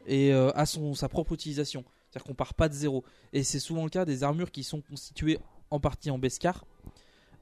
et 0.07 0.33
euh, 0.33 0.51
à 0.55 0.66
son, 0.66 0.95
sa 0.95 1.09
propre 1.09 1.33
utilisation. 1.35 1.85
C'est-à-dire 2.11 2.27
qu'on 2.27 2.35
part 2.35 2.55
pas 2.55 2.68
de 2.68 2.75
zéro. 2.75 3.05
Et 3.33 3.42
c'est 3.44 3.61
souvent 3.61 3.85
le 3.85 3.90
cas 3.90 4.05
des 4.05 4.25
armures 4.25 4.51
qui 4.51 4.64
sont 4.64 4.81
constituées 4.81 5.38
en 5.70 5.79
partie 5.81 6.11
en 6.11 6.18
Beskar. 6.18 6.64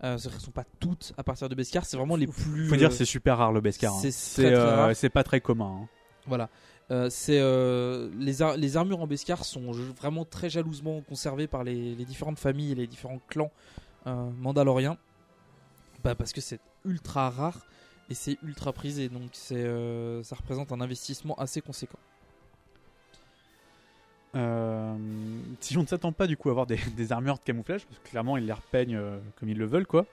Euh, 0.05 0.17
c'est-à-dire 0.19 0.33
qu'elles 0.33 0.45
sont 0.45 0.51
pas 0.53 0.67
toutes 0.79 1.13
à 1.17 1.25
partir 1.25 1.49
de 1.49 1.55
Beskar, 1.55 1.85
c'est 1.85 1.97
vraiment 1.97 2.15
les 2.17 2.27
plus. 2.29 2.69
Faut 2.69 2.77
dire 2.77 2.89
euh, 2.91 2.93
c'est 2.95 3.05
super 3.05 3.39
rare 3.39 3.53
le 3.53 3.61
Beskar. 3.61 3.93
hein. 3.95 3.99
c'est 4.01 4.11
C'est 4.13 4.43
très, 4.43 4.53
très 4.53 4.61
euh, 4.61 4.95
c'est 4.95 5.09
pas 5.09 5.25
très 5.25 5.41
commun. 5.41 5.81
hein. 5.83 5.89
Voilà. 6.27 6.51
Euh, 6.91 7.11
c'est 7.11 7.39
euh, 7.41 8.09
les, 8.17 8.41
ar- 8.43 8.57
les 8.57 8.77
armures 8.77 9.01
en 9.01 9.07
Beskar 9.07 9.45
sont 9.45 9.73
vraiment 9.73 10.25
très 10.25 10.49
jalousement 10.51 11.01
conservées 11.03 11.47
par 11.47 11.65
les, 11.65 11.95
les 11.95 12.05
différentes 12.05 12.39
familles 12.39 12.73
et 12.73 12.75
les 12.77 12.87
différents 12.87 13.21
clans 13.29 13.51
euh, 14.07 14.31
mandaloriens. 14.39 14.97
Bah, 16.05 16.15
parce 16.15 16.33
que 16.33 16.41
c'est 16.41 16.61
ultra 16.85 17.29
rare 17.31 17.67
et 18.09 18.15
c'est 18.15 18.39
ultra 18.43 18.73
prisé, 18.73 19.09
donc 19.09 19.31
c'est 19.33 19.57
euh, 19.57 20.23
ça 20.23 20.37
représente 20.37 20.71
un 20.73 20.81
investissement 20.81 21.35
assez 21.37 21.61
conséquent. 21.61 21.99
Euh, 24.35 24.95
si 25.61 25.79
on 25.79 25.83
ne 25.83 25.87
s'attend 25.87 26.13
pas 26.13 26.27
du 26.27 26.37
coup 26.37 26.49
à 26.49 26.53
avoir 26.53 26.67
des, 26.97 27.13
armures 27.13 27.37
de 27.39 27.45
camouflage, 27.45 27.85
parce 27.87 27.99
que 27.99 28.09
clairement 28.09 28.37
ils 28.37 28.47
les 28.47 28.53
repeignent 28.53 28.97
euh, 28.97 29.19
comme 29.39 29.49
ils 29.49 29.57
le 29.57 29.65
veulent 29.65 29.87
quoi. 29.87 30.07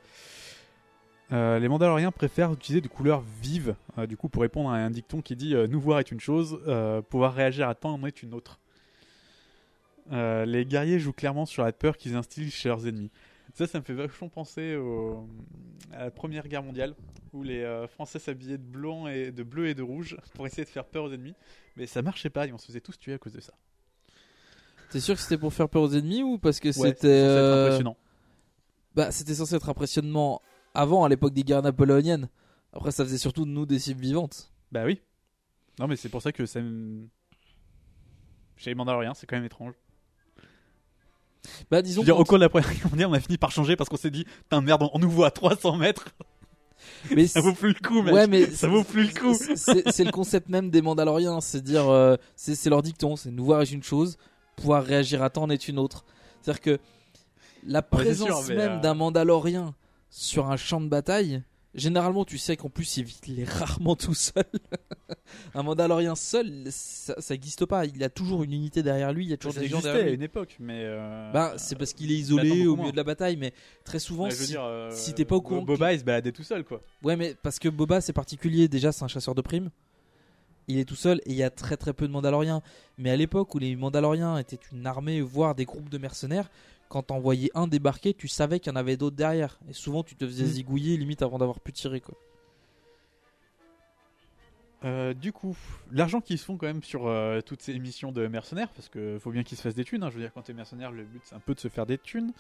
euh, 1.34 1.60
les 1.60 1.68
Mandaloriens 1.68 2.12
préfèrent 2.12 2.54
utiliser 2.54 2.82
des 2.82 2.90
couleurs 2.90 3.24
vives, 3.42 3.76
du 4.08 4.16
coup 4.16 4.30
pour 4.30 4.42
répondre 4.42 4.70
à 4.70 4.76
un 4.76 4.90
dicton 4.90 5.22
qui 5.22 5.36
dit 5.36 5.54
nous 5.70 5.80
voir 5.80 6.00
est 6.00 6.12
une 6.12 6.20
chose, 6.20 6.60
pouvoir 7.10 7.34
réagir 7.34 7.68
à 7.68 7.76
temps 7.76 7.94
en 7.94 8.06
est 8.06 8.24
une 8.24 8.34
autre. 8.34 8.60
Les 10.12 10.66
guerriers 10.66 11.00
jouent 11.00 11.14
clairement 11.14 11.46
sur 11.46 11.64
la 11.64 11.72
peur 11.72 11.98
qu'ils 11.98 12.16
instillent 12.16 12.52
chez 12.52 12.70
leurs 12.70 12.88
ennemis. 12.88 13.12
Ça, 13.54 13.68
ça 13.68 13.80
me 13.80 13.84
fait 13.86 13.94
vachement 13.94 14.28
penser 14.28 14.78
à 15.94 16.06
la 16.06 16.12
Première 16.12 16.48
Guerre 16.48 16.64
mondiale, 16.64 16.94
où 17.34 17.42
les 17.42 17.86
Français 17.90 18.20
s'habillaient 18.20 18.58
de 18.58 18.64
blanc 18.64 19.08
et 19.08 19.32
de 19.32 19.44
bleu 19.44 19.68
et 19.68 19.74
de 19.74 19.82
rouge 19.82 20.18
pour 20.36 20.46
essayer 20.46 20.64
de 20.64 20.70
faire 20.70 20.86
peur 20.86 21.06
aux 21.06 21.12
ennemis, 21.12 21.36
mais 21.76 21.88
ça 21.88 22.02
marchait 22.02 22.30
pas 22.30 22.48
et 22.48 22.54
on 22.54 22.58
se 22.58 22.68
faisait 22.68 22.82
tous 22.82 23.00
tuer 23.00 23.14
à 23.14 23.18
cause 23.18 23.34
de 23.34 23.42
ça. 23.42 23.54
T'es 24.90 25.00
sûr 25.00 25.16
que 25.16 25.22
c'était 25.22 25.38
pour 25.38 25.54
faire 25.54 25.68
peur 25.70 25.82
aux 25.82 25.92
ennemis 25.94 26.24
ou 26.24 26.38
parce 26.38 26.60
que 26.60 26.68
Ouais, 26.70 26.90
c'était 26.90 27.08
euh, 27.08 27.66
impressionnant. 27.66 27.98
Bah, 28.96 29.12
c'était 29.12 29.36
censé 29.36 29.56
être 29.56 29.70
impressionnant 29.70 30.42
avant, 30.74 31.04
à 31.04 31.10
l'époque 31.10 31.34
des 31.34 31.44
guerres 31.44 31.62
napoléoniennes. 31.64 32.30
Après, 32.74 32.92
ça 32.92 33.04
faisait 33.04 33.18
surtout 33.18 33.46
de 33.46 33.50
nous 33.50 33.66
des 33.66 33.80
cibles 33.80 34.02
vivantes. 34.02 34.52
Bah 34.72 34.84
oui. 34.86 35.02
Non, 35.80 35.88
mais 35.88 35.96
c'est 35.96 36.10
pour 36.10 36.22
ça 36.22 36.32
que 36.32 36.46
ça 36.46 36.62
me. 36.62 37.08
Chez 38.58 38.70
les 38.72 38.76
Mandaloriens, 38.76 39.14
c'est 39.14 39.26
quand 39.28 39.36
même 39.36 39.46
étrange. 39.46 39.74
Bah, 41.70 41.78
Je 41.80 41.84
disons 41.84 42.02
veux 42.02 42.06
dire, 42.06 42.18
au 42.20 42.24
cours 42.24 42.38
de 42.38 42.44
la 42.44 42.50
première 42.50 42.74
guerre 42.74 42.90
mondiale, 42.90 43.10
on 43.10 43.14
a 43.14 43.20
fini 43.20 43.38
par 43.38 43.52
changer 43.52 43.76
parce 43.76 43.90
qu'on 43.90 43.98
s'est 43.98 44.12
dit, 44.12 44.24
putain, 44.26 44.62
merde, 44.62 44.88
on 44.94 45.00
nous 45.00 45.10
voit 45.10 45.28
à 45.28 45.32
300 45.32 45.78
mètres. 45.78 46.08
Mais 47.16 47.28
ça 47.28 47.42
vaut 47.42 47.54
plus 47.54 47.70
le 47.70 47.88
coup, 47.88 48.02
mec. 48.02 48.14
Ouais, 48.14 48.28
mais 48.28 48.46
ça 48.52 48.68
vaut 48.68 48.84
plus 48.84 49.08
le 49.14 49.20
coup. 49.20 49.34
c'est- 49.56 50.04
le 50.04 50.12
concept 50.12 50.50
même 50.50 50.70
des 50.70 50.82
Mandaloriens, 50.82 51.42
c'est 51.42 51.62
dire, 51.62 51.88
euh, 51.90 52.16
c'est 52.36 52.70
leur 52.70 52.82
dicton, 52.82 53.16
c'est 53.16 53.32
nous 53.32 53.46
voir 53.46 53.62
est 53.62 53.72
une 53.72 53.84
chose, 53.84 54.18
pouvoir 54.56 54.84
réagir 54.84 55.22
à 55.24 55.30
temps 55.30 55.44
en 55.44 55.50
est 55.50 55.68
une 55.68 55.80
autre. 55.80 56.06
C'est-à-dire 56.42 56.62
que 56.62 56.80
la 57.66 57.80
Ouais, 57.80 57.86
présence 57.90 58.46
sûr, 58.46 58.56
même 58.56 58.74
euh, 58.74 58.80
d'un 58.80 58.94
Mandalorien 58.94 59.74
sur 60.10 60.50
un 60.52 60.58
champ 60.58 60.80
de 60.82 60.88
bataille, 60.88 61.42
généralement 61.74 62.24
tu 62.24 62.38
sais 62.38 62.56
qu'en 62.56 62.70
plus 62.70 62.98
il 63.28 63.40
est 63.40 63.50
rarement 63.50 63.96
tout 63.96 64.14
seul. 64.14 64.46
un 65.56 65.64
Mandalorien 65.64 66.16
seul, 66.16 66.66
ça, 66.70 67.16
ça 67.20 67.34
existe 67.34 67.66
pas. 67.66 67.86
Il 67.86 68.04
a 68.04 68.10
toujours 68.10 68.44
une 68.44 68.54
unité 68.54 68.84
derrière 68.84 69.12
lui, 69.12 69.26
il 69.26 69.30
y 69.30 69.34
a 69.34 69.38
toujours 69.38 69.56
Ça 69.56 69.60
des 69.62 69.68
gens 69.68 69.82
derrière 69.82 70.04
à 70.04 70.08
lui. 70.08 70.14
une 70.16 70.22
époque, 70.22 70.56
mais. 70.60 70.82
euh, 70.84 71.32
Bah, 71.34 71.56
c'est 71.58 71.76
parce 71.78 71.94
qu'il 71.94 72.12
est 72.12 72.16
isolé 72.18 72.68
au 72.68 72.76
milieu 72.76 72.92
de 72.92 72.98
la 72.98 73.04
bataille, 73.04 73.36
mais 73.36 73.52
très 73.84 74.00
souvent, 74.00 74.30
si, 74.30 74.46
dire, 74.46 74.64
euh, 74.64 74.90
si 74.92 75.14
t'es 75.14 75.26
pas 75.26 75.36
au 75.36 75.42
courant, 75.42 75.64
Boba, 75.64 75.94
il 75.94 76.00
se 76.00 76.06
baladait 76.06 76.32
tout 76.32 76.44
seul, 76.44 76.64
quoi. 76.64 76.82
Ouais, 77.04 77.16
mais 77.16 77.36
parce 77.42 77.58
que 77.60 77.68
Boba 77.68 78.00
c'est 78.00 78.14
particulier. 78.14 78.68
Déjà, 78.68 78.92
c'est 78.92 79.04
un 79.04 79.08
chasseur 79.10 79.34
de 79.36 79.42
primes. 79.42 79.70
Il 80.68 80.78
est 80.80 80.86
tout 80.86 80.96
seul 80.96 81.20
et 81.26 81.32
il 81.32 81.36
y 81.36 81.44
a 81.44 81.50
très 81.50 81.78
très 81.78 81.94
peu 81.94 82.08
de 82.08 82.12
Mandaloriens. 82.14 82.62
Mais 82.98 83.12
à 83.12 83.16
l'époque 83.16 83.54
où 83.56 83.60
les 83.60 83.76
Mandaloriens 83.76 84.38
étaient 84.38 84.60
une 84.72 84.86
armée, 84.88 85.22
voire 85.22 85.54
des 85.56 85.66
groupes 85.66 85.90
de 85.90 85.98
mercenaires, 85.98 86.50
quand 86.90 87.04
t'envoyais 87.04 87.50
un 87.56 87.68
débarquer, 87.68 88.14
tu 88.14 88.28
savais 88.28 88.60
qu'il 88.60 88.72
y 88.72 88.74
en 88.74 88.76
avait 88.76 88.98
d'autres 88.98 89.16
derrière. 89.16 89.60
Et 89.70 89.74
souvent, 89.74 90.04
tu 90.04 90.16
te 90.16 90.26
faisais 90.26 90.44
Mm. 90.44 90.48
zigouiller 90.48 90.98
limite 90.98 91.22
avant 91.22 91.38
d'avoir 91.38 91.60
pu 91.60 91.72
tirer 91.74 92.00
quoi. 92.02 92.16
Euh, 94.84 95.16
du 95.16 95.32
coup, 95.34 95.58
l'argent 95.92 96.22
qu'ils 96.22 96.38
se 96.38 96.46
font 96.46 96.58
quand 96.58 96.68
même 96.68 96.84
sur 96.84 97.08
euh, 97.08 97.42
toutes 97.42 97.62
ces 97.64 97.78
missions 97.80 98.12
de 98.12 98.28
mercenaires, 98.28 98.70
parce 98.70 98.88
que 98.88 99.18
faut 99.20 99.32
bien 99.32 99.42
qu'ils 99.42 99.58
se 99.58 99.64
fassent 99.64 99.74
des 99.74 99.84
thunes. 99.86 100.04
hein. 100.04 100.10
Je 100.12 100.16
veux 100.16 100.22
dire, 100.22 100.32
quand 100.32 100.44
t'es 100.44 100.54
mercenaire, 100.54 100.92
le 100.92 101.04
but 101.06 101.22
c'est 101.24 101.34
un 101.34 101.40
peu 101.40 101.56
de 101.56 101.60
se 101.60 101.70
faire 101.70 101.88
des 101.88 101.98
thunes. 101.98 102.34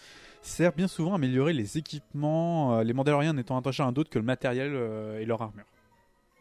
Sert 0.43 0.73
bien 0.73 0.87
souvent 0.87 1.13
à 1.13 1.15
améliorer 1.15 1.53
les 1.53 1.77
équipements, 1.79 2.77
euh, 2.77 2.83
les 2.83 2.93
Mandaloriens 2.93 3.33
n'étant 3.33 3.57
attachés 3.57 3.81
à 3.81 3.87
un 3.87 3.91
d'autre 3.91 4.11
que 4.11 4.19
le 4.19 4.25
matériel 4.25 4.75
et 5.19 5.25
leur 5.25 5.41
armure. 5.41 5.65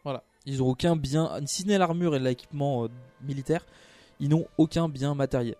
Voilà. 0.03 0.23
Ils 0.45 0.61
ont 0.61 0.67
aucun 0.67 0.95
bien, 0.95 1.31
si 1.45 1.63
ce 1.63 1.67
n'est 1.67 1.77
l'armure 1.77 2.15
et 2.15 2.19
l'équipement 2.19 2.83
euh, 2.85 2.87
militaire, 3.23 3.65
ils 4.19 4.29
n'ont 4.29 4.45
aucun 4.57 4.89
bien 4.89 5.15
matériel. 5.15 5.55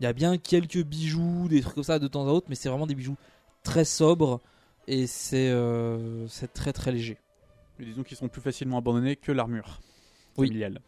Il 0.00 0.04
y 0.04 0.06
a 0.06 0.12
bien 0.12 0.36
quelques 0.36 0.82
bijoux, 0.82 1.48
des 1.48 1.62
trucs 1.62 1.74
comme 1.74 1.84
ça 1.84 1.98
de 1.98 2.06
temps 2.06 2.26
à 2.28 2.30
autre, 2.30 2.46
mais 2.48 2.54
c'est 2.54 2.68
vraiment 2.68 2.86
des 2.86 2.94
bijoux 2.94 3.16
très 3.62 3.84
sobres 3.84 4.40
et 4.86 5.06
c'est 5.06 5.48
euh, 5.48 6.28
c'est 6.28 6.52
très 6.52 6.72
très 6.72 6.92
léger. 6.92 7.16
Mais 7.78 7.86
disons 7.86 8.02
qu'ils 8.02 8.16
sont 8.16 8.28
plus 8.28 8.42
facilement 8.42 8.78
abandonnés 8.78 9.16
que 9.16 9.32
l'armure 9.32 9.80
Oui. 10.36 10.48
familiale. 10.48 10.80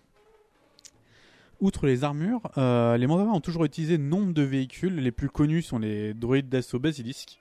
Outre 1.61 1.87
les 1.87 2.05
armures, 2.05 2.43
euh, 2.57 2.97
les 2.97 3.07
Mandaloriens 3.07 3.37
ont 3.37 3.41
toujours 3.41 3.65
utilisé 3.65 3.99
nombre 3.99 4.33
de 4.33 4.43
véhicules. 4.43 4.95
Les 4.95 5.11
plus 5.11 5.29
connus 5.29 5.63
sont 5.63 5.79
les 5.79 6.15
droïdes 6.15 6.49
d'assaut 6.49 6.79
Basilisk. 6.79 7.41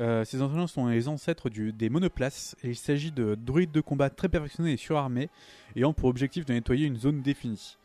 Euh, 0.00 0.24
ces 0.24 0.40
engins 0.40 0.66
sont 0.66 0.86
les 0.86 1.08
ancêtres 1.08 1.50
du- 1.50 1.72
des 1.72 1.90
monoplaces 1.90 2.56
et 2.62 2.68
il 2.70 2.76
s'agit 2.76 3.12
de 3.12 3.34
droïdes 3.34 3.70
de 3.72 3.82
combat 3.82 4.08
très 4.08 4.28
perfectionnés 4.30 4.72
et 4.72 4.76
surarmés 4.78 5.28
ayant 5.76 5.92
pour 5.92 6.08
objectif 6.08 6.46
de 6.46 6.54
nettoyer 6.54 6.86
une 6.86 6.96
zone 6.96 7.20
définie. 7.20 7.76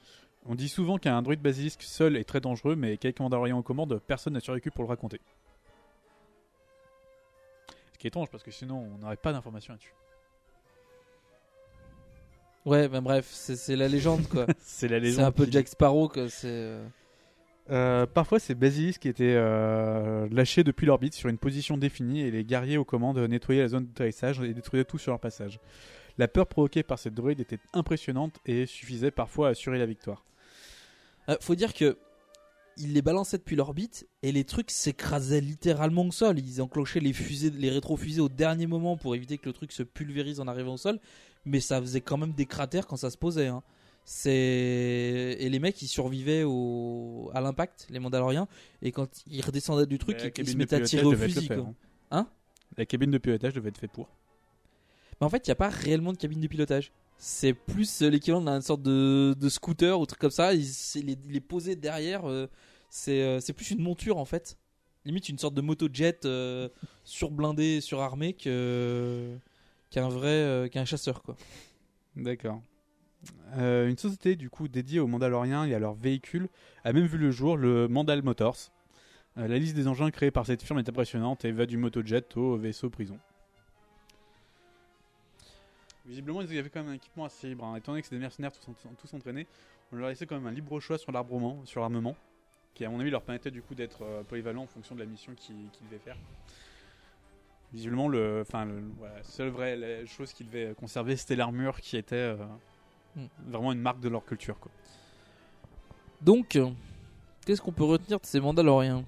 On 0.46 0.56
dit 0.56 0.70
souvent 0.70 0.98
qu'un 0.98 1.22
droïde 1.22 1.42
Basilisk 1.42 1.82
seul 1.84 2.16
est 2.16 2.24
très 2.24 2.40
dangereux, 2.40 2.76
mais 2.78 2.96
qu'avec 2.98 3.20
un 3.20 3.24
Mandalorien 3.26 3.56
en 3.58 3.62
commande, 3.64 4.00
personne 4.08 4.34
n'a 4.34 4.40
survécu 4.40 4.72
pour 4.72 4.84
le 4.86 4.90
raconter. 4.90 5.20
Ce 7.94 7.98
qui 7.98 8.08
est 8.08 8.10
étrange 8.10 8.30
parce 8.30 8.44
que 8.44 8.52
sinon 8.52 8.78
on 8.96 8.98
n'aurait 9.00 9.18
pas 9.18 9.34
d'informations 9.34 9.74
là-dessus. 9.74 9.94
Ouais, 12.66 12.88
ben 12.88 13.02
bref, 13.02 13.28
c'est 13.30 13.56
c'est 13.56 13.76
la 13.76 13.88
légende 13.88 14.28
quoi. 14.28 14.46
C'est 14.60 14.88
la 14.88 14.98
C'est 14.98 15.02
légende 15.02 15.26
un 15.26 15.32
peu 15.32 15.46
qui- 15.46 15.52
Jack 15.52 15.68
Sparrow 15.68 16.08
que 16.08 16.28
c'est. 16.28 16.80
Euh, 17.72 18.06
parfois, 18.06 18.40
c'est 18.40 18.56
Basilis 18.56 18.98
qui 19.00 19.08
était 19.08 19.34
euh, 19.36 20.28
lâché 20.32 20.64
depuis 20.64 20.86
l'orbite 20.86 21.14
sur 21.14 21.30
une 21.30 21.38
position 21.38 21.78
définie 21.78 22.22
et 22.22 22.32
les 22.32 22.44
guerriers 22.44 22.78
aux 22.78 22.86
commandes 22.86 23.18
nettoyaient 23.18 23.62
la 23.64 23.68
zone 23.70 23.86
d'atterrissage 23.86 24.40
et 24.42 24.54
détruisaient 24.54 24.86
tout 24.86 24.98
sur 24.98 25.12
leur 25.12 25.20
passage. 25.20 25.60
La 26.18 26.28
peur 26.28 26.48
provoquée 26.48 26.84
par 26.84 27.00
cette 27.00 27.14
droïde 27.14 27.40
était 27.40 27.60
impressionnante 27.74 28.40
et 28.46 28.66
suffisait 28.66 29.12
parfois 29.12 29.48
à 29.48 29.52
assurer 29.52 29.80
la 29.80 29.86
victoire. 29.86 30.24
Euh, 31.30 31.36
faut 31.42 31.56
dire 31.56 31.74
que 31.74 31.98
il 32.78 32.94
les 32.94 33.02
balançait 33.02 33.38
depuis 33.38 33.56
l'orbite 33.56 34.06
et 34.22 34.34
les 34.34 34.44
trucs 34.44 34.70
s'écrasaient 34.70 35.40
littéralement 35.40 36.06
au 36.06 36.12
sol. 36.12 36.40
Ils 36.40 36.62
enclenchaient 36.62 37.00
les 37.00 37.14
fusées, 37.14 37.50
les 37.50 37.70
rétrofusées 37.70 38.20
au 38.20 38.28
dernier 38.28 38.68
moment 38.68 38.98
pour 38.98 39.16
éviter 39.16 39.38
que 39.38 39.46
le 39.48 39.54
truc 39.54 39.72
se 39.72 39.82
pulvérise 39.82 40.42
en 40.42 40.48
arrivant 40.48 40.74
au 40.74 40.78
sol, 40.78 41.00
mais 41.46 41.62
ça 41.62 41.80
faisait 41.80 42.02
quand 42.02 42.18
même 42.18 42.34
des 42.34 42.46
cratères 42.46 42.86
quand 42.86 42.98
ça 42.98 43.10
se 43.10 43.18
posait. 43.18 43.48
hein. 43.48 43.64
C'est 44.06 45.38
et 45.40 45.50
les 45.50 45.60
mecs 45.60 45.82
ils 45.82 45.88
survivaient 45.88 46.44
au... 46.44 47.32
à 47.34 47.42
l'impact, 47.42 47.88
les 47.90 48.00
Mandaloriens, 48.00 48.48
et 48.82 48.92
quand 48.92 49.10
ils 49.28 49.42
redescendaient 49.42 49.88
du 49.88 49.98
truc, 49.98 50.18
ils, 50.38 50.48
se 50.48 50.56
mettaient 50.56 50.76
à 50.76 50.82
tirer 50.82 51.06
au 51.06 51.16
fusil. 51.16 51.48
quoi. 51.48 51.56
faire, 51.58 51.66
Hein? 52.12 52.28
La 52.78 52.86
cabine 52.86 53.10
de 53.12 53.18
pilotage 53.18 53.54
devait 53.54 53.70
être 53.70 53.80
faite 53.80 53.92
pour. 53.92 54.08
Mais 55.20 55.26
en 55.26 55.30
fait, 55.30 55.48
il 55.48 55.50
n'y 55.50 55.54
a 55.54 55.56
pas 55.56 55.70
réellement 55.70 56.14
de 56.14 56.18
cabine 56.18 56.40
de 56.40 56.48
pilotage. 56.48 56.92
C'est 57.18 57.54
plus 57.54 58.02
euh, 58.02 58.10
l'équivalent 58.10 58.42
d'une 58.42 58.62
sorte 58.62 58.84
de, 58.84 59.34
de 59.40 59.50
scooter 59.50 60.00
ou 60.00 60.06
truc 60.06 60.20
comme 60.20 60.30
ça. 60.30 60.54
Il, 60.54 60.62
est, 60.62 61.18
il 61.28 61.36
est 61.36 61.42
posé 61.42 61.76
derrière. 61.76 62.30
euh, 62.30 62.48
c'est 62.96 63.22
euh, 63.22 63.42
c'est 63.42 63.52
plus 63.52 63.72
une 63.72 63.82
monture 63.82 64.18
en 64.18 64.26
fait. 64.26 64.58
Limite 65.04 65.28
une 65.28 65.38
sorte 65.38 65.54
de 65.54 65.62
moto-jet 65.62 66.26
euh, 66.26 66.70
surblindé, 67.04 67.82
surarmé 67.82 68.34
qu'un 68.34 68.50
vrai 70.10 70.30
euh, 70.30 70.68
qu'un 70.70 70.86
chasseur 70.86 71.22
quoi. 71.22 71.36
D'accord. 72.16 72.62
Euh, 73.58 73.88
une 73.88 73.98
société 73.98 74.36
du 74.36 74.50
coup 74.50 74.68
dédiée 74.68 75.00
aux 75.00 75.08
Mandaloriens 75.08 75.66
et 75.66 75.74
à 75.74 75.80
leurs 75.80 75.94
véhicules 75.94 76.50
a 76.84 76.92
même 76.92 77.06
vu 77.06 77.18
le 77.18 77.32
jour, 77.32 77.56
le 77.58 77.88
Mandal 77.88 78.22
Motors. 78.22 78.58
Euh, 79.38 79.48
la 79.48 79.58
liste 79.58 79.76
des 79.76 79.88
engins 79.88 80.12
créés 80.12 80.32
par 80.32 80.46
cette 80.46 80.62
firme 80.62 80.80
est 80.80 80.90
impressionnante 80.90 81.46
et 81.46 81.52
va 81.52 81.66
du 81.66 81.78
motojet 81.78 82.24
au 82.36 82.58
vaisseau 82.58 82.90
prison. 82.90 83.18
Visiblement, 86.06 86.42
ils 86.42 86.58
avaient 86.58 86.70
quand 86.70 86.82
même 86.82 86.92
un 86.92 86.96
équipement 86.96 87.26
assez 87.26 87.48
libre. 87.48 87.66
hein. 87.66 87.76
Étant 87.78 87.92
donné 87.94 88.02
que 88.02 88.08
c'est 88.08 88.16
des 88.16 88.22
mercenaires 88.22 88.52
tous, 88.52 88.70
en- 88.70 88.94
tous 88.94 89.14
entraînés, 89.14 89.48
on 89.92 89.96
leur 89.96 90.10
laissait 90.10 90.26
quand 90.26 90.36
même 90.36 90.48
un 90.48 90.52
libre 90.52 90.80
choix 90.80 90.98
sur 90.98 91.12
l'armement, 91.12 91.66
sur 91.66 91.82
l'armement, 91.82 92.16
qui 92.74 92.86
à 92.86 92.90
mon 92.90 93.00
avis 93.00 93.10
leur 93.10 93.22
permettait 93.24 93.52
du 93.52 93.62
coup 93.62 93.74
d'être 93.74 94.04
euh, 94.04 94.24
polyvalent 94.24 94.64
en 94.64 94.68
fonction 94.68 94.96
de 94.96 95.00
la 95.00 95.06
mission 95.06 95.34
qu'ils 95.34 95.56
devaient 95.90 95.98
faire. 96.04 96.18
Visiblement, 97.74 98.08
le, 98.08 98.42
enfin, 98.42 98.66
la 98.66 99.24
seule 99.24 99.50
vraie 99.50 100.06
chose 100.06 100.32
qu'ils 100.32 100.46
devaient 100.48 100.74
conserver, 100.76 101.16
c'était 101.16 101.36
l'armure 101.36 101.82
qui 101.82 101.98
était 101.98 102.36
Hmm. 103.16 103.28
vraiment 103.48 103.72
une 103.72 103.80
marque 103.80 104.02
de 104.02 104.10
leur 104.10 104.26
culture. 104.26 104.60
Quoi. 104.60 104.72
Donc, 106.22 106.56
euh, 106.56 106.70
qu'est-ce 107.46 107.62
qu'on 107.62 107.72
peut 107.72 107.86
retenir 107.86 108.20
de 108.20 108.26
ces 108.26 108.40
Mandaloriens? 108.40 109.06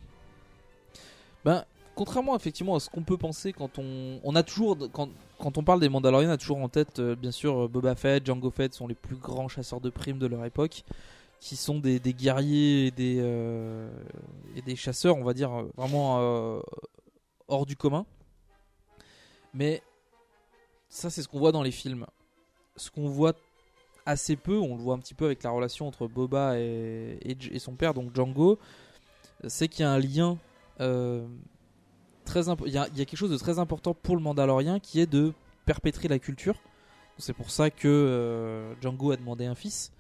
Ben, 1.44 1.66
contrairement 1.96 2.36
effectivement 2.36 2.76
à 2.76 2.80
ce 2.80 2.90
qu'on 2.90 3.04
peut 3.04 3.18
penser 3.18 3.52
quand 3.54 3.80
on, 3.80 4.20
on 4.24 4.36
a 4.36 4.44
toujours, 4.44 4.78
quand, 4.94 5.10
quand 5.40 5.58
on 5.58 5.64
parle 5.64 5.80
des 5.80 5.90
Mandaloriens, 5.90 6.30
on 6.30 6.34
a 6.34 6.38
toujours 6.38 6.60
en 6.60 6.70
tête, 6.70 7.00
euh, 7.00 7.16
bien 7.16 7.32
sûr, 7.32 7.66
euh, 7.66 7.68
Boba 7.68 7.96
Fett, 7.96 8.26
Jango 8.26 8.50
Fett 8.50 8.74
sont 8.74 8.88
les 8.88 8.96
plus 8.96 9.18
grands 9.18 9.48
chasseurs 9.48 9.82
de 9.82 9.90
primes 9.90 10.20
de 10.20 10.28
leur 10.28 10.46
époque, 10.46 10.84
qui 11.40 11.56
sont 11.56 11.80
des, 11.80 12.00
des 12.00 12.14
guerriers 12.14 12.88
et 12.88 12.92
des, 12.92 13.18
et 14.56 14.62
des 14.64 14.76
chasseurs, 14.76 15.18
on 15.18 15.24
va 15.24 15.36
dire, 15.36 15.52
vraiment 15.76 16.64
hors 17.48 17.68
du 17.68 17.76
commun. 17.76 18.08
Mais 19.54 19.84
ça, 20.90 21.12
c'est 21.12 21.22
ce 21.22 21.28
qu'on 21.28 21.38
voit 21.38 21.52
dans 21.52 21.62
les 21.62 21.72
films. 21.72 22.08
Ce 22.76 22.90
qu'on 22.90 23.08
voit 23.08 23.34
assez 24.08 24.38
peu, 24.38 24.58
on 24.58 24.78
le 24.78 24.82
voit 24.82 24.96
un 24.96 25.00
petit 25.00 25.14
peu 25.14 25.26
avec 25.26 25.44
la 25.44 25.52
relation 25.52 25.86
entre 25.86 26.08
Boba 26.08 26.58
et, 26.58 27.36
son 27.60 27.76
père, 27.76 27.94
donc 27.94 28.16
Django, 28.16 28.58
c'est 29.48 29.68
qu'il 29.68 29.82
y 29.82 29.86
a 29.86 29.92
un 29.92 30.00
lien 30.00 30.38
euh, 30.80 31.28
très 32.24 32.46
il 32.66 32.72
y, 32.72 32.78
a, 32.78 32.88
il 32.88 32.98
y 32.98 33.02
a 33.02 33.06
quelque 33.06 33.18
chose 33.18 33.32
de 33.32 33.38
très 33.38 33.60
important 33.60 33.94
pour 33.94 34.16
le 34.16 34.22
Mandalorien 34.22 34.80
qui 34.80 35.02
est 35.02 35.06
de 35.08 35.34
perpétrer 35.66 36.08
la 36.08 36.20
culture. 36.20 36.56
C'est 37.18 37.34
pour 37.34 37.52
ça 37.52 37.70
que 37.70 37.88
euh, 37.88 38.74
Django 38.82 39.12
a 39.12 39.18
demandé 39.18 39.46
un 39.46 39.56
fils. 39.56 39.92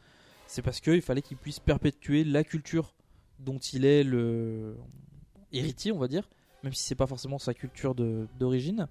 C'est 0.45 0.61
parce 0.61 0.79
qu'il 0.79 1.01
fallait 1.01 1.21
qu'il 1.21 1.37
puisse 1.37 1.59
perpétuer 1.59 2.23
la 2.23 2.43
culture 2.43 2.93
dont 3.39 3.57
il 3.57 3.85
est 3.85 4.03
le 4.03 4.77
héritier, 5.51 5.91
on 5.91 5.97
va 5.97 6.07
dire, 6.07 6.29
même 6.63 6.73
si 6.73 6.83
c'est 6.83 6.95
pas 6.95 7.07
forcément 7.07 7.39
sa 7.39 7.53
culture 7.53 7.93
d'origine. 7.95 8.87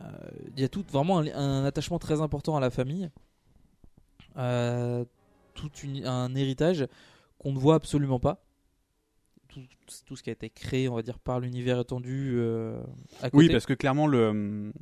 Euh, 0.00 0.04
Il 0.54 0.60
y 0.60 0.64
a 0.64 0.68
tout 0.68 0.84
vraiment 0.92 1.18
un 1.18 1.64
attachement 1.64 1.98
très 1.98 2.20
important 2.20 2.56
à 2.56 2.60
la 2.60 2.70
famille, 2.70 3.10
euh, 4.38 5.04
tout 5.54 5.70
une- 5.82 6.06
un 6.06 6.34
héritage 6.34 6.86
qu'on 7.38 7.52
ne 7.52 7.58
voit 7.58 7.74
absolument 7.74 8.20
pas. 8.20 8.42
Tout, 9.48 9.60
tout 10.06 10.16
ce 10.16 10.22
qui 10.22 10.30
a 10.30 10.32
été 10.32 10.50
créé, 10.50 10.88
on 10.88 10.94
va 10.94 11.02
dire, 11.02 11.18
par 11.18 11.40
l'univers 11.40 11.80
étendu 11.80 12.34
euh, 12.36 12.78
à 13.22 13.30
côté. 13.30 13.46
Oui, 13.46 13.48
parce 13.50 13.64
que 13.66 13.72
clairement, 13.74 14.06
le, 14.06 14.72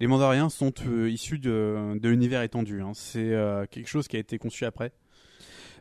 les 0.00 0.06
Mandaloriens 0.06 0.48
sont 0.48 0.72
euh, 0.86 1.10
issus 1.10 1.38
de, 1.38 1.98
de 2.00 2.08
l'univers 2.08 2.42
étendu. 2.42 2.80
hein. 2.82 2.92
C'est 2.94 3.32
euh, 3.34 3.66
quelque 3.70 3.88
chose 3.88 4.08
qui 4.08 4.16
a 4.16 4.18
été 4.18 4.38
conçu 4.38 4.64
après. 4.64 4.92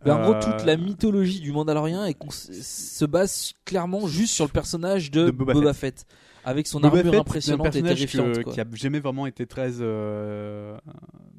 Ben, 0.05 0.15
en 0.15 0.23
gros, 0.31 0.33
toute 0.39 0.65
la 0.65 0.77
mythologie 0.77 1.39
du 1.41 1.51
Mandalorien 1.51 2.05
est 2.05 2.15
se 2.31 3.05
base 3.05 3.53
clairement 3.65 4.07
juste 4.07 4.33
sur 4.33 4.45
le 4.45 4.51
personnage 4.51 5.11
de, 5.11 5.25
De 5.25 5.31
Boba 5.31 5.53
Boba, 5.53 5.73
Fett. 5.73 5.99
Fett. 6.01 6.07
Avec 6.45 6.67
son 6.67 6.79
Boba 6.79 6.97
armure 6.99 7.11
Fett, 7.11 7.21
impressionnante 7.21 7.67
c'est 7.73 7.79
un 7.79 7.79
et 7.79 7.83
personnage 7.83 7.97
terrifiante. 7.97 8.37
que- 8.37 8.41
quoi. 8.43 8.53
qui 8.53 8.61
a 8.61 8.65
jamais 8.73 8.99
vraiment 8.99 9.25
été 9.27 9.45
très, 9.47 9.69
euh, 9.81 10.77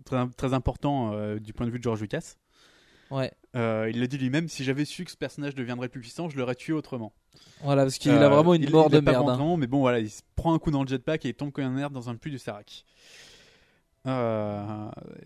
très, 0.04 0.26
très 0.36 0.54
important 0.54 1.12
euh, 1.14 1.38
du 1.38 1.52
point 1.52 1.66
de 1.66 1.70
vue 1.70 1.78
de 1.78 1.84
George 1.84 2.00
Lucas. 2.00 2.34
Ouais. 3.10 3.32
Euh, 3.56 3.90
il 3.92 3.98
l'a 4.00 4.06
dit 4.06 4.18
lui-même 4.18 4.46
si 4.48 4.62
j'avais 4.62 4.84
su 4.84 5.04
que 5.04 5.10
ce 5.10 5.16
personnage 5.16 5.54
deviendrait 5.56 5.88
plus 5.88 6.00
puissant, 6.00 6.28
je 6.28 6.38
l'aurais 6.38 6.54
tué 6.54 6.72
autrement. 6.72 7.12
Voilà, 7.62 7.82
parce 7.82 7.98
qu'il 7.98 8.12
a 8.12 8.28
vraiment 8.28 8.54
une 8.54 8.62
il- 8.62 8.70
mort 8.70 8.86
il 8.88 8.94
de 8.94 9.00
pas 9.00 9.10
merde. 9.12 9.24
hein. 9.28 9.36
mais 9.56 9.66
bon, 9.66 9.80
voilà, 9.80 9.98
il 9.98 10.08
se 10.10 10.22
prend 10.36 10.54
un 10.54 10.58
coup 10.60 10.70
dans 10.70 10.82
le 10.82 10.88
jetpack 10.88 11.24
et 11.26 11.30
il 11.30 11.34
tombe 11.34 11.50
comme 11.50 11.64
un 11.64 11.70
merde 11.70 11.92
dans 11.92 12.08
un 12.08 12.14
puits 12.16 12.30
du 12.30 12.38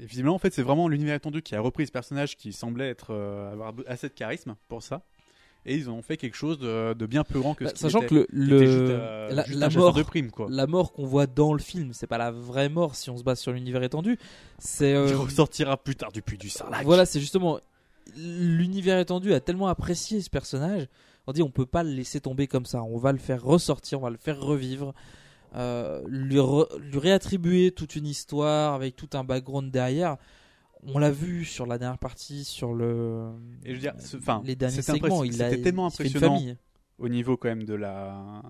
et 0.01 0.07
visiblement, 0.07 0.35
en 0.35 0.39
fait, 0.39 0.53
c'est 0.53 0.63
vraiment 0.63 0.89
l'univers 0.89 1.15
étendu 1.15 1.43
qui 1.43 1.55
a 1.55 1.61
repris 1.61 1.87
ce 1.87 1.93
personnage 1.93 2.37
qui 2.37 2.53
semblait 2.53 2.89
être 2.89 3.15
avoir 3.53 3.73
assez 3.87 4.09
de 4.09 4.15
charisme 4.15 4.57
pour 4.69 4.83
ça. 4.83 5.03
Et 5.67 5.75
ils 5.77 5.89
ont 5.89 6.03
fait 6.03 6.17
quelque 6.19 6.37
chose 6.37 6.59
de, 6.59 6.93
de 6.93 7.07
bien 7.07 7.25
plus 7.25 7.41
grand 7.41 7.55
que 7.55 7.65
Bah, 7.65 7.71
ce 7.75 7.81
sachant 7.81 8.01
était, 8.03 8.09
que 8.09 8.27
le, 8.31 8.57
était 8.57 8.67
juste, 8.67 8.79
euh, 8.91 9.43
la, 9.55 9.69
mort 9.71 9.95
de 9.95 10.03
primes, 10.03 10.31
quoi. 10.31 10.47
la 10.51 10.67
mort 10.67 10.93
qu'on 10.93 11.07
voit 11.07 11.27
dans 11.27 11.53
le 11.55 11.59
film, 11.59 11.93
c'est 11.95 12.07
pas 12.07 12.19
la 12.19 12.31
vraie 12.31 12.69
mort 12.69 12.95
si 12.97 13.09
on 13.09 13.17
se 13.17 13.23
base 13.23 13.41
sur 13.41 13.53
l'univers 13.53 13.83
étendu. 13.83 14.19
C'est 14.59 14.95
euh, 14.95 15.07
Il 15.09 15.15
ressortira 15.15 15.77
plus 15.79 15.97
tard 15.97 16.13
du 16.13 16.21
puits 16.21 16.37
du 16.37 16.51
Sarlacc. 16.51 16.85
Voilà, 16.85 17.07
c'est 17.07 17.19
justement 17.21 17.61
l'univers 18.17 18.99
étendu 18.99 19.33
a 19.33 19.41
tellement 19.41 19.69
apprécié 19.69 20.21
ce 20.21 20.31
personnage. 20.31 20.87
On 21.27 21.33
dit 21.33 21.43
on 21.43 21.51
peut 21.51 21.67
pas 21.67 21.83
le 21.83 21.91
laisser 21.91 22.21
tomber 22.21 22.47
comme 22.47 22.67
ça. 22.67 22.83
On 22.83 22.99
va 22.99 23.13
le 23.13 23.19
faire 23.19 23.43
ressortir, 23.43 23.99
on 24.01 24.03
va 24.03 24.11
le 24.11 24.19
faire 24.19 24.39
revivre, 24.41 24.93
euh, 25.57 26.03
lui, 26.07 26.37
re- 26.37 26.69
lui 26.79 26.99
réattribuer 26.99 27.71
toute 27.71 27.97
une 27.97 28.07
histoire 28.07 28.75
avec 28.75 28.97
tout 28.97 29.09
un 29.15 29.25
background 29.25 29.71
derrière. 29.71 30.17
On 30.87 30.99
l'a 30.99 31.11
vu 31.11 31.45
sur 31.45 31.67
la 31.67 31.79
dernière 31.79 31.99
partie, 31.99 32.45
sur 32.45 32.75
le 32.75 33.31
Et 33.65 33.71
je 33.71 33.75
veux 33.75 33.81
dire, 33.81 33.95
ce- 33.99 34.17
enfin, 34.17 34.43
les 34.45 34.55
derniers 34.57 34.83
segments. 34.83 35.25
Il 35.25 35.43
a- 35.43 35.57
tellement 35.57 35.87
impressionnant 35.87 36.41
au 36.99 37.09
niveau 37.09 37.37
quand 37.37 37.49
même 37.49 37.65
de 37.65 37.75
la 37.75 38.43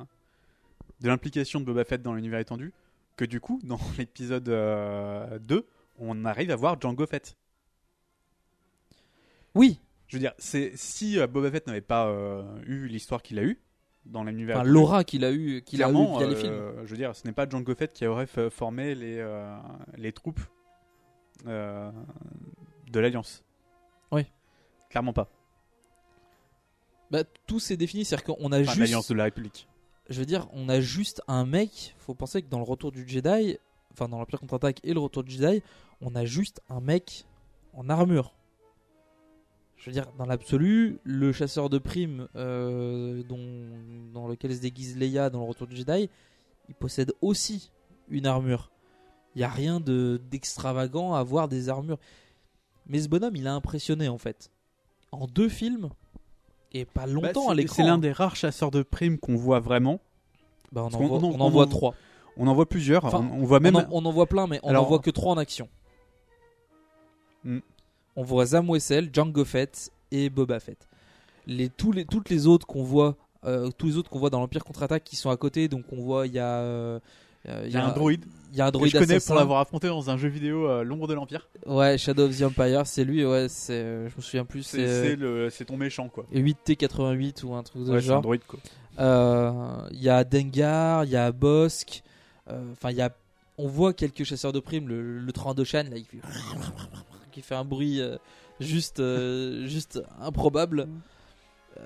de 1.01 1.09
l'implication 1.09 1.61
de 1.61 1.65
Boba 1.65 1.85
Fett 1.85 2.03
dans 2.03 2.15
l'univers 2.15 2.41
étendu 2.41 2.73
que 3.17 3.25
du 3.25 3.41
coup 3.41 3.61
dans 3.63 3.79
l'épisode 3.99 4.49
euh, 4.49 5.39
2 5.41 5.67
on 5.99 6.25
arrive 6.25 6.51
à 6.51 6.57
voir 6.57 6.81
Django 6.81 7.07
Fett. 7.07 7.37
Oui, 9.55 9.79
Je 10.09 10.17
veux 10.17 10.21
dire, 10.21 10.33
c'est 10.39 10.73
si 10.75 11.19
euh, 11.19 11.27
Boba 11.27 11.51
Fett 11.51 11.67
n'avait 11.67 11.81
pas 11.81 12.09
euh, 12.09 12.43
eu 12.67 12.87
l'histoire 12.89 13.23
qu'il 13.23 13.39
a 13.39 13.43
eue 13.45 13.61
dans 14.07 14.25
l'univers 14.25 14.57
enfin, 14.61 14.69
l'aura 14.69 15.05
qu'il 15.05 15.25
a 15.25 15.31
eu, 15.33 15.63
qu'il 15.63 15.83
a 15.83 15.89
eu 15.89 15.93
clairement, 15.93 16.19
via 16.19 16.27
les 16.27 16.35
euh, 16.35 16.41
films. 16.41 16.87
Je 16.87 16.91
veux 16.91 16.97
dire, 16.97 17.15
ce 17.15 17.27
n'est 17.27 17.33
pas 17.33 17.49
Django 17.49 17.75
Fett 17.75 17.93
qui 17.93 18.07
aurait 18.07 18.27
formé 18.27 18.95
les 18.95 19.25
les 19.97 20.13
troupes 20.13 20.41
euh, 21.47 21.91
de 22.91 23.01
l'Alliance. 23.01 23.43
Oui. 24.13 24.27
Clairement 24.91 25.13
pas. 25.13 25.29
Bah, 27.11 27.25
tout 27.47 27.61
s'est 27.61 27.77
défini, 27.77 28.05
c'est-à-dire 28.05 28.25
qu'on 28.37 28.53
a 28.53 28.61
Enfin, 28.61 28.65
juste 28.65 28.79
l'Alliance 28.79 29.09
de 29.09 29.15
la 29.15 29.25
République. 29.25 29.69
je 30.09 30.19
veux 30.19 30.27
dire, 30.27 30.49
on 30.53 30.69
a 30.69 30.81
juste 30.81 31.23
un 31.29 31.45
mec. 31.47 31.95
Faut 31.99 32.15
penser 32.15 32.43
que 32.43 32.49
dans 32.49 32.59
le 32.59 32.65
retour 32.65 32.93
du 32.93 33.07
Jedi, 33.09 33.59
enfin 33.93 34.09
dans 34.09 34.19
l'Empire 34.19 34.41
contre-attaque 34.41 34.81
et 34.85 34.95
le 34.95 35.01
retour 35.01 35.23
du 35.23 35.33
Jedi, 35.33 35.63
on 36.01 36.15
a 36.15 36.25
juste 36.25 36.61
un 36.69 36.81
mec 36.81 37.25
en 37.73 37.89
armure. 37.89 38.35
Je 39.77 39.91
veux 39.91 39.93
dire, 39.93 40.11
dans 40.17 40.25
l'absolu, 40.25 40.99
le 41.05 41.31
chasseur 41.33 41.69
de 41.69 41.77
primes 41.79 42.27
euh, 42.37 43.23
dont, 43.25 43.69
dans 44.15 44.27
lequel 44.27 44.55
se 44.55 44.61
déguise 44.61 44.97
Leia 44.97 45.29
dans 45.29 45.41
le 45.41 45.47
retour 45.47 45.67
du 45.67 45.77
Jedi, 45.77 46.09
il 46.69 46.75
possède 46.75 47.13
aussi 47.21 47.71
une 48.09 48.27
armure. 48.27 48.71
Il 49.35 49.39
n'y 49.39 49.45
a 49.45 49.49
rien 49.49 49.81
de 49.81 50.21
d'extravagant 50.31 51.15
à 51.15 51.19
avoir 51.19 51.49
des 51.49 51.69
armures. 51.69 51.99
Mais 52.87 53.01
ce 53.01 53.09
bonhomme, 53.09 53.37
il 53.37 53.47
a 53.47 53.55
impressionné 53.55 54.09
en 54.09 54.19
fait. 54.19 54.51
En 55.13 55.27
deux 55.27 55.49
films, 55.49 55.91
et 56.73 56.85
pas 56.85 57.07
Bah, 57.07 57.13
longtemps 57.13 57.49
à 57.51 57.55
l'écran. 57.55 57.77
C'est 57.77 57.83
l'un 57.83 57.95
hein. 57.95 57.99
des 57.99 58.13
rares 58.13 58.37
chasseurs 58.37 58.71
de 58.71 58.83
primes 58.83 59.19
qu'on 59.19 59.37
voit 59.37 59.61
vraiment. 59.61 60.01
Bah, 60.73 60.83
on, 60.83 60.87
en 60.95 60.99
voit, 61.07 61.19
on 61.19 61.23
en- 61.23 61.31
on 61.33 61.41
en 61.41 61.47
on 61.47 61.51
voit 61.51 61.65
en- 61.65 61.69
trois. 61.69 61.95
On 62.37 62.47
en 62.49 62.55
voit 62.55 62.69
plusieurs. 62.69 63.05
Enfin, 63.05 63.29
on, 63.33 63.45
voit 63.45 63.61
même. 63.61 63.77
On, 63.77 63.81
en, 63.81 63.87
on 63.91 64.05
en 64.07 64.13
voit 64.13 64.27
plein, 64.27 64.47
mais 64.49 64.59
on 64.65 64.69
Alors- 64.71 64.85
en 64.85 64.89
voit 64.89 64.99
que 64.99 65.11
trois 65.11 65.33
en 65.33 65.39
action. 65.39 65.69
Hmm. 67.45 67.59
On 68.17 68.23
voit 68.23 68.47
Zam 68.47 68.69
Wessel, 68.71 69.11
Django 69.13 69.45
Fett 69.45 69.91
et 70.11 70.31
Boba 70.31 70.61
Fett. 70.61 70.89
les, 71.47 71.69
tous 71.69 71.93
les, 71.93 72.05
toutes 72.07 72.31
les 72.31 72.47
autres 72.47 72.67
qu'on 72.67 72.83
voit, 72.83 73.17
euh, 73.45 73.71
tous 73.77 73.87
les 73.87 73.97
autres 73.97 74.09
qu'on 74.11 74.19
voit 74.19 74.31
dans 74.31 74.41
l'Empire 74.41 74.65
contre-attaque 74.65 75.05
qui 75.05 75.17
sont 75.17 75.31
à 75.31 75.37
côté. 75.37 75.69
Donc 75.69 75.85
on 75.93 76.01
voit, 76.03 76.27
il 76.27 76.33
y 76.33 76.39
a, 76.39 76.59
euh, 76.61 76.99
Il 77.47 77.71
y 77.73 77.77
a 77.77 77.87
un 77.87 77.93
droïde. 77.93 78.25
Il 78.53 78.59
y 78.59 78.61
a 78.61 78.67
un 78.67 78.69
que 78.69 78.73
droïde 78.75 78.93
je 78.93 78.99
connais 78.99 79.15
assassin. 79.17 79.35
pour 79.35 79.41
l'avoir 79.41 79.61
affronté 79.61 79.89
dans 79.89 80.11
un 80.11 80.17
jeu 80.17 80.29
vidéo 80.29 80.69
euh, 80.69 80.85
L'ombre 80.85 81.09
de 81.09 81.15
l'Empire. 81.15 81.49
Ouais, 81.67 81.99
Shadow 81.99 82.27
of 82.29 82.39
the 82.39 82.43
Empire, 82.43 82.87
c'est 82.87 83.05
lui. 83.05 83.25
Ouais, 83.25 83.47
c'est, 83.49 83.73
euh, 83.73 84.09
je 84.09 84.17
me 84.17 84.23
souviens 84.23 84.45
plus. 84.45 84.63
C'est 84.63 84.87
C'est, 84.87 85.03
c'est 85.11 85.17
le- 85.17 85.51
c'est 85.51 85.65
ton 85.65 85.77
méchant 85.77 86.09
quoi. 86.09 86.25
8T88 86.33 87.43
ou 87.45 87.55
un 87.55 87.63
truc 87.65 87.83
de 87.85 87.91
Ouais, 87.93 88.01
c'est 88.01 88.07
un 88.07 88.13
genre. 88.15 88.23
droïde 88.23 88.43
quoi. 88.47 88.61
Euh, 89.01 89.51
Il 89.91 90.01
y 90.03 90.09
a 90.09 90.23
Dengar, 90.25 91.05
il 91.05 91.11
y 91.11 91.17
a 91.17 91.33
Bosk. 91.33 92.03
euh, 92.49 92.63
Enfin, 92.73 92.91
il 92.93 92.97
y 92.97 93.03
a. 93.03 93.11
On 93.59 93.67
voit 93.69 93.93
quelques 93.93 94.25
chasseurs 94.25 94.53
de 94.53 94.61
primes. 94.61 94.89
Le, 94.89 95.19
le 95.19 95.33
Trandoshan, 95.33 95.85
là, 95.91 95.97
il 95.97 96.05
fait. 96.05 96.19
qui 97.33 97.43
fait 97.43 97.55
un 97.57 97.65
bruit 97.65 98.01
euh, 98.01 98.17
juste, 98.61 99.01
euh, 99.01 99.67
juste 99.67 100.01
improbable. 100.21 100.87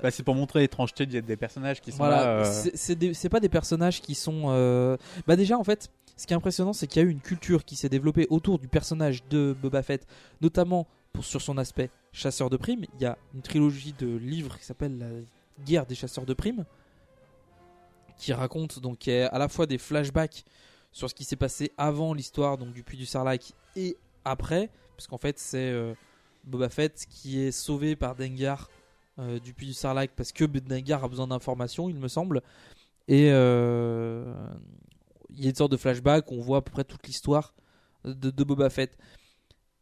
Bah, 0.03 0.11
c'est 0.11 0.23
pour 0.23 0.35
montrer 0.35 0.61
l'étrangeté 0.61 1.07
des 1.07 1.23
des 1.23 1.37
personnages 1.37 1.81
qui 1.81 1.91
sont 1.93 1.99
Voilà, 1.99 2.17
là. 2.25 2.29
euh, 2.47 2.63
c'est- 2.75 3.29
pas 3.29 3.41
des 3.41 3.49
personnages 3.49 4.01
qui 4.01 4.15
sont. 4.15 4.45
euh, 4.49 4.97
Bah 5.27 5.37
déjà 5.37 5.57
en 5.59 5.65
fait, 5.65 5.91
ce 6.17 6.27
qui 6.27 6.33
est 6.33 6.37
impressionnant, 6.37 6.73
c'est 6.73 6.87
qu'il 6.87 7.03
y 7.03 7.05
a 7.05 7.09
eu 7.09 7.11
une 7.13 7.21
culture 7.21 7.65
qui 7.65 7.77
s'est 7.77 7.89
développée 7.89 8.27
autour 8.31 8.59
du 8.59 8.69
personnage 8.69 9.23
de 9.29 9.57
Boba 9.61 9.83
Fett, 9.83 10.07
notamment 10.41 10.87
pour 11.13 11.25
sur 11.25 11.41
son 11.41 11.57
aspect 11.59 11.91
chasseur 12.13 12.51
de 12.51 12.57
primes. 12.57 12.85
Il 12.97 13.03
y 13.03 13.07
a 13.07 13.17
une 13.35 13.43
trilogie 13.43 13.95
de 13.99 14.07
livres 14.17 14.59
qui 14.59 14.65
s'appelle 14.65 14.99
La 14.99 15.07
Guerre 15.65 15.87
des 15.87 15.95
chasseurs 15.95 16.27
de 16.27 16.35
primes, 16.35 16.65
qui 18.17 18.33
raconte 18.33 18.81
donc 18.81 18.99
qui 18.99 19.11
est 19.11 19.23
à 19.25 19.39
la 19.39 19.49
fois 19.49 19.67
des 19.67 19.79
flashbacks 19.79 20.45
sur 20.93 21.09
ce 21.09 21.15
qui 21.15 21.25
s'est 21.25 21.37
passé 21.37 21.73
avant 21.77 22.15
l'histoire 22.15 22.59
donc 22.59 22.73
du 22.73 22.83
puits 22.83 22.97
du 22.99 23.07
Sarlacc 23.07 23.53
et 23.77 23.97
après, 24.25 24.71
parce 24.97 25.07
qu'en 25.07 25.19
fait 25.19 25.39
c'est 25.39 25.71
euh, 25.71 25.95
Boba 26.45 26.69
Fett 26.69 27.07
qui 27.09 27.41
est 27.41 27.53
sauvé 27.53 27.95
par 27.95 28.17
Dengar 28.17 28.69
euh, 29.19 29.39
du 29.39 29.55
puits 29.55 29.67
du 29.67 29.73
Sarlacc 29.73 30.13
parce 30.17 30.33
que 30.33 30.45
Dengar 30.45 31.05
a 31.05 31.09
besoin 31.09 31.27
d'informations, 31.27 31.89
il 31.89 31.97
me 31.97 32.09
semble. 32.09 32.43
Et 33.09 33.31
euh, 33.31 34.35
il 35.31 35.43
y 35.43 35.47
a 35.47 35.51
une 35.51 35.57
sorte 35.57 35.73
de 35.73 35.77
flashback 35.77 36.31
où 36.31 36.35
on 36.35 36.41
voit 36.41 36.59
à 36.59 36.63
peu 36.63 36.71
près 36.71 36.85
toute 36.85 37.07
l'histoire 37.07 37.55
de, 38.05 38.31
de 38.31 38.45
Boba 38.45 38.71
Fett. 38.71 38.97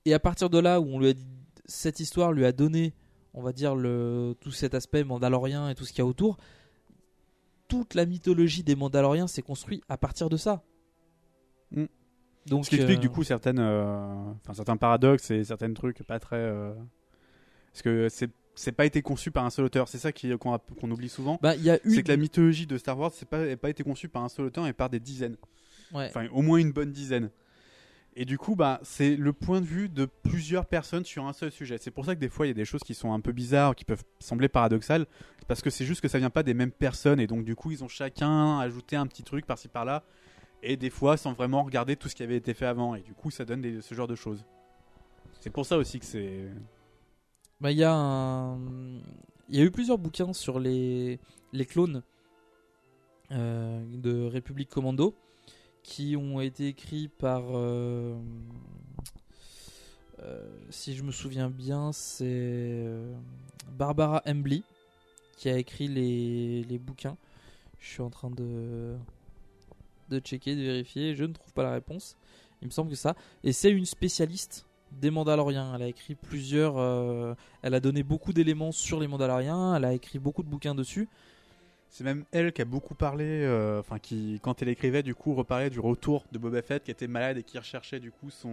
Et 0.05 0.14
à 0.14 0.20
partir 0.20 0.51
de 0.51 0.59
là 0.59 0.80
où 0.80 0.87
on 0.87 0.99
lui 1.01 1.09
a 1.09 1.12
dit, 1.12 1.26
cette 1.64 1.99
histoire 2.01 2.32
lui 2.32 2.45
a 2.45 2.53
donné, 2.53 2.95
on 3.34 3.43
va 3.43 3.53
dire, 3.53 3.74
le, 3.74 4.37
tout 4.41 4.53
cet 4.53 4.74
aspect 4.74 5.03
mandalorien 5.05 5.68
et 5.68 5.74
tout 5.74 5.84
ce 5.84 5.91
qu'il 5.91 5.99
y 5.99 6.03
a 6.03 6.07
autour, 6.07 6.39
toute 7.68 7.95
la 7.95 8.07
mythologie 8.07 8.62
des 8.62 8.76
Mandaloriens 8.76 9.26
s'est 9.26 9.43
construite 9.43 9.82
à 9.89 9.99
partir 9.99 10.28
de 10.28 10.37
ça. 10.37 10.62
Mm. 11.72 11.87
Donc, 12.47 12.64
Ce 12.64 12.70
qui 12.70 12.76
explique 12.76 12.99
euh, 12.99 13.01
du 13.01 13.11
coup 13.11 13.24
certaines, 13.24 13.59
euh, 13.59 14.32
certains 14.53 14.76
paradoxes 14.76 15.32
et 15.32 15.43
certains 15.43 15.72
trucs 15.72 16.05
pas 16.05 16.20
très. 16.20 16.37
euh, 16.37 16.72
Parce 17.72 17.82
que 17.82 18.09
c'est 18.09 18.30
c'est 18.57 18.72
pas 18.72 18.84
été 18.86 19.02
conçu 19.02 19.30
par 19.30 19.44
un 19.44 19.50
seul 19.50 19.64
auteur. 19.66 19.86
C'est 19.86 19.98
ça 19.98 20.11
qu'on 20.12 20.90
oublie 20.90 21.09
souvent. 21.09 21.38
bah, 21.42 21.54
C'est 21.84 22.02
que 22.02 22.09
la 22.09 22.16
mythologie 22.16 22.66
de 22.66 22.76
Star 22.78 22.98
Wars 22.98 23.12
pas 23.30 23.46
n'a 23.46 23.57
pas 23.57 23.70
été 23.70 23.84
conçue 23.84 24.09
par 24.09 24.24
un 24.24 24.28
seul 24.28 24.46
auteur 24.46 24.64
mais 24.64 24.72
par 24.72 24.90
des 24.90 24.98
dizaines. 24.98 25.36
Ouais. 25.92 26.07
Enfin 26.09 26.26
au 26.32 26.42
moins 26.42 26.59
une 26.59 26.72
bonne 26.72 26.90
dizaine. 26.90 27.30
Et 28.18 28.24
du 28.24 28.38
coup 28.38 28.57
bah 28.57 28.80
c'est 28.82 29.14
le 29.14 29.32
point 29.34 29.61
de 29.61 29.66
vue 29.66 29.88
de 29.90 30.07
plusieurs 30.07 30.64
personnes 30.66 31.04
sur 31.04 31.26
un 31.26 31.32
seul 31.34 31.52
sujet. 31.52 31.76
C'est 31.78 31.90
pour 31.90 32.07
ça 32.07 32.14
que 32.14 32.20
des 32.20 32.30
fois 32.30 32.46
il 32.46 32.48
y 32.48 32.52
a 32.52 32.54
des 32.54 32.64
choses 32.64 32.80
qui 32.82 32.94
sont 32.94 33.12
un 33.12 33.20
peu 33.20 33.32
bizarres, 33.32 33.74
qui 33.76 33.84
peuvent 33.84 34.02
sembler 34.20 34.48
paradoxales, 34.48 35.07
parce 35.48 35.61
que 35.61 35.68
c'est 35.68 35.84
juste 35.84 36.00
que 36.00 36.09
ça 36.09 36.18
vient 36.18 36.30
pas 36.30 36.42
des 36.42 36.54
mêmes 36.54 36.72
personnes 36.72 37.20
et 37.20 37.26
donc 37.26 37.44
du 37.44 37.54
coup 37.54 37.70
ils 37.72 37.84
ont 37.84 37.88
chacun 37.88 38.59
ajouté 38.59 38.96
un 38.96 39.07
petit 39.07 39.22
truc 39.22 39.44
par-ci 39.44 39.68
par-là 39.68 40.02
et 40.62 40.78
des 40.78 40.88
fois 40.88 41.18
sans 41.18 41.34
vraiment 41.34 41.62
regarder 41.62 41.94
tout 41.96 42.09
ce 42.09 42.14
qui 42.14 42.22
avait 42.22 42.36
été 42.36 42.54
fait 42.54 42.64
avant 42.64 42.94
et 42.94 43.02
du 43.02 43.12
coup 43.12 43.30
ça 43.30 43.44
donne 43.44 43.61
des- 43.61 43.82
ce 43.82 43.94
genre 43.94 44.09
de 44.09 44.14
choses. 44.16 44.46
C'est 45.40 45.50
pour 45.50 45.66
ça 45.66 45.76
aussi 45.76 46.00
que 46.00 46.07
c'est 46.07 46.46
Bah, 47.61 47.72
il 47.72 47.78
y 47.78 47.84
a 47.84 47.94
un... 47.94 48.59
y 49.48 49.61
a 49.61 49.62
eu 49.62 49.70
plusieurs 49.70 49.98
bouquins 49.98 50.32
sur 50.32 50.61
les, 50.61 51.18
les 51.52 51.64
clones 51.64 52.02
euh, 53.32 53.82
de 53.96 54.24
République 54.26 54.68
Commando 54.68 55.14
qui 55.82 56.16
ont 56.16 56.40
été 56.40 56.68
écrits 56.68 57.09
par 57.09 57.42
euh, 57.57 58.16
euh, 60.20 60.59
si 60.70 60.94
je 60.94 61.02
me 61.02 61.12
souviens 61.12 61.48
bien 61.48 61.92
c'est 61.92 62.84
Barbara 63.72 64.22
Embley 64.26 64.62
qui 65.36 65.48
a 65.48 65.57
écrit 65.57 65.88
les, 65.88 66.64
les 66.64 66.78
bouquins. 66.78 67.16
Je 67.78 67.88
suis 67.88 68.02
en 68.02 68.11
train 68.11 68.30
de 68.30 68.96
de 70.09 70.18
checker 70.18 70.57
de 70.57 70.62
vérifier. 70.62 71.14
Je 71.14 71.24
ne 71.24 71.32
trouve 71.32 71.52
pas 71.52 71.62
la 71.62 71.72
réponse. 71.72 72.16
Il 72.62 72.66
me 72.66 72.72
semble 72.72 72.90
que 72.90 72.96
ça. 72.96 73.14
Et 73.44 73.52
c'est 73.52 73.70
une 73.70 73.86
spécialiste 73.86 74.66
des 75.01 75.11
Mandaloriens. 75.11 75.72
Elle 75.76 75.82
a 75.82 75.88
écrit 75.88 76.14
plusieurs. 76.14 76.74
euh, 76.78 77.34
elle 77.62 77.74
a 77.74 77.80
donné 77.80 78.03
beaucoup 78.03 78.32
d'éléments 78.32 78.72
sur 78.72 79.01
les 79.01 79.07
Mandaloriens. 79.09 79.76
Elle 79.76 79.84
a 79.84 79.92
écrit 79.92 80.18
beaucoup 80.18 80.42
de 80.42 80.49
bouquins 80.49 80.74
dessus. 80.74 81.09
c'est 81.88 82.05
même 82.05 82.24
elle 82.32 82.53
qui 82.53 82.61
a 82.62 82.64
beaucoup 82.66 82.94
parlé 82.94 83.24
euh, 83.24 83.80
enfin 83.80 83.99
qui 83.99 84.38
quand 84.42 84.61
elle 84.61 84.68
écrivait 84.68 85.03
du 85.03 85.14
coup 85.14 85.34
reparlait 85.34 85.70
du 85.70 85.80
retour 85.80 86.24
de 86.32 86.36
Boba 86.38 86.61
Fett 86.61 86.82
qui 86.84 86.90
était 86.90 87.07
malade 87.07 87.38
et 87.38 87.42
qui 87.42 87.59
recherchait 87.59 88.01
du 88.01 88.11
coup 88.11 88.28
son 88.30 88.53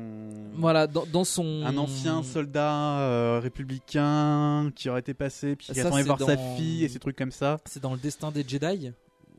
Voilà, 0.56 0.88
dans, 0.88 1.06
dans 1.12 1.24
son. 1.26 1.64
un 1.66 1.76
ancien 1.78 2.24
soldat 2.24 3.00
euh, 3.02 3.40
républicain 3.42 4.72
qui 4.76 4.90
aurait 4.90 5.00
été 5.02 5.14
passé 5.14 5.56
puis 5.56 5.68
qui 5.74 5.80
attendait 5.80 6.04
voir 6.04 6.20
sa 6.22 6.38
fille 6.38 6.84
et 6.86 6.90
ces 6.90 7.00
trucs 7.00 7.18
comme 7.18 7.32
ça. 7.32 7.60
C'est 7.66 7.82
dans 7.82 7.94
le 7.94 8.00
destin 8.00 8.32
des 8.32 8.44
Jedi 8.48 8.92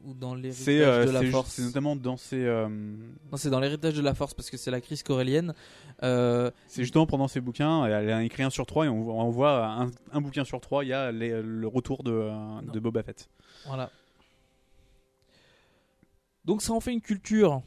ou 0.05 0.15
dans 0.15 0.35
l'héritage 0.35 0.67
euh, 0.69 1.05
de 1.07 1.11
la 1.11 1.23
Force. 1.31 1.51
c'est 1.53 1.63
notamment 1.63 1.97
dans 1.97 2.17
ces 2.17 2.43
euh, 2.45 2.69
Non, 2.69 3.37
c'est 3.37 3.51
dans 3.51 3.61
l'héritage 3.61 3.95
de 3.95 4.03
la 4.03 4.15
Force 4.15 4.35
parce 4.35 4.51
que 4.51 4.57
c'est 4.57 4.71
la 4.71 4.81
crise 4.81 5.03
corélienne. 5.03 5.55
Euh, 6.03 6.51
c'est 6.67 6.83
justement 6.83 7.07
pendant 7.07 7.29
ces 7.29 7.41
bouquins 7.41 7.87
elle 7.87 8.11
a 8.11 8.23
écrit 8.25 8.43
un 8.43 8.51
sur 8.51 8.67
trois 8.67 8.87
et 8.87 8.89
on, 8.89 9.03
voit- 9.03 9.15
on 9.15 9.31
voit 9.31 9.67
un, 9.67 9.91
un 10.13 10.21
bouquin 10.21 10.45
sur 10.45 10.61
trois 10.61 10.85
il 10.85 10.89
y 10.89 10.93
a 10.93 11.11
les- 11.13 11.41
le 11.43 11.67
retour 11.69 12.03
de, 12.03 12.31
de 12.73 12.81
Boba 12.81 13.03
Fett. 13.03 13.29
Voilà. 13.67 13.91
Donc 16.45 16.63
ça 16.63 16.73
en 16.73 16.81
fait 16.81 16.93
une 16.93 17.01
culture 17.01 17.63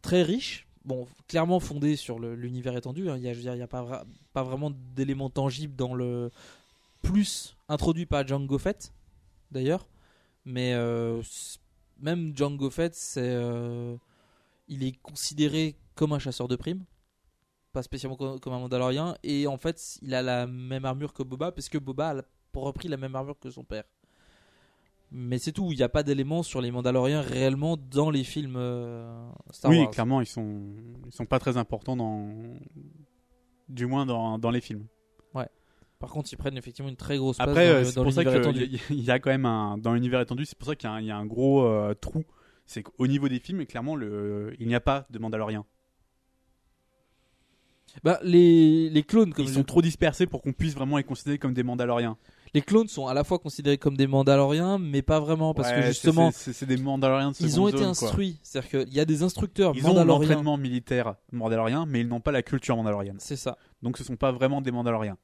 très 0.00 0.22
riche, 0.22 0.66
bon, 0.84 1.06
clairement 1.28 1.60
fondée 1.60 1.94
sur 1.96 2.18
l'univers 2.18 2.76
étendu. 2.76 3.08
hein. 3.08 3.16
Il 3.16 3.22
y 3.22 3.28
a, 3.28 3.32
je 3.32 3.38
veux 3.38 3.42
dire, 3.44 3.54
il 3.54 3.58
y 3.60 3.62
a 3.62 3.68
pas, 3.68 4.04
pas 4.32 4.42
vraiment 4.42 4.72
d'éléments 4.96 5.30
tangibles 5.30 5.76
dans 5.76 5.94
le 5.94 6.30
plus 7.02 7.56
introduit 7.68 8.06
par 8.06 8.26
Django 8.26 8.58
Fett, 8.58 8.92
d'ailleurs. 9.52 9.86
Mais 10.44 10.72
euh, 10.74 11.22
même 12.00 12.36
Django 12.36 12.70
Fett, 12.70 12.94
c'est, 12.94 13.20
euh, 13.22 13.96
il 14.68 14.82
est 14.84 15.00
considéré 15.02 15.76
comme 15.94 16.12
un 16.12 16.18
chasseur 16.18 16.48
de 16.48 16.56
primes, 16.56 16.84
pas 17.72 17.82
spécialement 17.82 18.16
co- 18.16 18.38
comme 18.38 18.52
un 18.52 18.58
Mandalorien. 18.58 19.16
Et 19.22 19.46
en 19.46 19.56
fait, 19.56 19.98
il 20.02 20.14
a 20.14 20.22
la 20.22 20.46
même 20.46 20.84
armure 20.84 21.12
que 21.12 21.22
Boba, 21.22 21.52
parce 21.52 21.68
que 21.68 21.78
Boba 21.78 22.10
a 22.10 22.22
repris 22.54 22.88
la 22.88 22.96
même 22.96 23.14
armure 23.14 23.38
que 23.38 23.50
son 23.50 23.64
père. 23.64 23.84
Mais 25.14 25.38
c'est 25.38 25.52
tout, 25.52 25.70
il 25.72 25.76
n'y 25.76 25.82
a 25.82 25.90
pas 25.90 26.02
d'éléments 26.02 26.42
sur 26.42 26.62
les 26.62 26.70
Mandaloriens 26.70 27.20
réellement 27.20 27.76
dans 27.76 28.10
les 28.10 28.24
films 28.24 28.56
euh, 28.56 29.30
Star 29.50 29.70
oui, 29.70 29.80
Wars. 29.80 29.90
clairement 29.90 30.22
ils 30.22 30.26
sont 30.26 30.58
ils 31.06 31.12
sont 31.12 31.26
pas 31.26 31.38
très 31.38 31.58
importants 31.58 31.96
dans 31.96 32.30
du 33.68 33.84
moins 33.86 34.06
dans, 34.06 34.38
dans 34.38 34.50
les 34.50 34.62
films. 34.62 34.86
Par 36.02 36.10
contre, 36.10 36.28
ils 36.32 36.36
prennent 36.36 36.58
effectivement 36.58 36.90
une 36.90 36.96
très 36.96 37.16
grosse 37.16 37.36
place 37.36 37.48
Après, 37.48 37.68
dans, 37.68 37.88
euh, 37.88 37.92
dans 37.94 38.02
l'univers 38.04 38.34
étendu. 38.36 38.66
y, 38.66 38.76
a- 38.76 38.80
il 38.90 39.04
y 39.04 39.10
a 39.12 39.18
quand 39.20 39.30
même 39.30 39.46
un 39.46 39.78
dans 39.78 39.94
l'univers 39.94 40.20
étendu, 40.20 40.44
c'est 40.44 40.58
pour 40.58 40.66
ça 40.68 40.74
qu'il 40.76 40.90
y, 40.90 40.92
a 40.92 40.96
un- 40.96 41.00
il 41.00 41.06
y 41.06 41.10
a 41.12 41.16
un 41.16 41.24
gros 41.26 41.64
euh, 41.64 41.94
trou. 41.94 42.24
C'est 42.66 42.82
qu'au 42.82 43.06
niveau 43.06 43.28
des 43.28 43.38
films, 43.38 43.64
clairement, 43.66 43.94
le, 43.96 44.52
il 44.58 44.66
n'y 44.66 44.74
a 44.74 44.80
pas 44.80 45.06
de 45.10 45.18
Mandaloriens. 45.20 45.64
Bah, 48.04 48.18
les, 48.22 48.88
les 48.88 49.02
clones, 49.02 49.34
comme 49.34 49.44
Ils 49.44 49.48
je- 49.50 49.54
sont 49.54 49.64
trop 49.64 49.82
dispersés 49.82 50.26
pour 50.26 50.40
qu'on 50.40 50.52
puisse 50.52 50.74
vraiment 50.74 50.96
les 50.96 51.04
considérer 51.04 51.38
comme 51.38 51.52
des 51.52 51.62
Mandaloriens. 51.62 52.16
les 52.54 52.62
clones 52.62 52.88
sont 52.88 53.06
à 53.06 53.12
la 53.14 53.22
fois 53.22 53.38
considérés 53.38 53.76
comme 53.78 53.96
des 53.96 54.06
Mandaloriens, 54.06 54.78
mais 54.78 55.02
pas 55.02 55.20
vraiment 55.20 55.52
parce 55.54 55.68
Ouais, 55.70 55.80
que 55.80 55.86
justement, 55.86 56.30
c'est 56.32 56.64
des 56.66 56.78
Mandaloriens 56.78 57.30
de 57.32 57.36
ils 57.40 57.60
ont 57.60 57.68
été 57.68 57.78
zone, 57.78 57.88
instruits. 57.88 58.38
C'est-à-dire 58.42 58.70
qu'il 58.86 58.94
y 58.94 59.00
a 59.00 59.04
des 59.04 59.22
instructeurs 59.22 59.72
Ils 59.76 59.84
ont 59.84 59.88
Mandaloriens. 59.88 60.28
l'entraînement 60.28 60.56
militaire 60.56 61.14
mandalorien, 61.32 61.84
mais 61.86 62.00
ils 62.00 62.08
n'ont 62.08 62.20
pas 62.20 62.32
la 62.32 62.42
culture 62.42 62.76
mandalorienne. 62.76 63.16
C'est 63.18 63.36
ça. 63.36 63.58
Donc 63.82 63.98
ce 63.98 64.04
sont 64.04 64.16
pas 64.16 64.32
vraiment 64.32 64.60
des 64.62 64.70
Mandaloriens. 64.70 65.16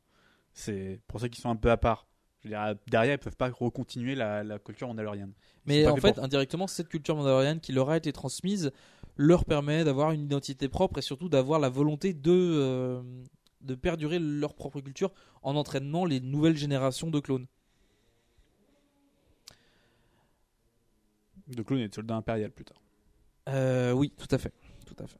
C'est 0.52 1.00
pour 1.06 1.20
ça 1.20 1.28
qu'ils 1.28 1.40
sont 1.42 1.50
un 1.50 1.56
peu 1.56 1.70
à 1.70 1.76
part. 1.76 2.06
Je 2.42 2.48
veux 2.48 2.54
dire, 2.54 2.74
derrière, 2.86 3.14
ils 3.14 3.18
peuvent 3.18 3.36
pas 3.36 3.50
recontinuer 3.50 4.14
la, 4.14 4.44
la 4.44 4.58
culture 4.58 4.88
mandalorienne. 4.88 5.32
Ils 5.66 5.66
Mais 5.66 5.86
en 5.86 5.96
fait, 5.96 6.14
pour. 6.14 6.24
indirectement, 6.24 6.66
cette 6.66 6.88
culture 6.88 7.16
mandalorienne 7.16 7.60
qui 7.60 7.72
leur 7.72 7.90
a 7.90 7.96
été 7.96 8.12
transmise 8.12 8.72
leur 9.16 9.44
permet 9.44 9.84
d'avoir 9.84 10.12
une 10.12 10.22
identité 10.22 10.68
propre 10.68 10.98
et 10.98 11.02
surtout 11.02 11.28
d'avoir 11.28 11.58
la 11.60 11.68
volonté 11.68 12.14
de, 12.14 12.30
euh, 12.32 13.02
de 13.60 13.74
perdurer 13.74 14.18
leur 14.20 14.54
propre 14.54 14.80
culture 14.80 15.12
en 15.42 15.56
entraînant 15.56 16.04
les 16.04 16.20
nouvelles 16.20 16.56
générations 16.56 17.10
de 17.10 17.20
clones. 17.20 17.46
de 21.48 21.62
clones 21.62 21.80
et 21.80 21.88
de 21.88 21.94
soldats 21.94 22.16
impériaux 22.16 22.50
plus 22.50 22.64
tard. 22.64 22.80
Euh, 23.48 23.92
oui, 23.92 24.12
tout 24.16 24.28
à 24.30 24.38
fait, 24.38 24.52
tout 24.86 24.96
à 25.02 25.06
fait. 25.06 25.18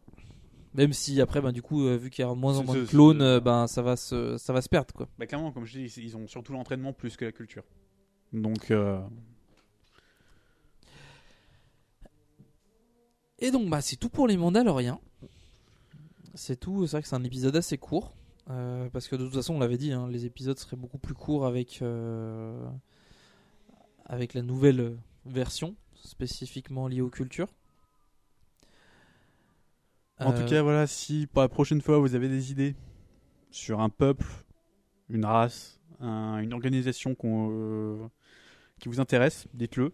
Même 0.78 0.92
si 0.92 1.20
après, 1.20 1.40
ben, 1.40 1.52
du 1.52 1.60
coup, 1.60 1.86
euh, 1.86 1.96
vu 1.96 2.08
qu'il 2.08 2.24
y 2.24 2.28
a 2.28 2.32
moins 2.34 2.56
en 2.56 2.64
moins 2.64 2.76
de 2.76 2.84
clones, 2.84 3.20
euh, 3.20 3.40
ben, 3.40 3.66
ça 3.66 3.82
va 3.82 3.96
se, 3.96 4.38
ça 4.38 4.52
va 4.52 4.62
se 4.62 4.68
perdre, 4.68 4.94
quoi. 4.94 5.08
Bah, 5.18 5.26
clairement, 5.26 5.50
comme 5.50 5.64
je 5.64 5.78
dis, 5.78 5.92
ils 6.00 6.16
ont 6.16 6.26
surtout 6.28 6.52
l'entraînement 6.52 6.92
plus 6.92 7.16
que 7.16 7.24
la 7.24 7.32
culture. 7.32 7.64
Donc, 8.32 8.70
euh, 8.70 9.00
Et 13.40 13.50
donc, 13.50 13.68
bah, 13.68 13.80
c'est 13.80 13.96
tout 13.96 14.08
pour 14.08 14.26
les 14.28 14.36
Mandaloriens. 14.36 15.00
C'est 16.34 16.58
tout. 16.58 16.86
C'est 16.86 16.92
vrai 16.92 17.02
que 17.02 17.08
c'est 17.08 17.16
un 17.16 17.24
épisode 17.24 17.56
assez 17.56 17.76
court. 17.76 18.14
Euh, 18.50 18.88
parce 18.90 19.08
que 19.08 19.16
de 19.16 19.24
toute 19.24 19.34
façon, 19.34 19.54
on 19.54 19.58
l'avait 19.58 19.78
dit, 19.78 19.92
hein, 19.92 20.08
les 20.08 20.26
épisodes 20.26 20.58
seraient 20.58 20.76
beaucoup 20.76 20.98
plus 20.98 21.14
courts 21.14 21.44
avec, 21.44 21.80
euh, 21.82 22.66
avec 24.06 24.32
la 24.32 24.42
nouvelle 24.42 24.96
version, 25.26 25.74
spécifiquement 25.96 26.86
liée 26.88 27.00
aux 27.00 27.10
cultures. 27.10 27.48
En 30.20 30.32
tout 30.32 30.38
Euh, 30.42 30.48
cas, 30.48 30.62
voilà, 30.62 30.86
si 30.86 31.26
pour 31.26 31.42
la 31.42 31.48
prochaine 31.48 31.80
fois 31.80 31.98
vous 31.98 32.14
avez 32.14 32.28
des 32.28 32.50
idées 32.50 32.74
sur 33.50 33.80
un 33.80 33.88
peuple, 33.88 34.26
une 35.08 35.24
race, 35.24 35.80
un- 36.00 36.38
une 36.38 36.52
organisation 36.52 37.16
euh, 37.24 38.06
qui 38.80 38.88
vous 38.88 39.00
intéresse, 39.00 39.46
dites-le. 39.54 39.92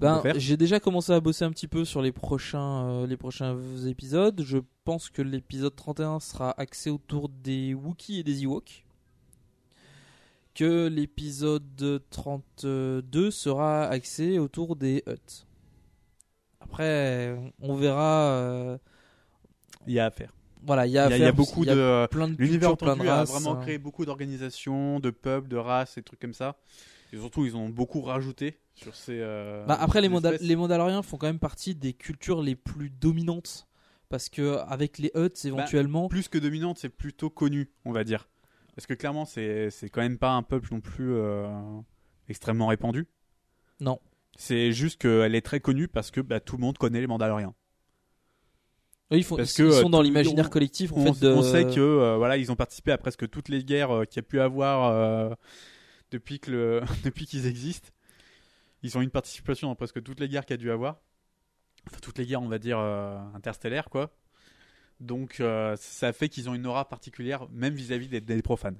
Ben, 0.00 0.20
j'ai 0.38 0.56
déjà 0.56 0.80
commencé 0.80 1.12
à 1.12 1.20
bosser 1.20 1.44
un 1.44 1.50
petit 1.50 1.68
peu 1.68 1.84
sur 1.84 2.00
les 2.00 2.12
prochains, 2.12 2.88
euh, 2.88 3.06
les 3.06 3.18
prochains 3.18 3.56
épisodes. 3.86 4.40
Je 4.42 4.58
pense 4.84 5.10
que 5.10 5.20
l'épisode 5.20 5.76
31 5.76 6.20
sera 6.20 6.58
axé 6.58 6.88
autour 6.88 7.28
des 7.28 7.74
Wookiees 7.74 8.20
et 8.20 8.22
des 8.22 8.42
Ewoks. 8.44 8.84
Que 10.54 10.86
l'épisode 10.86 12.02
32 12.10 13.30
sera 13.30 13.84
axé 13.84 14.38
autour 14.38 14.76
des 14.76 15.02
Hutt. 15.06 15.46
Après, 16.72 17.36
on 17.60 17.74
verra. 17.76 18.30
euh, 18.30 18.78
Il 19.86 19.92
y 19.92 19.98
a 20.00 20.06
à 20.06 20.10
faire. 20.10 20.32
Voilà, 20.64 20.86
il 20.86 20.92
y 20.92 20.98
a, 20.98 21.06
Il 21.06 21.10
y 21.10 21.12
a, 21.12 21.16
il 21.16 21.20
y 21.20 21.22
a 21.24 21.26
faire, 21.26 21.34
beaucoup 21.34 21.64
il 21.64 21.66
y 21.66 21.70
a 21.70 21.74
de. 21.74 21.80
euh, 21.80 22.06
plein 22.06 22.28
de 22.28 22.36
L'univers 22.38 22.76
plein 22.78 22.96
de 22.96 23.06
a 23.06 23.24
vraiment 23.24 23.56
hein. 23.56 23.60
créé 23.60 23.78
beaucoup 23.78 24.06
d'organisations, 24.06 25.00
de 25.00 25.10
peuples, 25.10 25.48
de 25.48 25.56
races 25.56 25.98
et 25.98 26.02
trucs 26.02 26.20
comme 26.20 26.32
ça. 26.32 26.56
Et 27.12 27.18
surtout, 27.18 27.44
ils 27.44 27.56
ont 27.56 27.68
beaucoup 27.68 28.00
rajouté 28.00 28.58
sur 28.74 28.94
ces. 28.94 29.18
euh, 29.20 29.66
Bah, 29.66 29.76
après, 29.78 30.00
les, 30.00 30.08
Mandaloriens 30.08 31.02
font 31.02 31.18
quand 31.18 31.26
même 31.26 31.38
partie 31.38 31.74
des 31.74 31.92
cultures 31.92 32.40
les 32.42 32.54
plus 32.56 32.88
dominantes. 32.88 33.66
Parce 34.08 34.28
que 34.28 34.58
avec 34.66 34.98
les 34.98 35.10
Hutt, 35.14 35.34
Bah, 35.34 35.48
éventuellement. 35.48 36.08
plus 36.08 36.28
que 36.28 36.38
dominante, 36.38 36.78
c'est 36.78 36.88
plutôt 36.90 37.28
connu, 37.28 37.70
on 37.84 37.92
va 37.92 38.04
dire. 38.04 38.28
Parce 38.74 38.86
que 38.86 38.94
clairement, 38.94 39.24
c'est 39.26 39.68
c'est 39.70 39.90
quand 39.90 40.00
même 40.00 40.16
pas 40.18 40.30
un 40.32 40.42
peuple 40.42 40.68
non 40.72 40.80
plus 40.80 41.12
euh, 41.12 41.48
extrêmement 42.28 42.68
répandu. 42.68 43.06
Non. 43.80 43.98
C'est 44.36 44.72
juste 44.72 45.00
qu'elle 45.00 45.34
est 45.34 45.42
très 45.42 45.60
connue 45.60 45.88
parce 45.88 46.10
que 46.10 46.20
bah, 46.20 46.40
tout 46.40 46.56
le 46.56 46.62
monde 46.62 46.78
connaît 46.78 47.00
les 47.00 47.06
Mandaloriens. 47.06 47.54
Ils, 49.10 49.24
font- 49.24 49.36
Parce 49.36 49.52
ils 49.58 49.64
que, 49.64 49.70
sont 49.70 49.86
euh, 49.86 49.90
dans 49.90 50.00
l'imaginaire 50.00 50.48
collectif 50.48 50.92
en 50.92 50.96
on, 50.96 51.12
fait 51.12 51.20
de... 51.26 51.32
on 51.32 51.42
sait 51.42 51.64
que 51.66 51.80
euh, 51.80 52.16
voilà, 52.16 52.38
ils 52.38 52.50
ont 52.50 52.56
participé 52.56 52.92
à 52.92 52.98
presque 52.98 53.28
toutes 53.28 53.50
les 53.50 53.62
guerres 53.62 53.90
euh, 53.90 54.04
qu'il 54.06 54.16
y 54.16 54.20
a 54.20 54.22
pu 54.22 54.40
avoir 54.40 54.88
euh, 54.90 55.34
depuis 56.10 56.40
que 56.40 56.50
le 56.50 56.82
depuis 57.04 57.26
qu'ils 57.26 57.46
existent. 57.46 57.90
Ils 58.82 58.96
ont 58.96 59.02
eu 59.02 59.04
une 59.04 59.10
participation 59.10 59.68
dans 59.68 59.74
presque 59.74 60.02
toutes 60.02 60.18
les 60.18 60.28
guerres 60.28 60.46
qu'il 60.46 60.54
y 60.54 60.58
a 60.58 60.58
dû 60.58 60.70
avoir. 60.70 60.96
Enfin, 61.86 61.98
toutes 62.00 62.16
les 62.18 62.26
guerres, 62.26 62.42
on 62.42 62.48
va 62.48 62.58
dire 62.58 62.78
interstellaires, 62.78 63.90
quoi. 63.90 64.12
Donc, 64.98 65.40
ça 65.76 66.12
fait 66.12 66.28
qu'ils 66.28 66.48
ont 66.48 66.54
une 66.54 66.66
aura 66.66 66.88
particulière, 66.88 67.46
même 67.50 67.74
vis-à-vis 67.74 68.08
des, 68.08 68.20
des 68.20 68.42
profanes. 68.42 68.78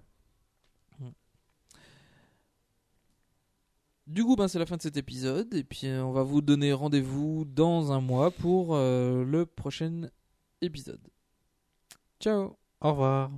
Du 4.06 4.24
coup, 4.24 4.36
ben, 4.36 4.48
c'est 4.48 4.58
la 4.58 4.66
fin 4.66 4.76
de 4.76 4.82
cet 4.82 4.96
épisode. 4.96 5.54
Et 5.54 5.64
puis, 5.64 5.86
euh, 5.86 6.04
on 6.04 6.12
va 6.12 6.22
vous 6.22 6.40
donner 6.40 6.72
rendez-vous 6.72 7.44
dans 7.44 7.92
un 7.92 8.00
mois 8.00 8.30
pour 8.30 8.74
euh, 8.74 9.24
le 9.24 9.46
prochain 9.46 10.08
épisode. 10.60 11.00
Ciao 12.20 12.56
Au 12.80 12.90
revoir. 12.90 13.30